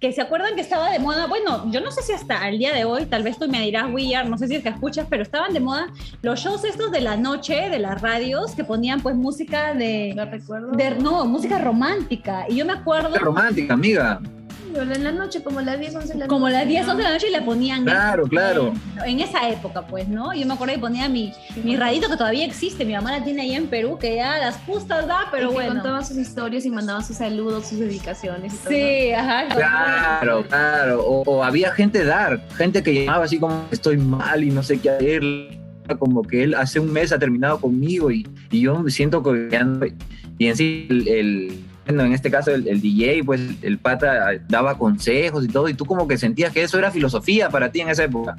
que 0.00 0.12
se 0.12 0.22
acuerdan 0.22 0.54
que 0.54 0.62
estaba 0.62 0.90
de 0.90 0.98
moda, 0.98 1.26
bueno, 1.26 1.70
yo 1.70 1.82
no 1.82 1.90
sé 1.90 2.02
si 2.02 2.12
hasta 2.12 2.48
el 2.48 2.58
día 2.58 2.72
de 2.72 2.86
hoy, 2.86 3.04
tal 3.04 3.22
vez 3.22 3.38
tú 3.38 3.48
me 3.48 3.60
dirás, 3.60 3.92
Willard, 3.92 4.28
no 4.28 4.38
sé 4.38 4.48
si 4.48 4.54
es 4.54 4.62
que 4.62 4.70
escuchas, 4.70 5.06
pero 5.10 5.22
estaban 5.22 5.52
de 5.52 5.60
moda 5.60 5.73
los 6.22 6.40
shows 6.40 6.64
estos 6.64 6.90
de 6.90 7.00
la 7.00 7.16
noche, 7.16 7.68
de 7.70 7.78
las 7.78 8.00
radios, 8.00 8.52
que 8.52 8.64
ponían 8.64 9.00
pues 9.00 9.14
música 9.16 9.74
de... 9.74 10.12
¿La 10.14 10.24
recuerdo? 10.26 10.72
de 10.72 10.90
no, 10.96 11.24
música 11.26 11.58
romántica. 11.58 12.46
Y 12.48 12.56
yo 12.56 12.64
me 12.66 12.72
acuerdo 12.72 13.12
Qué 13.12 13.18
romántica, 13.18 13.74
amiga. 13.74 14.20
En 14.76 15.04
la 15.04 15.12
noche, 15.12 15.40
como 15.40 15.60
las 15.60 15.78
10, 15.78 15.94
11 15.94 16.12
de 16.14 16.18
la 16.18 16.26
como 16.26 16.46
noche. 16.48 16.58
las 16.58 16.66
10, 16.68 16.88
11 16.88 16.96
de 16.96 17.02
la 17.04 17.10
noche 17.12 17.28
y 17.28 17.30
la 17.30 17.44
ponían 17.44 17.84
Claro, 17.84 18.26
claro. 18.26 18.72
en 19.06 19.20
esa 19.20 19.48
época, 19.48 19.82
pues, 19.86 20.08
¿no? 20.08 20.34
Yo 20.34 20.44
me 20.46 20.54
acuerdo 20.54 20.74
que 20.74 20.80
ponía 20.80 21.08
mi, 21.08 21.32
mi 21.62 21.76
radito 21.76 22.08
que 22.08 22.16
todavía 22.16 22.44
existe, 22.44 22.84
mi 22.84 22.92
mamá 22.92 23.12
la 23.12 23.22
tiene 23.22 23.42
ahí 23.42 23.54
en 23.54 23.68
Perú, 23.68 23.98
que 24.00 24.16
ya 24.16 24.36
las 24.38 24.56
justas 24.66 25.06
da, 25.06 25.28
pero 25.30 25.44
y 25.44 25.48
que 25.50 25.54
bueno. 25.54 25.74
contaba 25.74 26.02
sus 26.02 26.16
historias 26.16 26.66
y 26.66 26.70
mandaba 26.70 27.04
sus 27.04 27.18
saludos, 27.18 27.66
sus 27.68 27.78
dedicaciones. 27.78 28.52
y 28.52 28.56
todo, 28.56 28.68
Sí, 28.70 29.12
ajá. 29.12 29.44
Claro, 29.54 30.44
claro. 30.48 31.04
O, 31.06 31.22
o 31.22 31.44
había 31.44 31.70
gente 31.70 32.02
dark, 32.04 32.42
gente 32.56 32.82
que 32.82 33.04
llamaba 33.04 33.26
así 33.26 33.38
como 33.38 33.66
estoy 33.70 33.96
mal 33.96 34.42
y 34.42 34.50
no 34.50 34.64
sé 34.64 34.80
qué 34.80 34.90
hacer. 34.90 35.22
Como 35.98 36.22
que 36.22 36.42
él 36.44 36.54
hace 36.54 36.80
un 36.80 36.92
mes 36.92 37.12
ha 37.12 37.18
terminado 37.18 37.60
conmigo 37.60 38.10
y, 38.10 38.26
y 38.50 38.60
yo 38.62 38.78
me 38.78 38.90
siento 38.90 39.22
no- 39.22 39.86
Y 40.38 40.46
en 40.46 40.56
sí, 40.56 40.86
el, 40.90 41.08
el- 41.08 41.60
bueno, 41.86 42.04
en 42.04 42.12
este 42.14 42.30
caso 42.30 42.50
el, 42.50 42.66
el 42.66 42.80
DJ, 42.80 43.22
pues 43.24 43.40
el 43.60 43.78
pata 43.78 44.30
daba 44.48 44.78
consejos 44.78 45.44
y 45.44 45.48
todo, 45.48 45.68
y 45.68 45.74
tú 45.74 45.84
como 45.84 46.08
que 46.08 46.16
sentías 46.16 46.50
que 46.52 46.62
eso 46.62 46.78
era 46.78 46.90
filosofía 46.90 47.50
para 47.50 47.70
ti 47.70 47.82
en 47.82 47.90
esa 47.90 48.04
época. 48.04 48.36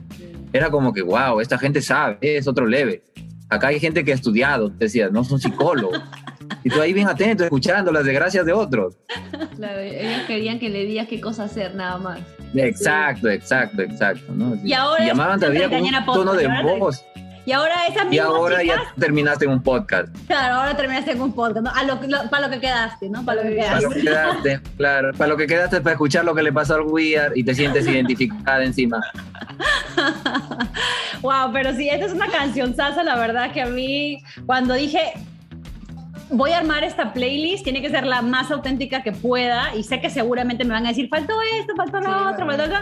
Era 0.51 0.71
como 0.71 0.91
que, 0.93 1.03
wow, 1.03 1.39
esta 1.41 1.57
gente 1.59 1.81
sabe, 1.81 2.17
es 2.21 2.47
otro 2.47 2.65
leve. 2.65 3.03
Acá 3.49 3.67
hay 3.67 3.79
gente 3.79 4.03
que 4.03 4.11
ha 4.11 4.15
estudiado, 4.15 4.69
decías, 4.69 5.11
no 5.11 5.23
son 5.23 5.39
psicólogos. 5.39 6.01
Y 6.63 6.69
tú 6.69 6.81
ahí 6.81 6.93
bien 6.93 7.07
atento, 7.07 7.43
escuchando 7.43 7.91
las 7.91 8.03
desgracias 8.05 8.45
de 8.45 8.53
otros. 8.53 8.97
Claro, 9.55 9.79
ellos 9.79 10.21
querían 10.25 10.57
que 10.57 10.69
le 10.69 10.85
digas 10.85 11.07
qué 11.07 11.21
cosa 11.21 11.43
hacer, 11.43 11.75
nada 11.75 11.97
más. 11.99 12.19
Exacto, 12.55 13.29
exacto, 13.29 13.81
exacto. 13.83 14.33
¿no? 14.33 14.57
Y 14.63 14.73
ahora 14.73 15.03
es 15.03 15.09
llamaban 15.09 15.39
todavía 15.39 15.69
con 15.69 15.81
un 15.81 16.05
tono 16.05 16.33
de 16.33 16.47
voz. 16.63 17.03
Y 17.45 17.51
ahora 17.51 17.85
esas 17.87 18.05
Y 18.05 18.09
mismas 18.09 18.27
ahora 18.27 18.59
chicas, 18.61 18.77
ya 18.87 18.93
terminaste 18.99 19.45
en 19.45 19.51
un 19.51 19.61
podcast. 19.61 20.07
claro, 20.27 20.55
ahora 20.55 20.75
terminaste 20.75 21.11
en 21.11 21.21
un 21.21 21.31
podcast, 21.33 21.65
¿no? 21.65 21.71
A 21.75 21.83
lo, 21.83 21.99
lo- 22.07 22.29
para 22.29 22.47
lo 22.47 22.53
que 22.53 22.59
quedaste, 22.59 23.07
¿no? 23.09 23.23
Para 23.23 23.43
lo 23.43 23.49
que 23.49 23.55
Para 23.57 23.67
quedaste. 23.79 23.83
lo 23.83 23.89
que 23.93 24.01
quedaste, 24.01 24.61
claro. 24.77 25.11
Para 25.13 25.27
lo 25.27 25.37
que 25.37 25.47
quedaste 25.47 25.81
para 25.81 25.91
escuchar 25.93 26.25
lo 26.25 26.33
que 26.33 26.41
le 26.43 26.51
pasó 26.51 26.75
al 26.75 26.81
Weird 26.81 27.33
y 27.35 27.43
te 27.43 27.53
sientes 27.53 27.85
identificada 27.87 28.63
encima. 28.63 28.99
Wow, 31.21 31.51
pero 31.53 31.73
sí, 31.73 31.89
esta 31.89 32.05
es 32.05 32.13
una 32.13 32.27
canción 32.29 32.75
salsa, 32.75 33.03
la 33.03 33.15
verdad 33.15 33.51
que 33.51 33.61
a 33.61 33.65
mí, 33.67 34.21
cuando 34.45 34.73
dije, 34.75 35.13
voy 36.29 36.51
a 36.51 36.57
armar 36.57 36.83
esta 36.83 37.13
playlist, 37.13 37.63
tiene 37.63 37.81
que 37.81 37.89
ser 37.89 38.05
la 38.05 38.21
más 38.21 38.49
auténtica 38.51 39.03
que 39.03 39.11
pueda, 39.11 39.75
y 39.75 39.83
sé 39.83 40.01
que 40.01 40.09
seguramente 40.09 40.63
me 40.63 40.71
van 40.71 40.85
a 40.85 40.89
decir, 40.89 41.07
faltó 41.09 41.33
esto, 41.59 41.75
faltó 41.75 41.99
lo 41.99 42.07
Sí, 42.07 42.13
otro, 42.33 42.45
faltó 42.45 42.63
otro, 42.63 42.77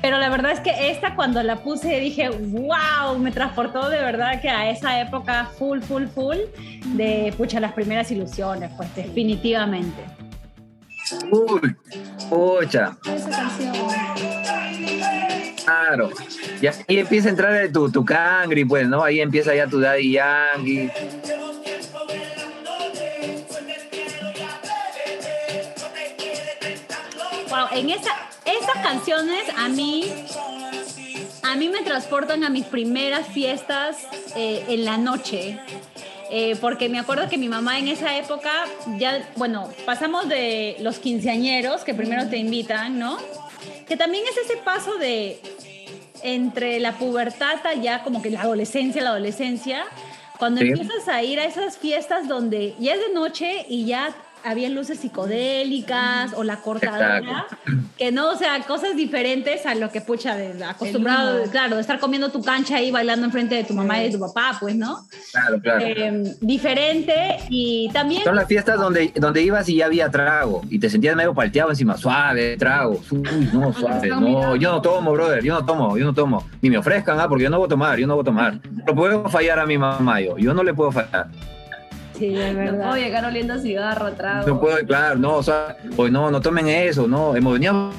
pero 0.00 0.18
la 0.18 0.28
verdad 0.28 0.52
es 0.52 0.60
que 0.60 0.90
esta 0.90 1.14
cuando 1.14 1.42
la 1.42 1.56
puse 1.56 2.00
dije, 2.00 2.28
wow, 2.30 3.18
me 3.18 3.30
transportó 3.30 3.88
de 3.88 3.98
verdad 3.98 4.40
que 4.40 4.48
a 4.48 4.70
esa 4.70 5.00
época 5.00 5.48
full, 5.58 5.80
full, 5.80 6.06
full, 6.06 6.36
de, 6.94 7.32
pucha, 7.36 7.60
las 7.60 7.72
primeras 7.72 8.10
ilusiones, 8.10 8.70
pues 8.76 8.94
definitivamente. 8.94 10.02
Uy, 11.30 11.74
pucha, 12.30 12.96
Esa 13.04 13.30
canción. 13.30 13.72
claro. 15.64 16.10
Y 16.60 16.66
ahí 16.66 16.74
empieza 16.88 17.28
a 17.28 17.30
entrar 17.30 17.68
tu, 17.72 17.90
tu 17.90 18.04
cangri, 18.04 18.64
pues, 18.64 18.88
¿no? 18.88 19.02
Ahí 19.02 19.20
empieza 19.20 19.54
ya 19.54 19.66
tu 19.66 19.80
Daddy 19.80 20.12
Yankee. 20.12 20.90
Wow, 27.52 27.66
en 27.78 27.90
esa, 27.90 28.10
esas 28.46 28.82
canciones 28.82 29.42
a 29.58 29.68
mí, 29.68 30.10
a 31.42 31.54
mí 31.54 31.68
me 31.68 31.82
transportan 31.82 32.44
a 32.44 32.48
mis 32.48 32.64
primeras 32.64 33.26
fiestas 33.28 33.98
eh, 34.34 34.64
en 34.68 34.86
la 34.86 34.96
noche. 34.96 35.58
Eh, 36.30 36.56
porque 36.62 36.88
me 36.88 36.98
acuerdo 36.98 37.28
que 37.28 37.36
mi 37.36 37.50
mamá 37.50 37.78
en 37.78 37.88
esa 37.88 38.16
época, 38.16 38.50
ya, 38.96 39.30
bueno, 39.36 39.68
pasamos 39.84 40.30
de 40.30 40.76
los 40.80 40.98
quinceañeros, 40.98 41.82
que 41.84 41.92
primero 41.92 42.26
te 42.30 42.38
invitan, 42.38 42.98
¿no? 42.98 43.18
Que 43.86 43.98
también 43.98 44.24
es 44.30 44.38
ese 44.38 44.56
paso 44.56 44.96
de 44.96 45.38
entre 46.22 46.80
la 46.80 46.92
pubertad 46.92 47.58
ya 47.82 48.02
como 48.02 48.22
que 48.22 48.30
la 48.30 48.40
adolescencia, 48.40 49.02
la 49.02 49.10
adolescencia, 49.10 49.84
cuando 50.38 50.62
Sí. 50.62 50.68
empiezas 50.68 51.06
a 51.06 51.22
ir 51.22 51.38
a 51.38 51.44
esas 51.44 51.76
fiestas 51.76 52.26
donde 52.28 52.74
ya 52.78 52.94
es 52.94 53.00
de 53.00 53.12
noche 53.12 53.66
y 53.68 53.84
ya 53.84 54.14
había 54.44 54.68
luces 54.68 54.98
psicodélicas 54.98 56.32
o 56.36 56.44
la 56.44 56.60
cortadora, 56.60 57.46
que 57.96 58.12
no, 58.12 58.30
o 58.30 58.36
sea, 58.36 58.60
cosas 58.60 58.96
diferentes 58.96 59.66
a 59.66 59.74
lo 59.74 59.90
que 59.90 60.00
pucha 60.00 60.36
de 60.36 60.62
acostumbrado, 60.64 61.42
humo. 61.42 61.50
claro, 61.50 61.76
de 61.76 61.80
estar 61.80 61.98
comiendo 61.98 62.30
tu 62.30 62.42
cancha 62.42 62.76
ahí 62.76 62.90
bailando 62.90 63.26
enfrente 63.26 63.54
de 63.54 63.64
tu 63.64 63.74
mamá 63.74 64.00
y 64.00 64.04
de 64.04 64.16
tu 64.16 64.20
papá, 64.20 64.56
pues, 64.60 64.76
¿no? 64.76 65.06
Claro, 65.32 65.60
claro. 65.60 65.84
Eh, 65.84 66.36
diferente 66.40 67.38
y 67.48 67.90
también 67.92 68.24
Son 68.24 68.36
las 68.36 68.46
fiestas 68.46 68.78
donde, 68.78 69.12
donde 69.16 69.42
ibas 69.42 69.68
y 69.68 69.76
ya 69.76 69.86
había 69.86 70.10
trago 70.10 70.62
y 70.68 70.78
te 70.78 70.90
sentías 70.90 71.16
medio 71.16 71.34
palteado 71.34 71.70
encima, 71.70 71.96
suave, 71.96 72.56
trago. 72.56 73.00
Uy, 73.10 73.48
no, 73.52 73.72
suave, 73.72 74.08
no, 74.08 74.56
yo 74.56 74.72
no 74.72 74.82
tomo, 74.82 75.12
brother, 75.12 75.42
yo 75.42 75.54
no 75.54 75.64
tomo, 75.64 75.96
yo 75.96 76.04
no 76.04 76.14
tomo. 76.14 76.46
Ni 76.60 76.70
me 76.70 76.78
ofrezcan, 76.78 77.18
ah, 77.20 77.28
porque 77.28 77.44
yo 77.44 77.50
no 77.50 77.58
voy 77.58 77.66
a 77.66 77.68
tomar, 77.68 77.98
yo 77.98 78.06
no 78.06 78.14
voy 78.14 78.22
a 78.22 78.24
tomar. 78.24 78.60
No 78.86 78.94
puedo 78.94 79.28
fallar 79.28 79.58
a 79.58 79.66
mi 79.66 79.78
mamá, 79.78 80.20
yo, 80.20 80.36
yo 80.38 80.54
no 80.54 80.62
le 80.62 80.74
puedo 80.74 80.92
fallar. 80.92 81.28
Sí, 82.22 82.38
es 82.38 82.52
No 82.54 82.58
verdad. 82.60 82.78
puedo 82.90 82.96
llegar 82.96 83.24
oliendo 83.24 83.54
a 83.54 83.58
cigarro, 83.58 84.12
trago. 84.12 84.46
No 84.46 84.60
puedo, 84.60 84.78
claro, 84.86 85.16
no, 85.18 85.36
o 85.36 85.42
sea, 85.42 85.76
pues 85.96 86.12
no, 86.12 86.30
no 86.30 86.40
tomen 86.40 86.68
eso, 86.68 87.06
no, 87.08 87.34
hemos 87.34 87.54
venido 87.54 87.90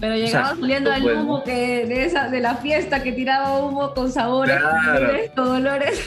Pero 0.00 0.14
llegabas 0.14 0.34
Exacto, 0.50 0.64
oliendo 0.64 0.92
al 0.92 1.02
pues, 1.02 1.16
humo 1.18 1.44
que 1.44 1.86
de 1.86 2.04
esa 2.06 2.28
de 2.28 2.40
la 2.40 2.56
fiesta 2.56 3.02
que 3.02 3.12
tiraba 3.12 3.58
humo 3.58 3.92
con 3.94 4.10
sabores, 4.10 4.56
Claro. 4.58 5.08
con 5.36 5.48
olores. 5.48 6.00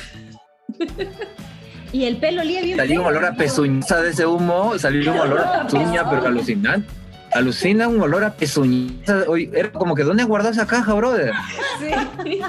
Y 1.91 2.05
el 2.05 2.17
pelo 2.17 2.41
olía 2.41 2.61
bien 2.61 2.78
Salió 2.78 3.01
un 3.01 3.07
olor 3.07 3.26
a 3.26 3.34
pezuñaza 3.34 4.01
de 4.01 4.11
ese 4.11 4.26
humo, 4.26 4.78
salió 4.78 5.11
un 5.11 5.20
olor 5.20 5.39
a 5.39 5.63
pezuña, 5.63 6.09
pero 6.09 6.28
alucinante. 6.28 6.88
Alucina 7.34 7.88
un 7.88 8.01
olor 8.01 8.24
a 8.24 8.34
pezuñaza. 8.34 9.24
Oye, 9.28 9.49
era 9.53 9.72
como 9.72 9.93
que, 9.95 10.03
¿dónde 10.03 10.24
guardó 10.24 10.49
esa 10.49 10.65
caja, 10.65 10.93
brother? 10.93 11.32
Sí. 11.80 12.41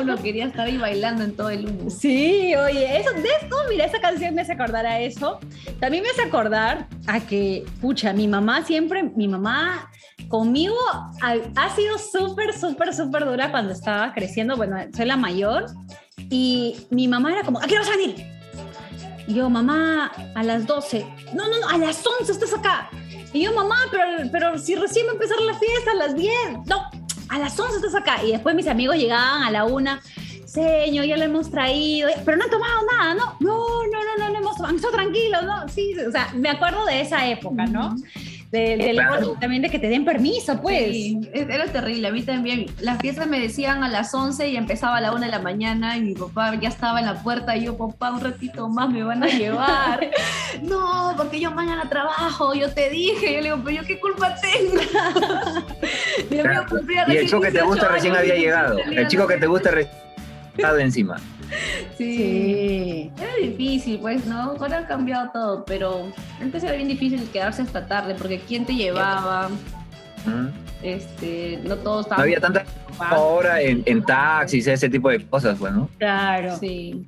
Uno 0.00 0.16
quería 0.16 0.46
estar 0.46 0.66
ahí 0.66 0.76
bailando 0.76 1.24
en 1.24 1.34
todo 1.34 1.50
el 1.50 1.66
humo. 1.66 1.90
Sí, 1.90 2.54
oye, 2.54 2.98
eso, 2.98 3.12
de 3.12 3.28
esto, 3.40 3.56
mira, 3.68 3.84
esa 3.84 4.00
canción 4.00 4.34
me 4.34 4.42
hace 4.42 4.52
acordar 4.52 4.86
a 4.86 5.00
eso. 5.00 5.38
También 5.80 6.02
me 6.02 6.10
hace 6.10 6.22
acordar 6.22 6.88
a 7.06 7.20
que, 7.20 7.64
pucha, 7.80 8.12
mi 8.12 8.28
mamá 8.28 8.64
siempre, 8.64 9.02
mi 9.02 9.28
mamá 9.28 9.90
conmigo 10.28 10.76
ha, 11.22 11.34
ha 11.56 11.76
sido 11.76 11.98
súper, 11.98 12.52
súper, 12.52 12.94
súper 12.94 13.24
dura 13.24 13.50
cuando 13.50 13.72
estaba 13.72 14.12
creciendo. 14.12 14.56
Bueno, 14.56 14.76
soy 14.94 15.06
la 15.06 15.16
mayor 15.16 15.66
y 16.30 16.76
mi 16.90 17.08
mamá 17.08 17.32
era 17.32 17.42
como, 17.42 17.58
¿a 17.60 17.66
qué 17.66 17.78
vas 17.78 17.88
a 17.88 17.96
venir? 17.96 18.38
Y 19.26 19.34
yo, 19.34 19.50
mamá, 19.50 20.10
a 20.34 20.42
las 20.42 20.66
12. 20.66 21.06
No, 21.34 21.48
no, 21.48 21.60
no, 21.60 21.68
a 21.68 21.76
las 21.76 22.02
11 22.20 22.32
estás 22.32 22.54
acá. 22.54 22.88
Y 23.32 23.44
yo, 23.44 23.52
mamá, 23.52 23.76
pero, 23.90 24.30
pero 24.32 24.58
si 24.58 24.74
recién 24.74 25.06
va 25.06 25.10
a 25.10 25.12
empezar 25.14 25.38
la 25.40 25.54
fiesta 25.58 25.90
a 25.90 25.94
las 25.94 26.16
10. 26.16 26.32
No, 26.66 26.90
a 27.28 27.38
las 27.38 27.58
11 27.58 27.76
estás 27.76 27.94
acá. 27.94 28.24
Y 28.24 28.32
después 28.32 28.54
mis 28.54 28.66
amigos 28.66 28.96
llegaban 28.96 29.42
a 29.42 29.50
la 29.50 29.64
una. 29.64 30.00
Señor, 30.46 31.04
ya 31.04 31.16
lo 31.18 31.24
hemos 31.24 31.50
traído, 31.50 32.08
pero 32.24 32.38
no 32.38 32.44
han 32.44 32.50
tomado 32.50 32.80
nada, 32.90 33.14
¿no? 33.14 33.36
No, 33.40 33.86
no, 33.86 34.04
no, 34.04 34.16
no, 34.18 34.30
no 34.30 34.38
hemos 34.38 34.56
tomado, 34.56 34.74
han 34.74 34.92
tranquilos, 34.92 35.42
¿no? 35.44 35.68
Sí, 35.68 35.94
o 35.98 36.10
sea, 36.10 36.32
me 36.34 36.48
acuerdo 36.48 36.86
de 36.86 37.02
esa 37.02 37.28
época, 37.28 37.66
¿no? 37.66 37.96
De, 38.50 38.76
del- 38.78 38.96
Claro. 38.96 39.36
también 39.38 39.60
de 39.60 39.68
que 39.68 39.78
te 39.78 39.88
den 39.90 40.04
permiso, 40.06 40.58
pues. 40.62 40.90
Sí, 40.90 41.20
era 41.34 41.66
terrible. 41.66 42.08
A 42.08 42.10
mí 42.12 42.22
también. 42.22 42.66
Las 42.80 42.98
fiestas 42.98 43.26
me 43.26 43.38
decían 43.40 43.84
a 43.84 43.88
las 43.88 44.14
11 44.14 44.48
y 44.48 44.56
empezaba 44.56 44.96
a 44.96 45.00
la 45.02 45.12
1 45.12 45.20
de 45.26 45.30
la 45.30 45.38
mañana 45.38 45.96
y 45.98 46.00
mi 46.00 46.14
papá 46.14 46.54
ya 46.58 46.68
estaba 46.70 47.00
en 47.00 47.06
la 47.06 47.22
puerta 47.22 47.56
y 47.56 47.64
yo, 47.64 47.76
papá, 47.76 48.10
un 48.10 48.20
ratito 48.20 48.68
más 48.70 48.88
me 48.90 49.02
van 49.04 49.22
a 49.22 49.26
llevar. 49.26 50.08
no, 50.62 51.12
porque 51.16 51.40
yo 51.40 51.50
mañana 51.50 51.88
trabajo, 51.90 52.54
yo 52.54 52.72
te 52.72 52.88
dije. 52.88 53.34
Yo 53.34 53.38
le 53.40 53.44
digo, 53.44 53.60
pero 53.64 53.82
yo 53.82 53.86
qué 53.86 54.00
culpa 54.00 54.34
tengo. 54.40 54.80
Y 56.30 56.36
el 56.38 56.44
recién 56.44 57.26
chico 57.26 57.40
que 57.40 57.46
te 57.46 57.52
18 57.52 57.66
gusta 57.66 57.88
recién 57.88 58.16
había 58.16 58.34
llegado. 58.34 58.78
El 58.78 59.06
chico 59.08 59.26
que 59.26 59.36
te 59.36 59.46
gusta 59.46 59.70
recién 59.70 59.94
estado 60.56 60.78
encima. 60.78 61.16
Sí. 61.96 62.16
Sí. 62.16 63.12
Era 63.20 63.34
difícil, 63.42 63.98
pues, 63.98 64.24
¿no? 64.26 64.52
Ahora 64.52 64.78
ha 64.78 64.86
cambiado 64.86 65.30
todo, 65.32 65.64
pero 65.64 66.06
antes 66.40 66.62
era 66.62 66.74
bien 66.74 66.88
difícil 66.88 67.28
quedarse 67.32 67.62
hasta 67.62 67.86
tarde 67.86 68.14
porque 68.14 68.38
quién 68.40 68.64
te 68.64 68.74
llevaba, 68.74 69.48
¿Mm? 70.24 70.48
este, 70.82 71.58
no 71.64 71.76
todos 71.76 71.96
No 71.96 72.00
estaban 72.02 72.22
había 72.22 72.40
tanta 72.40 72.64
ahora 72.98 73.60
en, 73.60 73.82
en 73.86 74.04
taxis, 74.04 74.66
ese 74.66 74.88
tipo 74.88 75.08
de 75.08 75.26
cosas, 75.26 75.56
pues, 75.58 75.72
¿no? 75.72 75.88
Claro. 75.98 76.56
Sí. 76.58 77.06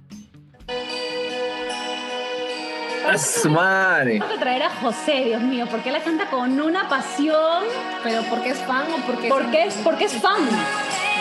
¡A 3.08 3.18
su 3.18 3.50
madre! 3.50 4.12
Tengo 4.20 4.28
que 4.28 4.38
traer 4.38 4.62
a 4.62 4.70
José, 4.70 5.24
Dios 5.24 5.42
mío, 5.42 5.66
porque 5.70 5.90
la 5.90 6.00
canta 6.00 6.26
con 6.30 6.60
una 6.60 6.88
pasión. 6.88 7.64
Pero 8.04 8.22
porque 8.30 8.50
es 8.50 8.58
fan 8.58 8.84
o 8.92 9.06
porque 9.06 9.28
Porque 9.28 9.64
es, 9.64 9.74
porque 9.82 10.04
es 10.04 10.12
fan. 10.12 10.48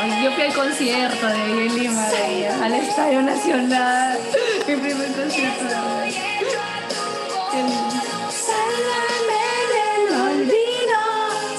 Ay, 0.01 0.23
Yo 0.23 0.31
fui 0.31 0.43
al 0.43 0.53
concierto 0.53 1.27
de 1.27 1.33
ella 1.33 1.61
en 1.61 1.75
Lima, 1.77 2.07
de 2.07 2.37
ella, 2.37 2.57
al 2.63 2.73
Estadio 2.73 3.21
Nacional. 3.21 4.17
Mi 4.65 4.75
primer 4.77 5.11
concierto 5.11 5.65
de 5.65 6.07
ella. 6.07 6.21
Sálvame 8.31 9.43
del 9.75 10.07
olvido, 10.21 11.01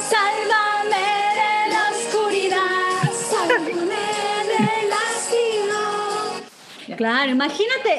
sálvame 0.09 1.05
de 1.39 1.53
la 1.71 1.83
oscuridad, 1.91 3.03
sálvame 3.31 4.05
del 4.49 4.91
hastío. 4.91 5.79
Claro, 6.97 7.29
imagínate. 7.33 7.95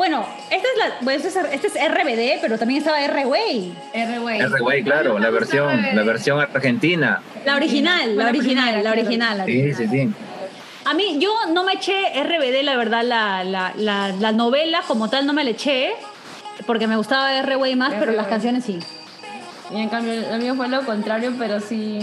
Bueno, 0.00 0.24
esta 0.50 0.66
es 0.66 0.78
la, 1.04 1.12
este, 1.12 1.28
es, 1.28 1.36
este 1.36 1.66
es 1.66 1.74
RBD, 1.74 2.40
pero 2.40 2.56
también 2.56 2.78
estaba 2.78 3.02
R-Way. 3.04 3.74
R-Way. 3.92 4.40
R-Way, 4.40 4.82
claro, 4.82 5.18
la 5.18 5.28
versión, 5.28 5.78
la 5.94 6.02
versión 6.04 6.40
argentina. 6.40 7.20
La 7.44 7.56
original, 7.56 8.16
la 8.16 8.24
La 8.24 8.30
original, 8.30 8.82
la 8.82 8.90
original. 8.92 9.36
la 9.38 9.44
Sí, 9.44 9.60
original. 9.60 9.76
sí, 9.76 9.88
sí. 10.08 10.10
A 10.86 10.94
mí, 10.94 11.18
yo 11.20 11.28
no 11.52 11.64
me 11.64 11.74
eché 11.74 11.92
RBD, 12.24 12.62
la 12.62 12.76
verdad, 12.78 13.02
la, 13.04 13.44
la, 13.44 13.74
la, 13.76 14.08
la 14.18 14.32
novela 14.32 14.80
como 14.88 15.10
tal 15.10 15.26
no 15.26 15.34
me 15.34 15.44
la 15.44 15.50
eché, 15.50 15.90
porque 16.66 16.86
me 16.86 16.96
gustaba 16.96 17.34
R-Way 17.40 17.76
más, 17.76 17.92
pero 18.00 18.12
las 18.12 18.26
canciones 18.26 18.64
sí. 18.64 18.78
Y 19.70 19.82
en 19.82 19.90
cambio, 19.90 20.14
el 20.14 20.40
mío 20.40 20.54
fue 20.54 20.66
lo 20.68 20.80
contrario, 20.86 21.34
pero 21.38 21.60
sí. 21.60 21.98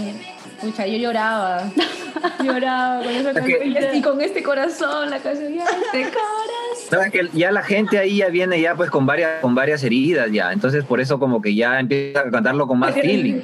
Pucha, 0.60 0.86
yo 0.86 0.98
lloraba. 0.98 1.70
lloraba 2.42 3.02
con 3.02 3.12
esa. 3.12 3.94
Y 3.96 4.02
con 4.02 4.20
este 4.20 4.42
corazón, 4.42 5.10
la 5.10 5.18
canción. 5.18 5.54
Y 5.54 5.58
este 5.58 5.68
corazón. 6.10 6.88
Sabes 6.90 7.12
que 7.12 7.28
ya 7.32 7.50
la 7.52 7.62
gente 7.62 7.98
ahí 7.98 8.18
ya 8.18 8.28
viene 8.28 8.60
ya 8.60 8.74
pues 8.74 8.90
con 8.90 9.06
varias, 9.06 9.40
con 9.40 9.54
varias 9.54 9.82
heridas 9.84 10.30
ya, 10.32 10.52
entonces 10.52 10.84
por 10.84 11.00
eso 11.00 11.18
como 11.18 11.42
que 11.42 11.54
ya 11.54 11.78
empieza 11.80 12.20
a 12.20 12.30
cantarlo 12.30 12.66
con 12.66 12.78
más 12.78 12.94
feeling. 12.94 13.40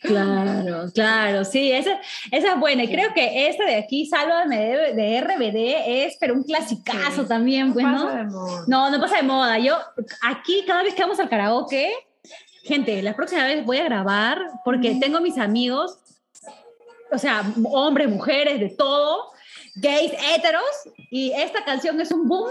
Claro, 0.00 0.90
claro, 0.94 1.44
sí, 1.44 1.72
esa, 1.72 1.98
esa 2.30 2.52
es 2.52 2.60
buena. 2.60 2.84
Y 2.84 2.88
creo 2.88 3.12
que 3.12 3.48
esta 3.48 3.64
de 3.64 3.74
aquí, 3.76 4.06
Sálvame 4.06 4.56
de, 4.58 4.94
de 4.94 5.20
RBD, 5.20 6.04
es 6.06 6.16
pero 6.20 6.34
un 6.34 6.44
clasicazo 6.44 7.22
Sí. 7.22 7.28
también, 7.28 7.72
pues, 7.72 7.84
Pasa 7.84 8.04
¿no? 8.04 8.14
de 8.14 8.24
moda. 8.24 8.64
No, 8.68 8.90
no 8.90 9.00
pasa 9.00 9.16
de 9.16 9.22
moda. 9.24 9.58
Yo 9.58 9.76
aquí, 10.22 10.64
cada 10.66 10.82
vez 10.84 10.94
que 10.94 11.02
vamos 11.02 11.18
al 11.18 11.28
karaoke, 11.28 11.90
gente, 12.62 13.02
la 13.02 13.14
próxima 13.16 13.44
vez 13.44 13.64
voy 13.64 13.78
a 13.78 13.84
grabar 13.84 14.38
porque 14.64 14.96
tengo 15.00 15.20
mis 15.20 15.38
amigos, 15.38 15.98
o 17.16 17.18
sea, 17.18 17.42
hombres, 17.64 18.08
mujeres, 18.08 18.60
de 18.60 18.68
todo, 18.70 19.32
gays, 19.76 20.12
heteros, 20.34 20.62
y 21.10 21.32
esta 21.32 21.64
canción 21.64 22.00
es 22.00 22.12
un 22.12 22.28
boom 22.28 22.50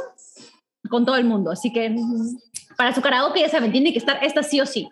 con 0.89 1.05
todo 1.05 1.16
el 1.16 1.24
mundo. 1.26 1.51
Así 1.51 1.72
que 1.72 1.89
mm, 1.89 2.38
para 2.78 2.93
su 2.93 3.01
karaoke, 3.01 3.39
ya 3.41 3.49
saben, 3.49 3.72
tiene 3.72 3.93
que 3.93 3.99
estar 3.99 4.22
esta 4.24 4.43
sí 4.43 4.59
o 4.59 4.66
sí. 4.66 4.89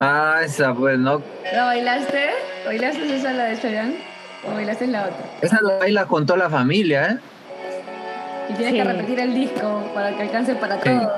Ah, 0.00 0.42
esa 0.44 0.72
pues, 0.74 0.98
¿no? 0.98 1.20
¿La 1.52 1.64
bailaste? 1.64 2.30
¿Bailaste 2.66 3.16
esa 3.16 3.32
la 3.32 3.44
de 3.46 3.60
Chayanne? 3.60 3.96
¿O 4.46 4.54
bailaste 4.54 4.86
la 4.86 5.02
otra? 5.06 5.16
Esa 5.42 5.58
la 5.60 5.78
baila 5.78 6.06
con 6.06 6.24
toda 6.24 6.38
la 6.38 6.50
familia, 6.50 7.10
¿eh? 7.12 7.18
Y 8.50 8.52
tienes 8.54 8.72
Sí. 8.72 8.78
que 8.78 8.84
repetir 8.84 9.20
el 9.20 9.34
disco 9.34 9.82
para 9.94 10.16
que 10.16 10.22
alcance 10.22 10.54
para 10.54 10.76
Sí. 10.76 10.88
todo. 10.88 11.12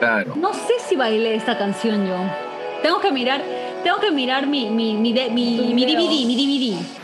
Claro. 0.00 0.32
No 0.36 0.52
sé 0.54 0.72
si 0.88 0.96
bailé 0.96 1.34
esta 1.36 1.58
canción 1.58 2.06
yo. 2.06 2.16
Tengo 2.82 3.00
que 3.00 3.12
mirar, 3.12 3.40
tengo 3.82 3.98
que 4.00 4.10
mirar 4.10 4.46
mi, 4.46 4.68
mi, 4.70 4.94
mi, 4.94 5.12
de- 5.12 5.30
mi, 5.30 5.58
mi. 5.74 5.84
DVD, 5.86 6.26
mi 6.26 6.36
DVD. 6.36 7.01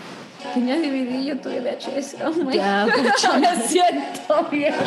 Tenías 0.54 0.80
DVD, 0.80 1.24
yo 1.24 1.36
tuve 1.38 1.60
VHS. 1.60 2.16
Oh 2.24 2.30
my 2.44 2.54
Ya, 2.56 2.86
pucha, 2.86 3.38
lo 3.40 3.60
siento, 3.66 4.48
viejo. 4.50 4.82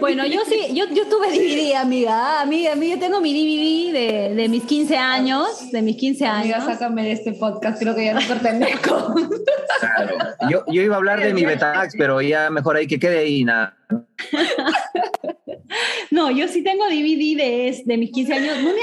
Bueno, 0.00 0.26
yo 0.26 0.40
sí, 0.48 0.74
yo, 0.74 0.86
yo 0.92 1.06
tuve 1.08 1.30
DVD, 1.30 1.76
amiga. 1.76 2.40
Amiga, 2.40 2.72
amiga, 2.72 2.94
yo 2.96 3.00
tengo 3.00 3.20
mi 3.20 3.32
DVD 3.32 3.92
de, 3.92 4.34
de 4.34 4.48
mis 4.48 4.64
15 4.64 4.96
años, 4.96 5.70
de 5.70 5.82
mis 5.82 5.96
15 5.96 6.26
Amiga, 6.26 6.56
años. 6.56 6.68
sácame 6.68 7.04
de 7.04 7.12
este 7.12 7.32
podcast, 7.32 7.80
creo 7.80 7.94
que 7.94 8.06
ya 8.06 8.14
no 8.14 8.20
pertenezco. 8.26 9.14
Claro. 9.80 10.16
Yo, 10.50 10.64
yo 10.66 10.82
iba 10.82 10.94
a 10.96 10.98
hablar 10.98 11.20
de 11.20 11.32
mi 11.32 11.44
Betamax, 11.44 11.94
pero 11.96 12.20
ya 12.20 12.50
mejor 12.50 12.76
ahí 12.76 12.86
que 12.86 12.98
quede 12.98 13.18
ahí 13.18 13.44
nada. 13.44 13.76
No, 16.10 16.30
yo 16.30 16.48
sí 16.48 16.64
tengo 16.64 16.86
DVD 16.86 17.36
de, 17.36 17.82
de 17.84 17.96
mis 17.96 18.10
15 18.10 18.32
años. 18.34 18.56
No 18.62 18.70
me 18.70 18.80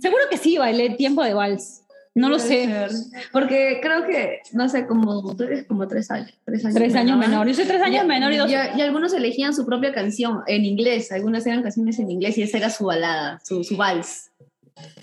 Seguro 0.00 0.22
que 0.30 0.38
sí 0.38 0.56
bailé 0.56 0.90
Tiempo 0.90 1.22
de 1.22 1.34
Vals. 1.34 1.79
No 2.14 2.28
lo 2.28 2.38
sé. 2.40 2.68
Porque 3.32 3.78
creo 3.80 4.04
que, 4.04 4.40
no 4.52 4.68
sé, 4.68 4.86
como 4.86 5.34
tú 5.36 5.44
eres 5.44 5.64
como 5.66 5.86
tres 5.86 6.10
años. 6.10 6.32
Tres 6.44 6.64
años, 6.64 6.74
Tres 6.76 6.94
años 6.96 7.16
menor. 7.18 7.46
Yo 7.46 7.54
soy 7.54 7.66
tres 7.66 7.80
años 7.80 8.04
Y- 8.04 8.06
menor 8.08 8.32
y 8.32 8.36
dos. 8.38 8.50
Y, 8.50 8.54
y 8.54 8.80
algunos 8.82 9.12
elegían 9.14 9.54
su 9.54 9.64
propia 9.64 9.92
canción 9.92 10.40
en 10.48 10.64
inglés. 10.64 11.12
Algunas 11.12 11.46
eran 11.46 11.62
canciones 11.62 11.98
en 12.00 12.10
inglés 12.10 12.36
y 12.38 12.42
esa 12.42 12.58
era 12.58 12.68
su 12.70 12.84
balada, 12.86 13.40
su, 13.44 13.62
su 13.62 13.76
vals. 13.76 14.30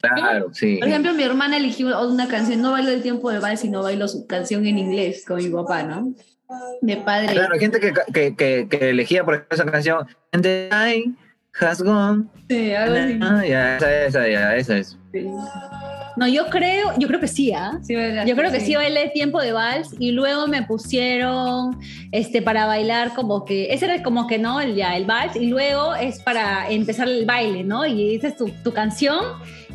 Claro, 0.01 0.49
sí. 0.53 0.77
Por 0.79 0.87
ejemplo, 0.87 1.13
mi 1.13 1.23
hermana 1.23 1.57
eligió 1.57 2.01
una 2.07 2.27
canción, 2.27 2.61
no 2.61 2.71
bailo 2.71 2.89
el 2.91 3.01
tiempo 3.03 3.31
de 3.31 3.39
vals, 3.39 3.61
sino 3.61 3.83
bailo 3.83 4.07
su 4.07 4.25
canción 4.27 4.65
en 4.65 4.77
inglés 4.77 5.23
con 5.25 5.37
mi 5.37 5.49
papá, 5.49 5.83
¿no? 5.83 6.13
De 6.81 6.97
padre. 6.97 7.33
Claro, 7.33 7.53
hay 7.53 7.59
gente 7.59 7.79
que, 7.79 7.93
que, 8.13 8.35
que, 8.35 8.67
que 8.69 8.89
elegía 8.89 9.23
por 9.23 9.35
ejemplo 9.35 9.55
esa 9.55 9.65
canción 9.65 10.07
And 10.31 10.43
the 10.43 10.69
night 10.71 11.15
has 11.59 11.81
gone. 11.81 12.25
Sí, 12.49 12.73
algo 12.73 12.95
así. 12.95 13.19
Ah, 13.21 13.45
ya, 13.45 13.77
esa, 13.77 14.05
esa, 14.05 14.27
ya, 14.27 14.55
esa 14.55 14.77
es. 14.77 14.97
Sí. 15.13 15.27
No, 16.17 16.27
yo 16.27 16.47
creo, 16.47 16.93
yo 16.97 17.07
creo 17.07 17.19
que 17.19 17.27
sí, 17.27 17.53
¿ah? 17.53 17.79
Sí, 17.83 17.95
bailaste, 17.95 18.27
Yo 18.27 18.35
creo 18.35 18.51
que 18.51 18.59
sí 18.59 18.75
bailé 18.75 19.09
tiempo 19.09 19.39
de 19.39 19.51
vals 19.51 19.89
y 19.99 20.11
luego 20.11 20.47
me 20.47 20.63
pusieron 20.63 21.79
este 22.11 22.41
para 22.41 22.65
bailar 22.65 23.13
como 23.13 23.45
que 23.45 23.71
ese 23.71 23.85
era 23.85 24.01
como 24.01 24.25
que 24.25 24.39
no 24.39 24.59
el 24.59 24.73
ya 24.75 24.97
el 24.97 25.05
vals 25.05 25.35
y 25.35 25.45
luego 25.45 25.93
es 25.93 26.19
para 26.23 26.69
empezar 26.71 27.07
el 27.07 27.27
baile, 27.27 27.63
¿no? 27.63 27.85
Y 27.85 28.15
esa 28.15 28.29
es 28.29 28.35
tu, 28.35 28.49
tu 28.63 28.73
canción 28.73 29.23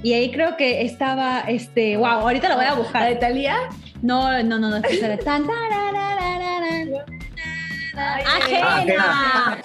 y 0.03 0.15
ahí 0.15 0.33
creo 0.33 0.57
que 0.57 0.83
estaba 0.83 1.43
este 1.43 1.97
wow, 1.97 2.07
ahorita 2.07 2.49
lo 2.49 2.57
voy 2.57 2.65
a 2.65 2.71
¿La 2.71 2.75
de 2.75 2.83
buscar. 2.83 3.19
Thalía? 3.21 3.57
No, 4.03 4.43
no, 4.43 4.59
no, 4.59 4.69
no, 4.69 4.77
era 4.79 5.17
tan 5.19 5.45
ajena. 8.27 8.73
Ajena. 8.75 9.63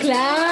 Claro. 0.00 0.47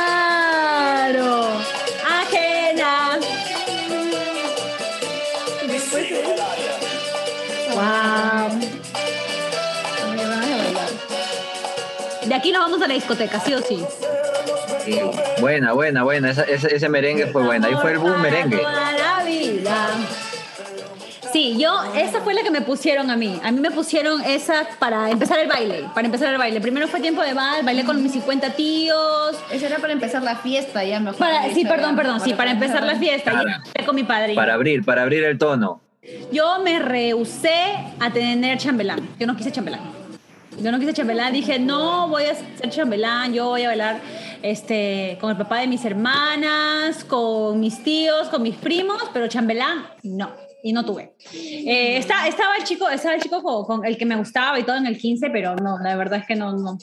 Aquí 12.36 12.52
nos 12.52 12.62
vamos 12.62 12.80
a 12.82 12.86
la 12.88 12.94
discoteca, 12.94 13.40
sí 13.40 13.54
o 13.54 13.58
sí. 13.60 13.84
Sí, 14.84 15.00
Buena, 15.40 15.72
buena, 15.72 16.04
buena. 16.04 16.30
Esa- 16.30 16.44
ese, 16.44 16.74
ese 16.74 16.88
merengue 16.88 17.26
fue 17.28 17.42
buena. 17.44 17.66
Ahí 17.66 17.74
fue 17.74 17.92
el 17.92 17.98
boom 17.98 18.20
merengue. 18.22 18.62
Sí, 21.32 21.56
yo, 21.58 21.82
esa 21.94 22.20
fue 22.20 22.32
la 22.34 22.42
que 22.42 22.50
me 22.50 22.62
pusieron 22.62 23.10
a 23.10 23.16
mí. 23.16 23.38
A 23.42 23.50
mí 23.50 23.60
me 23.60 23.70
pusieron 23.70 24.22
esa 24.22 24.66
para 24.78 25.10
empezar 25.10 25.38
el 25.38 25.48
baile. 25.48 25.84
Para 25.94 26.06
empezar 26.06 26.32
el 26.32 26.38
baile. 26.38 26.60
Primero 26.60 26.88
fue 26.88 27.00
tiempo 27.00 27.20
de 27.22 27.34
vals, 27.34 27.64
bailé 27.64 27.84
con 27.84 28.02
mis 28.02 28.12
50 28.12 28.50
tíos. 28.50 29.36
Eso 29.50 29.66
era 29.66 29.78
para 29.78 29.92
empezar 29.92 30.22
la 30.22 30.36
fiesta, 30.36 30.82
ya 30.84 30.98
mejor. 31.00 31.18
Para, 31.18 31.42
sí, 31.48 31.54
dicho, 31.54 31.68
perdón, 31.68 31.96
perdón, 31.96 32.20
sí, 32.20 32.32
para 32.32 32.52
empezar 32.52 32.84
la 32.84 32.94
fiesta. 32.96 33.32
Empecé 33.32 33.84
con 33.84 33.94
mi 33.96 34.04
padre. 34.04 34.34
Para 34.34 34.54
abrir, 34.54 34.84
para 34.84 35.02
abrir 35.02 35.24
el 35.24 35.36
tono. 35.36 35.80
Yo 36.30 36.60
me 36.60 36.78
rehusé 36.78 37.74
a 37.98 38.10
tener 38.12 38.56
chambelán. 38.58 39.00
Yo 39.18 39.26
no 39.26 39.36
quise 39.36 39.50
chambelán. 39.50 39.80
Yo 40.60 40.72
no 40.72 40.78
quise 40.78 40.92
chambelán. 40.92 41.32
Dije, 41.32 41.58
no 41.58 42.08
voy 42.08 42.24
a 42.24 42.34
ser 42.34 42.70
chambelán. 42.70 43.32
Yo 43.32 43.46
voy 43.46 43.64
a 43.64 43.68
bailar 43.68 44.00
este, 44.42 45.18
con 45.20 45.30
el 45.30 45.36
papá 45.36 45.60
de 45.60 45.66
mis 45.66 45.84
hermanas, 45.84 47.04
con 47.04 47.60
mis 47.60 47.82
tíos, 47.82 48.28
con 48.28 48.42
mis 48.42 48.56
primos, 48.56 49.02
pero 49.12 49.28
chambelán, 49.28 49.86
no. 50.02 50.32
Y 50.62 50.72
no 50.72 50.84
tuve. 50.84 51.14
Eh, 51.32 51.98
está, 51.98 52.26
estaba 52.26 52.56
el 52.56 52.64
chico, 52.64 52.88
estaba 52.88 53.14
el 53.14 53.22
chico 53.22 53.42
con, 53.42 53.64
con 53.64 53.84
el 53.84 53.96
que 53.96 54.04
me 54.04 54.16
gustaba 54.16 54.58
y 54.58 54.64
todo 54.64 54.76
en 54.76 54.86
el 54.86 54.98
15, 54.98 55.30
pero 55.30 55.54
no, 55.54 55.78
la 55.78 55.94
verdad 55.94 56.20
es 56.20 56.26
que 56.26 56.34
no, 56.34 56.52
no. 56.52 56.76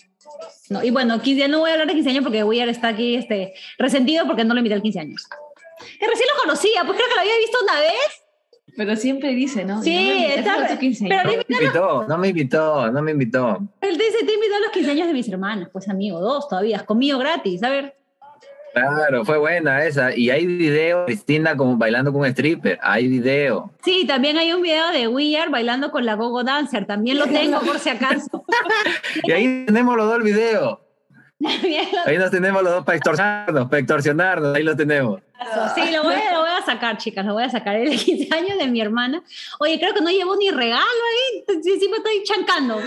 no. 0.70 0.84
Y 0.84 0.92
bueno, 0.92 1.20
15, 1.20 1.48
no 1.50 1.60
voy 1.60 1.72
a 1.72 1.74
hablar 1.74 1.88
de 1.88 1.94
15 1.94 2.10
años 2.12 2.24
porque 2.24 2.44
Weir 2.44 2.70
está 2.70 2.90
aquí 2.90 3.16
este, 3.16 3.54
resentido 3.78 4.26
porque 4.26 4.46
no 4.46 4.54
lo 4.54 4.60
invité 4.60 4.76
al 4.76 4.82
15 4.82 5.00
años. 5.00 5.28
Que 6.00 6.08
recién 6.08 6.30
lo 6.34 6.42
conocía, 6.42 6.84
pues 6.86 6.98
creo 6.98 7.10
que 7.10 7.16
lo 7.16 7.22
había 7.22 7.38
visto 7.38 7.58
una 7.62 7.80
vez 7.82 8.23
Pero 8.76 8.96
siempre 8.96 9.34
dice, 9.36 9.66
¿no? 9.66 9.82
Sí, 9.84 9.94
Yo 9.94 10.02
me- 10.20 10.36
está- 10.36 10.58
es 10.58 10.64
otro 10.66 10.80
15 10.80 11.08
pero. 11.08 11.24
No 11.24 11.38
me 11.38 11.58
invitó, 11.60 12.06
no 12.08 12.18
me 12.18 12.28
invitó, 12.30 12.92
no 12.92 13.02
me 13.02 13.12
invitó. 13.12 13.60
Él 13.82 13.98
dice, 13.98 14.26
te 14.26 14.34
invitó 14.34 14.56
a 14.56 14.60
los 14.62 14.72
15 14.72 14.92
años 14.92 15.08
de 15.08 15.14
mis 15.14 15.30
hermanas, 15.30 15.70
pues 15.72 15.88
amigo, 15.90 16.20
dos 16.20 16.48
todavía, 16.50 16.80
conmigo 16.86 17.20
gratis, 17.20 17.62
a 17.64 17.70
ver. 17.70 17.96
Claro, 18.74 19.24
fue 19.24 19.38
buena 19.38 19.86
esa. 19.86 20.16
Y 20.18 20.32
hay 20.32 20.48
video, 20.48 21.06
Cristina 21.06 21.56
como 21.56 21.78
bailando 21.78 22.12
con 22.12 22.22
un 22.22 22.28
stripper. 22.28 22.80
Hay 22.82 23.08
video. 23.08 23.72
Sí, 23.84 24.06
también 24.08 24.36
hay 24.38 24.52
un 24.52 24.64
video 24.64 24.90
de 24.92 25.08
We 25.08 25.38
Are 25.38 25.52
bailando 25.52 25.92
con 25.92 26.08
la 26.08 26.16
Gogo 26.16 26.44
Dancer, 26.44 26.88
también 26.88 27.20
lo 27.20 27.28
tengo 27.28 27.60
por 27.62 27.78
si 27.78 27.90
acaso. 27.90 28.44
Y 29.24 29.32
ahí 29.32 29.66
tenemos 29.68 29.96
los 29.96 30.08
dos 30.08 30.18
el 30.18 30.24
video. 30.24 30.80
Ahí 32.06 32.18
nos 32.18 32.32
tenemos 32.32 32.64
los 32.64 32.72
dos 32.74 32.84
para 32.86 32.96
extorsionarnos, 32.96 33.66
para 33.70 33.78
extorsionarnos. 33.80 34.56
Ahí 34.56 34.64
lo 34.64 34.76
tenemos. 34.76 35.22
Sí, 35.76 35.92
lo 35.92 36.04
voy, 36.04 36.16
a, 36.16 36.34
lo 36.34 36.42
voy 36.42 36.50
a 36.50 36.66
sacar, 36.66 36.98
chicas, 36.98 37.26
lo 37.26 37.34
voy 37.34 37.44
a 37.44 37.50
sacar. 37.50 37.76
El 37.76 37.98
15 38.04 38.34
años 38.34 38.58
de 38.58 38.68
mi 38.68 38.82
hermana. 38.82 39.24
Oye, 39.60 39.80
creo 39.80 39.94
que 39.94 40.02
no 40.02 40.10
llevo 40.10 40.36
ni 40.36 40.50
regalo 40.52 40.84
ahí, 40.84 41.44
sí, 41.64 41.80
sí 41.80 41.90
me 41.90 41.98
estoy 41.98 42.24
chancando. 42.24 42.80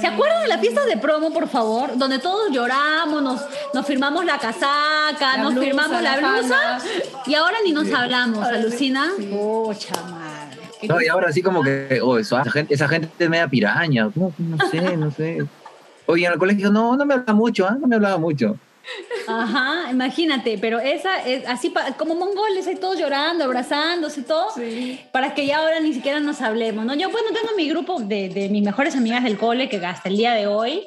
¿Se 0.00 0.06
acuerdan 0.06 0.42
de 0.42 0.48
las 0.48 0.60
fiestas 0.60 0.86
de 0.86 0.96
promo, 0.96 1.32
por 1.32 1.48
favor? 1.48 1.96
Donde 1.96 2.18
todos 2.18 2.50
lloramos, 2.50 3.22
nos, 3.22 3.40
nos 3.72 3.86
firmamos 3.86 4.24
la 4.24 4.38
casaca, 4.38 5.36
La 5.36 5.42
nos 5.42 5.54
blusa, 5.54 5.66
firmamos 5.66 6.02
la 6.02 6.16
la 6.16 6.32
blusa 6.32 6.78
y 7.26 7.34
ahora 7.34 7.58
ni 7.64 7.72
nos 7.72 7.92
hablamos, 7.92 8.44
¿alucina? 8.44 9.10
Pucha 9.16 9.94
madre. 10.04 10.58
No, 10.88 11.00
y 11.00 11.08
ahora 11.08 11.30
sí 11.30 11.42
como 11.42 11.62
que, 11.62 12.00
oh, 12.02 12.18
eso, 12.18 12.38
esa, 12.38 12.50
gente, 12.50 12.74
esa 12.74 12.88
gente 12.88 13.08
es 13.18 13.28
media 13.28 13.46
piraña. 13.46 14.10
No, 14.14 14.32
no 14.38 14.68
sé, 14.68 14.96
no 14.96 15.10
sé. 15.10 15.46
Oye, 16.06 16.26
en 16.26 16.32
el 16.32 16.38
colegio 16.38 16.70
no, 16.70 16.96
no 16.96 17.06
me 17.06 17.14
hablaba 17.14 17.34
mucho, 17.34 17.66
¿ah? 17.66 17.76
no 17.78 17.86
me 17.86 17.96
hablaba 17.96 18.18
mucho. 18.18 18.56
Ajá, 19.28 19.90
imagínate, 19.90 20.58
pero 20.58 20.78
esa 20.80 21.18
es 21.26 21.46
así 21.46 21.72
como 21.96 22.14
mongoles, 22.14 22.66
ahí 22.66 22.76
todos 22.76 22.98
llorando, 22.98 23.44
abrazándose, 23.44 24.22
todo, 24.22 24.48
para 25.12 25.34
que 25.34 25.46
ya 25.46 25.58
ahora 25.58 25.80
ni 25.80 25.92
siquiera 25.92 26.20
nos 26.20 26.40
hablemos, 26.40 26.84
¿no? 26.84 26.94
Yo, 26.94 27.10
bueno, 27.10 27.28
tengo 27.32 27.54
mi 27.56 27.68
grupo 27.68 28.00
de, 28.00 28.28
de 28.28 28.48
mis 28.48 28.62
mejores 28.62 28.96
amigas 28.96 29.22
del 29.24 29.38
cole 29.38 29.68
que 29.68 29.76
hasta 29.84 30.08
el 30.08 30.16
día 30.16 30.32
de 30.34 30.46
hoy, 30.46 30.82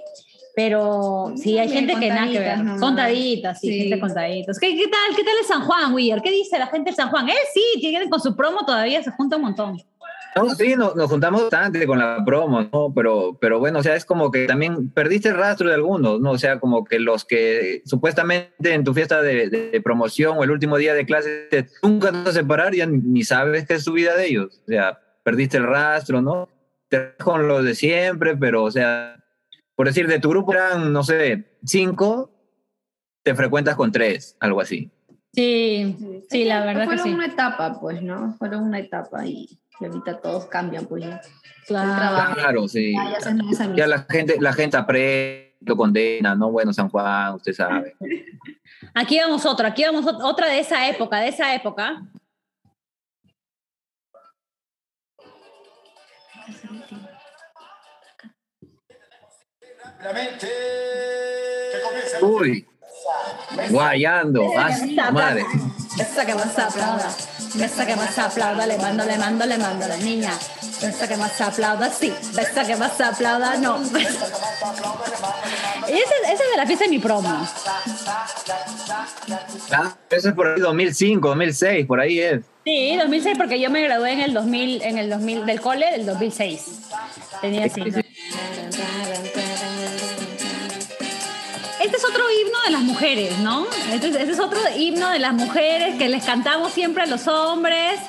pero 0.55 1.33
sí, 1.35 1.57
hay 1.57 1.67
Bien, 1.67 1.87
gente 1.87 1.99
que 1.99 2.09
nada 2.09 2.27
que 2.27 2.39
ver. 2.39 2.55
contaditas 2.57 2.63
nomás. 2.63 2.79
Contaditas, 2.81 3.59
sí, 3.59 3.67
Sí. 3.71 3.79
gente 3.79 3.99
contaditas. 3.99 4.59
¿Qué, 4.59 4.75
¿Qué 4.75 4.87
tal? 4.87 5.15
¿Qué 5.15 5.23
tal 5.23 5.33
el 5.39 5.45
San 5.45 5.61
Juan, 5.63 5.93
Weir? 5.93 6.21
¿Qué 6.21 6.29
dice 6.31 6.59
la 6.59 6.67
gente 6.67 6.91
de 6.91 6.95
San 6.95 7.09
Juan? 7.09 7.27
Eh, 7.29 7.33
sí, 7.53 7.61
tienen 7.79 8.09
con 8.09 8.19
su 8.21 8.35
promo 8.35 8.65
todavía, 8.65 9.01
se 9.01 9.09
junta 9.11 9.37
un 9.37 9.41
montón. 9.43 9.81
No, 10.35 10.49
sí, 10.55 10.75
nos, 10.75 10.95
nos 10.95 11.09
juntamos 11.09 11.41
bastante 11.43 11.85
con 11.85 11.99
la 11.99 12.23
promo, 12.25 12.61
¿no? 12.61 12.91
Pero, 12.93 13.37
pero 13.39 13.59
bueno, 13.59 13.79
o 13.79 13.83
sea, 13.83 13.95
es 13.95 14.05
como 14.05 14.31
que 14.31 14.45
también 14.45 14.89
perdiste 14.89 15.29
el 15.29 15.35
rastro 15.37 15.69
de 15.69 15.75
algunos, 15.75 16.19
¿no? 16.19 16.31
O 16.31 16.37
sea, 16.37 16.59
como 16.59 16.83
que 16.83 16.99
los 16.99 17.23
que 17.25 17.81
supuestamente 17.85 18.73
en 18.73 18.83
tu 18.83 18.93
fiesta 18.93 19.21
de, 19.21 19.49
de 19.49 19.81
promoción 19.81 20.37
o 20.37 20.43
el 20.43 20.51
último 20.51 20.77
día 20.77 20.93
de 20.93 21.05
clase 21.05 21.47
te- 21.49 21.67
nunca 21.83 22.11
te 22.11 22.17
vas 22.17 22.27
a 22.29 22.33
separar, 22.33 22.73
ya 22.73 22.85
ni, 22.85 23.23
sabes 23.23 23.67
qué 23.67 23.75
es 23.75 23.83
su 23.83 23.93
vida 23.93 24.15
de 24.15 24.27
ellos. 24.27 24.61
O 24.63 24.67
sea, 24.67 24.99
perdiste 25.23 25.57
el 25.57 25.67
rastro, 25.67 26.21
¿no? 26.21 26.49
Te 26.89 27.13
con 27.23 27.47
los 27.47 27.63
de 27.63 27.75
siempre, 27.75 28.35
pero, 28.35 28.63
o 28.63 28.71
sea, 28.71 29.23
por 29.75 29.87
decir, 29.87 30.07
de 30.07 30.19
tu 30.19 30.29
grupo 30.29 30.53
eran, 30.53 30.93
no 30.93 31.03
sé, 31.03 31.57
cinco, 31.65 32.31
te 33.23 33.33
frecuentas 33.35 33.75
con 33.75 33.91
tres, 33.91 34.35
algo 34.39 34.61
así. 34.61 34.91
Sí, 35.33 36.23
sí, 36.29 36.43
la 36.45 36.63
verdad 36.63 36.81
que 36.81 36.85
Fueron 36.85 37.05
sí. 37.05 37.13
una 37.13 37.25
etapa, 37.25 37.79
pues, 37.79 38.01
¿no? 38.03 38.35
Fueron 38.37 38.63
una 38.63 38.79
etapa 38.79 39.25
y, 39.25 39.59
y 39.79 39.85
ahorita 39.85 40.19
todos 40.21 40.45
cambian, 40.45 40.85
pues 40.85 41.03
ya. 41.03 41.21
Claro. 41.67 42.33
Claro, 42.35 42.67
sí. 42.67 42.93
Ya, 43.75 43.87
la 43.87 44.05
gente, 44.09 44.37
la 44.39 44.53
gente 44.53 44.77
aprende, 44.77 45.55
lo 45.61 45.77
condena, 45.77 46.35
¿no? 46.35 46.51
Bueno, 46.51 46.73
San 46.73 46.89
Juan, 46.89 47.35
usted 47.35 47.53
sabe. 47.53 47.95
Aquí 48.93 49.17
vamos 49.19 49.45
otro, 49.45 49.65
aquí 49.65 49.83
vamos 49.85 50.05
ot- 50.05 50.21
otra 50.23 50.47
de 50.47 50.59
esa 50.59 50.89
época, 50.89 51.19
de 51.21 51.29
esa 51.29 51.55
época. 51.55 52.03
Que. 60.39 62.25
Uy, 62.25 62.67
guayando, 63.69 64.47
ah, 64.57 65.11
madre. 65.11 65.45
Esa 65.99 66.25
que 66.25 66.35
más 66.35 66.57
aplauda, 66.57 67.09
Besa 67.55 67.85
que 67.85 67.95
más 67.95 68.17
aplauda, 68.17 68.65
le 68.65 68.77
mando, 68.77 69.05
le 69.05 69.17
mando, 69.17 69.45
le 69.45 69.57
mando 69.57 69.85
a 69.85 69.87
la 69.89 69.97
niña. 69.97 70.31
Besa 70.81 71.07
que 71.07 71.17
más 71.17 71.39
aplauda, 71.39 71.89
sí. 71.89 72.11
Besa 72.33 72.65
que 72.65 72.75
más 72.75 72.99
aplauda, 72.99 73.57
no. 73.57 73.79
Besa. 73.79 74.27
Esa, 75.87 76.33
esa 76.33 76.43
me 76.51 76.57
la 76.57 76.65
fiesta 76.65 76.85
de 76.85 76.89
mi 76.89 76.99
promo. 76.99 77.47
Ah, 79.71 79.95
eso 80.09 80.29
es 80.29 80.35
por 80.35 80.47
ahí 80.47 80.59
2005, 80.59 81.27
2006, 81.27 81.85
por 81.85 81.99
ahí 81.99 82.19
es. 82.19 82.41
Sí, 82.65 82.97
2006 82.97 83.37
porque 83.37 83.59
yo 83.59 83.69
me 83.69 83.81
gradué 83.81 84.13
en 84.13 84.21
el 84.21 84.33
2000, 84.33 84.81
en 84.81 84.97
el 84.97 85.09
2000 85.09 85.45
del 85.45 85.61
cole 85.61 85.91
del 85.91 86.05
2006. 86.05 86.61
Tenía 87.41 87.69
5 87.69 87.99
es 92.03 92.09
otro 92.09 92.23
himno 92.29 92.57
de 92.65 92.71
las 92.71 92.81
mujeres, 92.81 93.37
¿no? 93.39 93.65
Este 93.91 94.09
es, 94.09 94.15
este 94.15 94.31
es 94.31 94.39
otro 94.39 94.59
himno 94.77 95.09
de 95.09 95.19
las 95.19 95.33
mujeres 95.33 95.95
que 95.97 96.09
les 96.09 96.23
cantamos 96.23 96.73
siempre 96.73 97.03
a 97.03 97.05
los 97.05 97.27
hombres. 97.27 97.99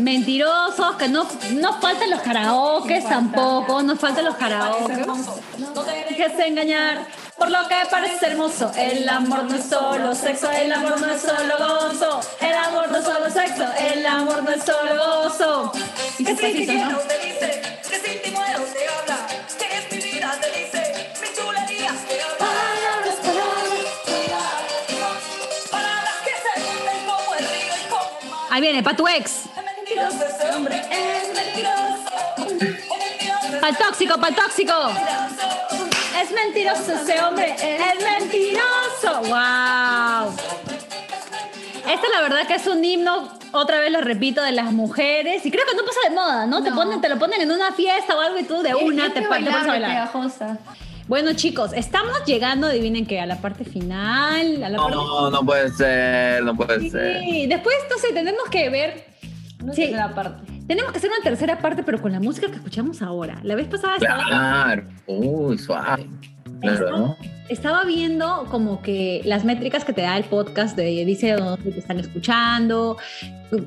Mentirosos, 0.00 0.96
que 0.96 1.08
no 1.08 1.26
nos 1.52 1.76
faltan 1.80 2.10
los 2.10 2.20
karaokes 2.20 3.04
tampoco, 3.08 3.82
nos 3.82 3.98
faltan 3.98 4.24
los 4.24 4.36
karaokes. 4.36 5.06
No 5.06 5.82
te 5.82 5.92
dejes 6.08 6.38
engañar 6.40 7.06
por 7.36 7.50
lo 7.50 7.66
que 7.68 7.76
parece 7.90 8.26
hermoso. 8.26 8.70
El 8.76 9.08
amor 9.08 9.44
no 9.44 9.54
es 9.56 9.64
solo 9.66 10.14
sexo, 10.14 10.50
el 10.50 10.72
amor 10.72 11.00
no 11.00 11.06
es 11.12 11.20
solo 11.22 11.54
gozo. 11.58 12.20
El 12.40 12.54
amor 12.54 12.90
no 12.90 12.98
es 12.98 13.04
solo 13.04 13.30
sexo, 13.30 13.64
el 13.92 14.06
amor 14.06 14.42
no 14.42 14.50
es 14.50 14.64
solo 14.64 15.22
gozo. 15.22 15.72
Y 16.18 16.24
Que 16.24 16.36
si 16.36 16.42
despacito, 16.42 16.72
quiero 16.72 16.90
¿no? 16.90 16.98
te 16.98 17.18
dice, 17.18 17.62
que 17.88 17.96
si 17.96 18.18
te 18.18 18.30
muero 18.32 18.58
te 18.72 18.88
habla, 18.88 19.26
Ahí 28.58 28.62
viene, 28.62 28.82
pa' 28.82 28.96
tu 28.96 29.06
ex. 29.06 29.44
Es 29.46 29.64
mentiroso 29.76 30.24
ese 30.26 30.52
hombre, 30.52 30.82
es 30.90 31.32
mentiroso. 31.32 32.10
Pa'l 33.60 33.76
tóxico, 33.76 34.18
pa'l 34.18 34.34
tóxico. 34.34 34.74
Es 36.20 36.32
mentiroso 36.32 36.94
ese 36.94 37.20
hombre, 37.22 37.54
es 37.54 38.02
mentiroso. 38.02 39.20
¡Wow! 39.28 40.34
Esta 41.88 42.08
la 42.12 42.20
verdad 42.20 42.48
que 42.48 42.54
es 42.56 42.66
un 42.66 42.84
himno, 42.84 43.28
otra 43.52 43.78
vez 43.78 43.92
lo 43.92 44.00
repito, 44.00 44.42
de 44.42 44.50
las 44.50 44.72
mujeres. 44.72 45.46
Y 45.46 45.52
creo 45.52 45.64
que 45.64 45.76
no 45.76 45.84
pasa 45.84 46.00
de 46.08 46.10
moda, 46.16 46.46
¿no? 46.46 46.60
Te, 46.60 46.72
ponen, 46.72 47.00
te 47.00 47.08
lo 47.08 47.16
ponen 47.16 47.40
en 47.40 47.52
una 47.52 47.70
fiesta 47.70 48.16
o 48.16 48.20
algo 48.20 48.40
y 48.40 48.42
tú 48.42 48.60
de 48.62 48.74
una 48.74 49.12
te, 49.12 49.20
te 49.20 49.28
pones 49.28 49.54
a 49.54 49.64
bailar. 49.68 49.88
pegajosa. 49.88 50.58
Bueno, 51.08 51.32
chicos, 51.32 51.72
estamos 51.72 52.22
llegando, 52.26 52.66
adivinen 52.66 53.06
qué, 53.06 53.18
a 53.18 53.24
la 53.24 53.40
parte 53.40 53.64
final. 53.64 54.62
A 54.62 54.68
la 54.68 54.76
parte... 54.76 54.94
No, 54.94 55.30
no 55.30 55.40
puede 55.42 55.70
ser, 55.70 56.44
no 56.44 56.54
puede 56.54 56.90
ser. 56.90 57.20
Sí, 57.22 57.46
después, 57.46 57.74
no 57.90 57.96
sé, 57.96 58.12
tenemos 58.12 58.42
que 58.50 58.68
ver. 58.68 59.04
No 59.64 59.72
Sí. 59.72 59.90
parte. 60.14 60.52
Tenemos 60.66 60.92
que 60.92 60.98
hacer 60.98 61.10
una 61.10 61.24
tercera 61.24 61.58
parte, 61.60 61.82
pero 61.82 62.02
con 62.02 62.12
la 62.12 62.20
música 62.20 62.48
que 62.48 62.56
escuchamos 62.56 63.00
ahora. 63.00 63.40
La 63.42 63.54
vez 63.54 63.68
pasada 63.68 63.96
estaba. 63.96 64.22
Claro, 64.22 64.84
uy, 65.06 65.56
suave. 65.56 66.06
Claro, 66.60 66.90
¿no? 66.90 67.16
estaba 67.48 67.84
viendo 67.84 68.46
como 68.50 68.82
que 68.82 69.22
las 69.24 69.44
métricas 69.44 69.84
que 69.84 69.92
te 69.92 70.02
da 70.02 70.16
el 70.16 70.24
podcast, 70.24 70.76
de, 70.76 71.04
dice 71.04 71.32
dónde 71.32 71.72
te 71.72 71.78
están 71.78 71.98
escuchando, 71.98 72.98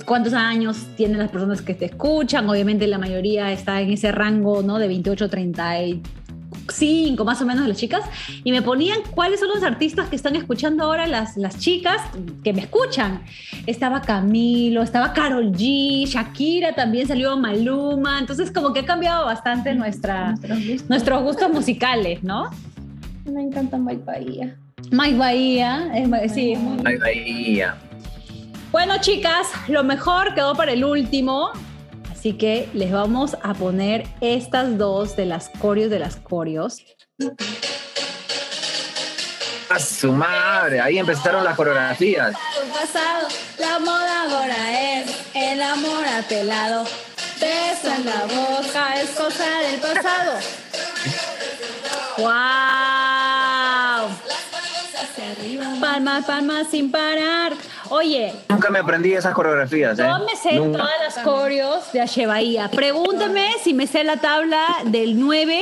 cuántos 0.06 0.34
años 0.34 0.78
tienen 0.96 1.18
las 1.18 1.32
personas 1.32 1.62
que 1.62 1.74
te 1.74 1.86
escuchan, 1.86 2.48
obviamente 2.50 2.86
la 2.88 3.00
mayoría 3.00 3.52
está 3.52 3.82
en 3.82 3.92
ese 3.92 4.12
rango, 4.12 4.62
¿no? 4.62 4.78
De 4.78 4.88
28 4.88 5.26
a 5.26 5.28
35 6.82 7.24
más 7.26 7.42
o 7.42 7.46
menos 7.46 7.64
de 7.64 7.70
las 7.70 7.78
chicas, 7.78 8.02
y 8.44 8.52
me 8.52 8.62
ponían 8.62 9.00
cuáles 9.14 9.40
son 9.40 9.50
los 9.50 9.64
artistas 9.64 10.10
que 10.10 10.16
están 10.16 10.36
escuchando 10.36 10.84
ahora 10.84 11.08
las, 11.08 11.38
las 11.38 11.58
chicas 11.60 12.02
que 12.44 12.54
me 12.54 12.62
escuchan. 12.62 13.22
Estaba 13.68 14.02
Camilo, 14.02 14.82
estaba 14.82 15.14
Carol 15.14 15.52
G, 15.52 16.06
Shakira 16.08 16.74
también 16.74 17.08
salió 17.08 17.38
Maluma, 17.38 18.20
entonces 18.20 18.52
como 18.52 18.74
que 18.74 18.82
ha 18.82 18.86
cambiado 18.86 19.26
bastante 19.26 19.74
nuestra, 19.76 20.32
Nuestros 20.32 20.60
gustos. 20.68 20.90
nuestros 20.90 21.24
gustos 21.24 21.50
musicales, 21.52 22.24
¿no? 22.24 22.50
Me 23.26 23.42
encanta 23.44 23.78
Mike 23.78 24.04
Bahía. 24.06 24.56
Mike 24.92 25.18
Bahía, 25.18 25.92
es- 26.24 26.34
sí, 26.34 26.54
es 26.54 26.60
muy- 26.60 26.80
Ay, 26.86 26.98
Bahía. 26.98 27.76
Bueno, 28.72 28.94
chicas, 29.02 29.48
lo 29.68 29.84
mejor 29.84 30.34
quedó 30.34 30.56
para 30.56 30.72
el 30.72 30.84
último. 30.86 31.50
Así 32.22 32.34
que 32.34 32.70
les 32.76 32.92
vamos 32.92 33.36
a 33.42 33.56
poner 33.56 34.06
estas 34.22 34.78
dos 34.78 35.16
de 35.16 35.26
las 35.26 35.50
corios 35.58 35.90
de 35.90 35.98
las 35.98 36.18
corios. 36.18 36.78
A 39.72 39.80
su 39.80 40.12
madre, 40.12 40.80
ahí 40.82 41.00
empezaron 41.00 41.44
las 41.44 41.56
coreografías. 41.56 42.36
pasado, 42.72 43.28
la 43.58 43.80
moda 43.80 44.22
ahora 44.22 45.00
es 45.00 45.12
el 45.34 45.64
amor 45.64 46.06
apelado. 46.06 46.84
Beso 47.40 47.92
en 47.92 48.06
la 48.06 48.26
boca 48.28 49.02
es 49.02 49.10
cosa 49.10 49.48
del 49.62 49.80
pasado. 49.80 50.34
¡Wow! 52.20 52.32
Palmas, 55.82 56.26
palmas 56.26 56.68
sin 56.70 56.92
parar. 56.92 57.54
Oye, 57.92 58.34
Nunca 58.48 58.70
me 58.70 58.80
aprendí 58.80 59.14
esas 59.14 59.34
coreografías, 59.34 60.00
¿eh? 60.00 60.04
Yo 60.08 60.26
me 60.26 60.36
sé 60.36 60.54
Nunca. 60.54 60.80
todas 60.80 61.00
las 61.04 61.18
coreos 61.26 61.92
de 61.92 62.00
Ashe 62.02 62.26
Bahía. 62.26 62.70
Pregúntame 62.72 63.52
si 63.62 63.74
me 63.74 63.86
sé 63.86 64.06
la 64.06 64.16
tabla 64.18 64.66
del 64.86 65.20
9 65.20 65.62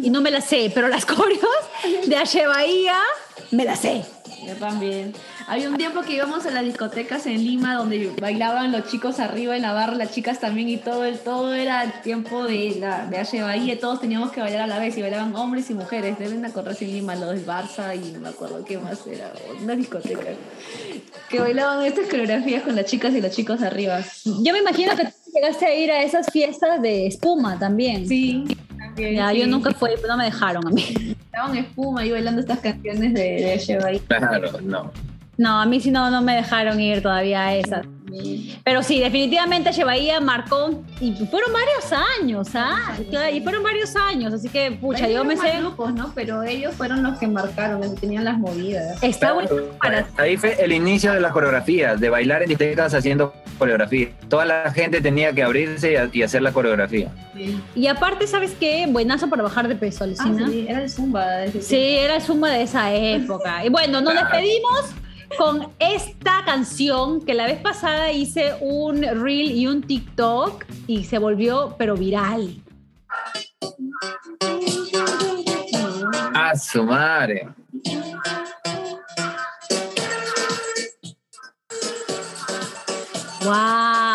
y 0.00 0.10
no 0.10 0.20
me 0.20 0.30
la 0.30 0.40
sé, 0.40 0.70
pero 0.72 0.86
las 0.86 1.04
coreos 1.06 1.40
de 2.06 2.16
Ashe 2.16 2.46
Bahía 2.46 3.00
me 3.50 3.64
las 3.64 3.80
sé. 3.80 4.04
Yo 4.46 4.54
también. 4.54 5.12
Había 5.48 5.70
un 5.70 5.76
tiempo 5.76 6.02
que 6.02 6.14
íbamos 6.14 6.44
a 6.44 6.50
las 6.50 6.64
discotecas 6.64 7.24
en 7.26 7.36
Lima 7.44 7.76
donde 7.76 8.10
bailaban 8.20 8.72
los 8.72 8.90
chicos 8.90 9.20
arriba 9.20 9.54
en 9.54 9.62
la 9.62 9.72
barra, 9.72 9.94
las 9.94 10.10
chicas 10.12 10.40
también 10.40 10.68
y 10.68 10.76
todo 10.76 11.04
el 11.04 11.20
todo 11.20 11.54
era 11.54 11.84
el 11.84 11.92
tiempo 12.02 12.42
de 12.42 12.76
la 12.80 13.06
de 13.06 13.18
H. 13.18 13.40
Bahía, 13.42 13.78
todos 13.78 14.00
teníamos 14.00 14.32
que 14.32 14.40
bailar 14.40 14.62
a 14.62 14.66
la 14.66 14.80
vez 14.80 14.98
y 14.98 15.02
bailaban 15.02 15.36
hombres 15.36 15.70
y 15.70 15.74
mujeres. 15.74 16.18
Deben 16.18 16.42
de 16.42 16.48
acordarse 16.48 16.84
en 16.84 16.92
Lima 16.92 17.14
los 17.14 17.30
del 17.30 17.46
Barça 17.46 17.94
y 17.94 18.10
no 18.12 18.18
me 18.18 18.28
acuerdo 18.30 18.64
qué 18.64 18.76
más 18.78 19.06
era, 19.06 19.32
una 19.62 19.76
discoteca. 19.76 20.30
Que 21.28 21.38
bailaban 21.38 21.84
estas 21.84 22.08
coreografías 22.08 22.64
con 22.64 22.74
las 22.74 22.86
chicas 22.86 23.14
y 23.14 23.20
los 23.20 23.30
chicos 23.30 23.62
arriba. 23.62 24.00
Yo 24.24 24.52
me 24.52 24.58
imagino 24.58 24.96
que 24.96 25.04
tú 25.04 25.12
llegaste 25.32 25.66
a 25.66 25.74
ir 25.76 25.92
a 25.92 26.02
esas 26.02 26.26
fiestas 26.32 26.82
de 26.82 27.06
espuma 27.06 27.56
también. 27.56 28.08
Sí. 28.08 28.44
también, 28.76 29.14
Ya, 29.14 29.30
sí. 29.30 29.38
yo 29.38 29.46
nunca 29.46 29.70
fui, 29.72 29.90
no 30.08 30.16
me 30.16 30.24
dejaron 30.24 30.66
a 30.66 30.70
mí. 30.70 30.84
Estaban 31.26 31.56
espuma 31.56 32.04
y 32.04 32.10
bailando 32.10 32.40
estas 32.40 32.58
canciones 32.58 33.14
de, 33.14 33.20
de. 33.20 34.00
Claro, 34.08 34.60
no. 34.60 34.90
No, 35.38 35.60
a 35.60 35.66
mí 35.66 35.80
sí 35.80 35.90
no, 35.90 36.10
no 36.10 36.22
me 36.22 36.34
dejaron 36.34 36.80
ir 36.80 37.02
todavía 37.02 37.46
a 37.46 37.56
esas. 37.56 37.86
Pero 38.64 38.82
sí, 38.82 39.00
definitivamente 39.00 39.68
Ashe 39.68 39.84
Bahía 39.84 40.20
marcó, 40.20 40.82
y 41.00 41.12
fueron 41.26 41.52
varios 41.52 41.92
años, 42.20 42.48
¿ah? 42.54 42.96
Y 43.32 43.40
fueron 43.40 43.62
varios 43.62 43.94
años, 43.96 44.32
así 44.32 44.48
que, 44.48 44.72
pucha, 44.72 45.08
yo 45.08 45.24
me 45.24 45.36
sé... 45.36 45.58
grupos, 45.58 45.92
¿no? 45.92 46.12
Pero 46.14 46.42
ellos 46.42 46.74
fueron 46.74 47.02
los 47.02 47.18
que 47.18 47.26
marcaron, 47.26 47.80
los 47.80 47.94
que 47.94 48.00
tenían 48.00 48.24
las 48.24 48.38
movidas. 48.38 49.02
Está 49.02 49.32
bueno 49.32 49.50
para 49.80 50.06
Ahí 50.16 50.36
fue 50.36 50.56
el 50.58 50.72
inicio 50.72 51.12
de 51.12 51.20
las 51.20 51.32
coreografías, 51.32 52.00
de 52.00 52.08
bailar 52.08 52.42
en 52.42 52.48
discotecas 52.48 52.94
haciendo 52.94 53.34
coreografía. 53.58 54.08
Toda 54.28 54.44
la 54.44 54.72
gente 54.72 55.00
tenía 55.00 55.32
que 55.32 55.42
abrirse 55.42 56.08
y, 56.12 56.22
hacer 56.22 56.42
la 56.42 56.52
coreografía. 56.52 57.10
Y 57.74 57.86
aparte, 57.86 58.26
¿sabes 58.26 58.54
qué? 58.58 58.86
Buenazo 58.88 59.28
para 59.28 59.42
bajar 59.42 59.68
de 59.68 59.74
peso, 59.74 60.04
Ah, 60.04 60.06
Alucina. 60.06 60.48
sí, 60.48 60.66
era 60.68 60.82
el 60.82 60.90
Zumba. 60.90 61.26
de 61.26 61.62
Sí, 61.62 61.76
era 61.76 62.16
el 62.16 62.22
zumba 62.22 62.50
de 62.50 62.62
esa 62.62 62.94
época. 62.94 63.64
Y 63.64 63.68
bueno, 63.68 64.00
nos 64.00 64.14
despedimos 64.14 64.94
con 65.38 65.72
esta 65.78 66.44
canción 66.44 67.24
que 67.24 67.34
la 67.34 67.46
vez 67.46 67.60
pasada 67.60 68.12
hice 68.12 68.54
un 68.60 69.02
reel 69.02 69.50
y 69.50 69.66
un 69.66 69.82
TikTok 69.82 70.64
y 70.86 71.04
se 71.04 71.18
volvió 71.18 71.74
pero 71.78 71.96
viral. 71.96 72.62
A 76.34 76.54
su 76.56 76.82
madre. 76.84 77.48
¡Wow! 83.44 84.05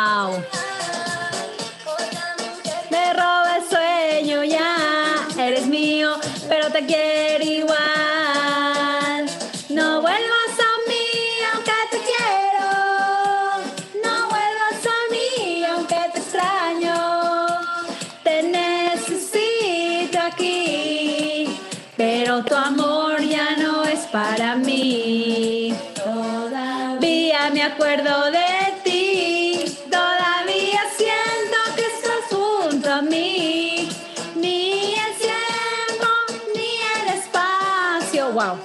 Acuerdo 28.02 28.32
de 28.32 28.82
ti, 28.84 29.78
todavía 29.89 30.82
siento 30.97 31.58
que 31.76 31.82
estás 31.82 32.30
junto 32.32 32.89
a 32.91 33.02
mí. 33.02 33.89
Ni 34.36 34.93
el 34.95 35.16
tiempo 35.18 36.08
ni 36.56 37.12
el 37.12 37.18
espacio. 37.20 38.32
Wow. 38.32 38.58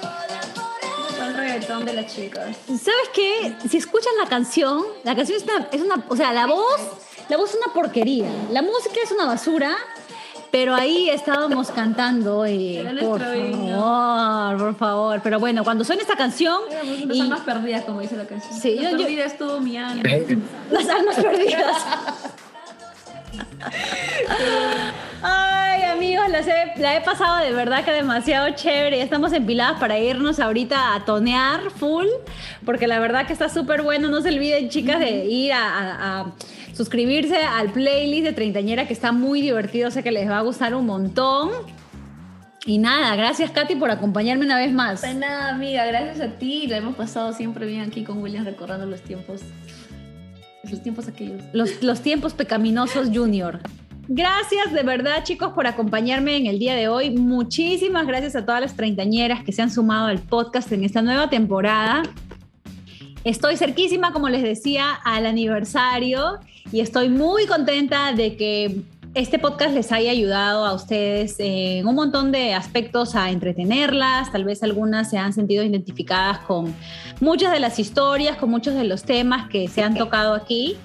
Fue 1.15 1.27
el 1.27 1.33
reggaetón 1.35 1.85
de 1.85 1.93
las 1.93 2.13
chicas. 2.13 2.55
¿Sabes 2.67 3.09
qué? 3.13 3.55
Si 3.69 3.77
escuchas 3.77 4.11
la 4.21 4.27
canción, 4.27 4.83
la 5.03 5.15
canción 5.15 5.37
es 5.37 5.43
una, 5.43 5.67
es 5.71 5.81
una- 5.81 6.05
o 6.09 6.15
sea, 6.15 6.33
la 6.33 6.47
voz, 6.47 6.79
la 7.29 7.37
voz 7.37 7.51
es 7.51 7.57
una 7.63 7.73
porquería. 7.73 8.29
La 8.51 8.61
música 8.63 8.95
es 9.03 9.11
una 9.11 9.25
basura, 9.25 9.75
pero 10.51 10.73
ahí 10.75 11.09
estábamos 11.09 11.69
cantando 11.71 12.47
y 12.47 12.77
Era 12.77 12.91
por 13.01 13.19
favor, 13.21 14.57
por 14.57 14.75
favor. 14.75 15.19
Pero 15.23 15.39
bueno, 15.39 15.63
cuando 15.63 15.83
suena 15.83 16.01
esta 16.01 16.15
canción 16.15 16.61
Éramos 16.71 17.01
unas 17.03 17.17
y 17.17 17.21
almas 17.21 17.39
perdidas, 17.41 17.83
como 17.85 18.01
dice 18.01 18.15
la 18.15 18.25
canción. 18.25 18.53
Sí, 18.59 18.75
La 18.75 18.91
yo- 18.91 18.97
yo- 18.97 19.03
perdida 19.05 19.25
es 19.25 19.37
todo 19.37 19.59
mi 19.59 19.77
alma. 19.77 20.03
las 20.71 20.89
almas 20.89 21.15
perdidas. 21.15 21.85
Ay, 25.21 25.83
amigos, 25.83 26.29
las 26.29 26.47
he- 26.47 26.73
la 26.77 26.95
he 26.95 27.01
pasado 27.01 27.37
de 27.43 27.51
verdad 27.51 27.83
que 27.83 27.91
demasiado 27.91 28.49
chévere. 28.51 28.97
Ya 28.97 29.03
estamos 29.03 29.33
empiladas 29.33 29.79
para 29.79 29.97
irnos 29.97 30.39
ahorita 30.39 30.93
a 30.95 31.05
tonear 31.05 31.71
full, 31.71 32.05
porque 32.65 32.87
la 32.87 32.99
verdad 32.99 33.25
que 33.25 33.33
está 33.33 33.49
súper 33.49 33.81
bueno. 33.81 34.09
No 34.09 34.21
se 34.21 34.29
olviden, 34.29 34.69
chicas, 34.69 34.99
de 34.99 35.25
ir 35.25 35.53
a, 35.53 35.59
a- 35.67 36.19
a 36.21 36.25
suscribirse 36.77 37.37
al 37.37 37.71
playlist 37.71 38.23
de 38.23 38.33
Treintañera, 38.33 38.87
que 38.87 38.93
está 38.93 39.11
muy 39.11 39.41
divertido. 39.41 39.89
Sé 39.89 40.03
que 40.03 40.11
les 40.11 40.29
va 40.29 40.37
a 40.37 40.41
gustar 40.41 40.75
un 40.75 40.85
montón. 40.85 41.49
Y 42.65 42.77
nada, 42.77 43.15
gracias, 43.15 43.49
Katy, 43.49 43.75
por 43.75 43.89
acompañarme 43.89 44.45
una 44.45 44.57
vez 44.57 44.71
más. 44.71 45.01
De 45.01 45.13
nada, 45.15 45.49
amiga, 45.49 45.85
gracias 45.85 46.21
a 46.21 46.37
ti. 46.37 46.67
La 46.67 46.77
hemos 46.77 46.95
pasado 46.95 47.33
siempre 47.33 47.65
bien 47.65 47.81
aquí 47.81 48.03
con 48.03 48.21
William 48.21 48.45
recordando 48.45 48.85
los 48.85 49.01
tiempos. 49.01 49.41
Los 50.69 50.83
tiempos 50.83 51.07
aquellos. 51.07 51.41
los, 51.53 51.81
los 51.81 52.01
tiempos 52.01 52.33
pecaminosos 52.33 53.09
junior. 53.13 53.59
Gracias 54.09 54.71
de 54.71 54.83
verdad 54.83 55.23
chicos 55.23 55.53
por 55.53 55.65
acompañarme 55.65 56.37
en 56.37 56.45
el 56.45 56.59
día 56.59 56.75
de 56.75 56.87
hoy. 56.89 57.09
Muchísimas 57.09 58.05
gracias 58.05 58.35
a 58.35 58.45
todas 58.45 58.61
las 58.61 58.75
treintañeras 58.75 59.43
que 59.43 59.51
se 59.51 59.61
han 59.61 59.71
sumado 59.71 60.07
al 60.07 60.19
podcast 60.19 60.71
en 60.73 60.83
esta 60.83 61.01
nueva 61.01 61.29
temporada. 61.29 62.03
Estoy 63.23 63.57
cerquísima, 63.57 64.13
como 64.13 64.29
les 64.29 64.43
decía, 64.43 64.93
al 65.03 65.25
aniversario 65.25 66.39
y 66.71 66.81
estoy 66.81 67.09
muy 67.09 67.45
contenta 67.45 68.11
de 68.13 68.35
que 68.35 68.81
este 69.13 69.39
podcast 69.39 69.73
les 69.73 69.91
haya 69.91 70.11
ayudado 70.11 70.65
a 70.65 70.73
ustedes 70.73 71.37
en 71.39 71.87
un 71.87 71.95
montón 71.95 72.31
de 72.31 72.53
aspectos 72.53 73.15
a 73.15 73.31
entretenerlas. 73.31 74.31
Tal 74.31 74.43
vez 74.43 74.61
algunas 74.63 75.09
se 75.09 75.17
han 75.17 75.33
sentido 75.33 75.63
identificadas 75.63 76.39
con 76.39 76.75
muchas 77.19 77.51
de 77.51 77.59
las 77.59 77.79
historias, 77.79 78.37
con 78.37 78.49
muchos 78.49 78.75
de 78.75 78.83
los 78.83 79.03
temas 79.03 79.49
que 79.49 79.67
se 79.67 79.81
han 79.81 79.95
tocado 79.95 80.33
aquí 80.33 80.77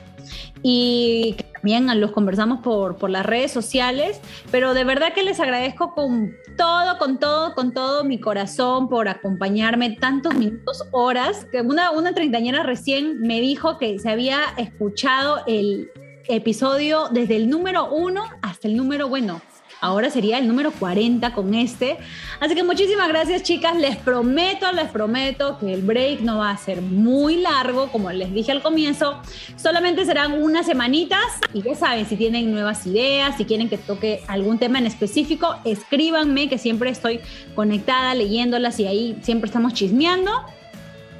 y 0.62 1.34
que 1.36 1.44
también 1.44 2.00
los 2.00 2.12
conversamos 2.12 2.60
por, 2.60 2.96
por 2.96 3.10
las 3.10 3.26
redes 3.26 3.52
sociales, 3.52 4.20
pero 4.50 4.74
de 4.74 4.84
verdad 4.84 5.12
que 5.12 5.22
les 5.22 5.40
agradezco 5.40 5.94
con 5.94 6.32
todo, 6.56 6.98
con 6.98 7.18
todo, 7.18 7.54
con 7.54 7.72
todo 7.72 8.04
mi 8.04 8.20
corazón 8.20 8.88
por 8.88 9.08
acompañarme 9.08 9.90
tantos 9.90 10.34
minutos, 10.34 10.84
horas, 10.92 11.46
que 11.50 11.60
una, 11.60 11.90
una 11.90 12.14
treintañera 12.14 12.62
recién 12.62 13.20
me 13.20 13.40
dijo 13.40 13.78
que 13.78 13.98
se 13.98 14.10
había 14.10 14.40
escuchado 14.56 15.42
el 15.46 15.90
episodio 16.28 17.08
desde 17.10 17.36
el 17.36 17.48
número 17.48 17.90
uno 17.90 18.24
hasta 18.42 18.68
el 18.68 18.76
número, 18.76 19.08
bueno, 19.08 19.40
ahora 19.82 20.08
sería 20.08 20.38
el 20.38 20.48
número 20.48 20.70
40 20.70 21.34
con 21.34 21.52
este. 21.52 21.98
Así 22.40 22.54
que 22.54 22.62
muchísimas 22.62 23.08
gracias 23.08 23.42
chicas, 23.42 23.76
les 23.76 23.96
prometo, 23.96 24.72
les 24.72 24.88
prometo 24.88 25.58
que 25.58 25.74
el 25.74 25.82
break 25.82 26.20
no 26.20 26.38
va 26.38 26.50
a 26.50 26.56
ser 26.56 26.80
muy 26.80 27.36
largo, 27.36 27.88
como 27.88 28.10
les 28.10 28.32
dije 28.32 28.52
al 28.52 28.62
comienzo, 28.62 29.20
solamente 29.56 30.06
serán 30.06 30.40
unas 30.40 30.64
semanitas 30.64 31.20
y 31.52 31.62
ya 31.62 31.74
saben, 31.74 32.06
si 32.06 32.16
tienen 32.16 32.52
nuevas 32.52 32.86
ideas, 32.86 33.36
si 33.36 33.44
quieren 33.44 33.68
que 33.68 33.76
toque 33.76 34.22
algún 34.28 34.58
tema 34.58 34.78
en 34.78 34.86
específico, 34.86 35.56
escríbanme 35.64 36.48
que 36.48 36.58
siempre 36.58 36.88
estoy 36.88 37.20
conectada 37.54 38.14
leyéndolas 38.14 38.78
y 38.80 38.86
ahí 38.86 39.18
siempre 39.22 39.48
estamos 39.48 39.74
chismeando. 39.74 40.30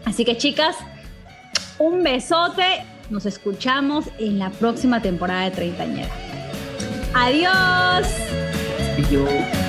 Así 0.05 0.25
que 0.25 0.37
chicas, 0.37 0.77
un 1.79 2.03
besote. 2.03 2.85
Nos 3.11 3.27
escuchamos 3.27 4.07
en 4.19 4.39
la 4.39 4.51
próxima 4.51 5.03
temporada 5.03 5.45
de 5.45 5.51
Treintañera. 5.51 6.11
Adiós. 7.15 8.52
Y 8.99 9.03
yo- 9.11 9.62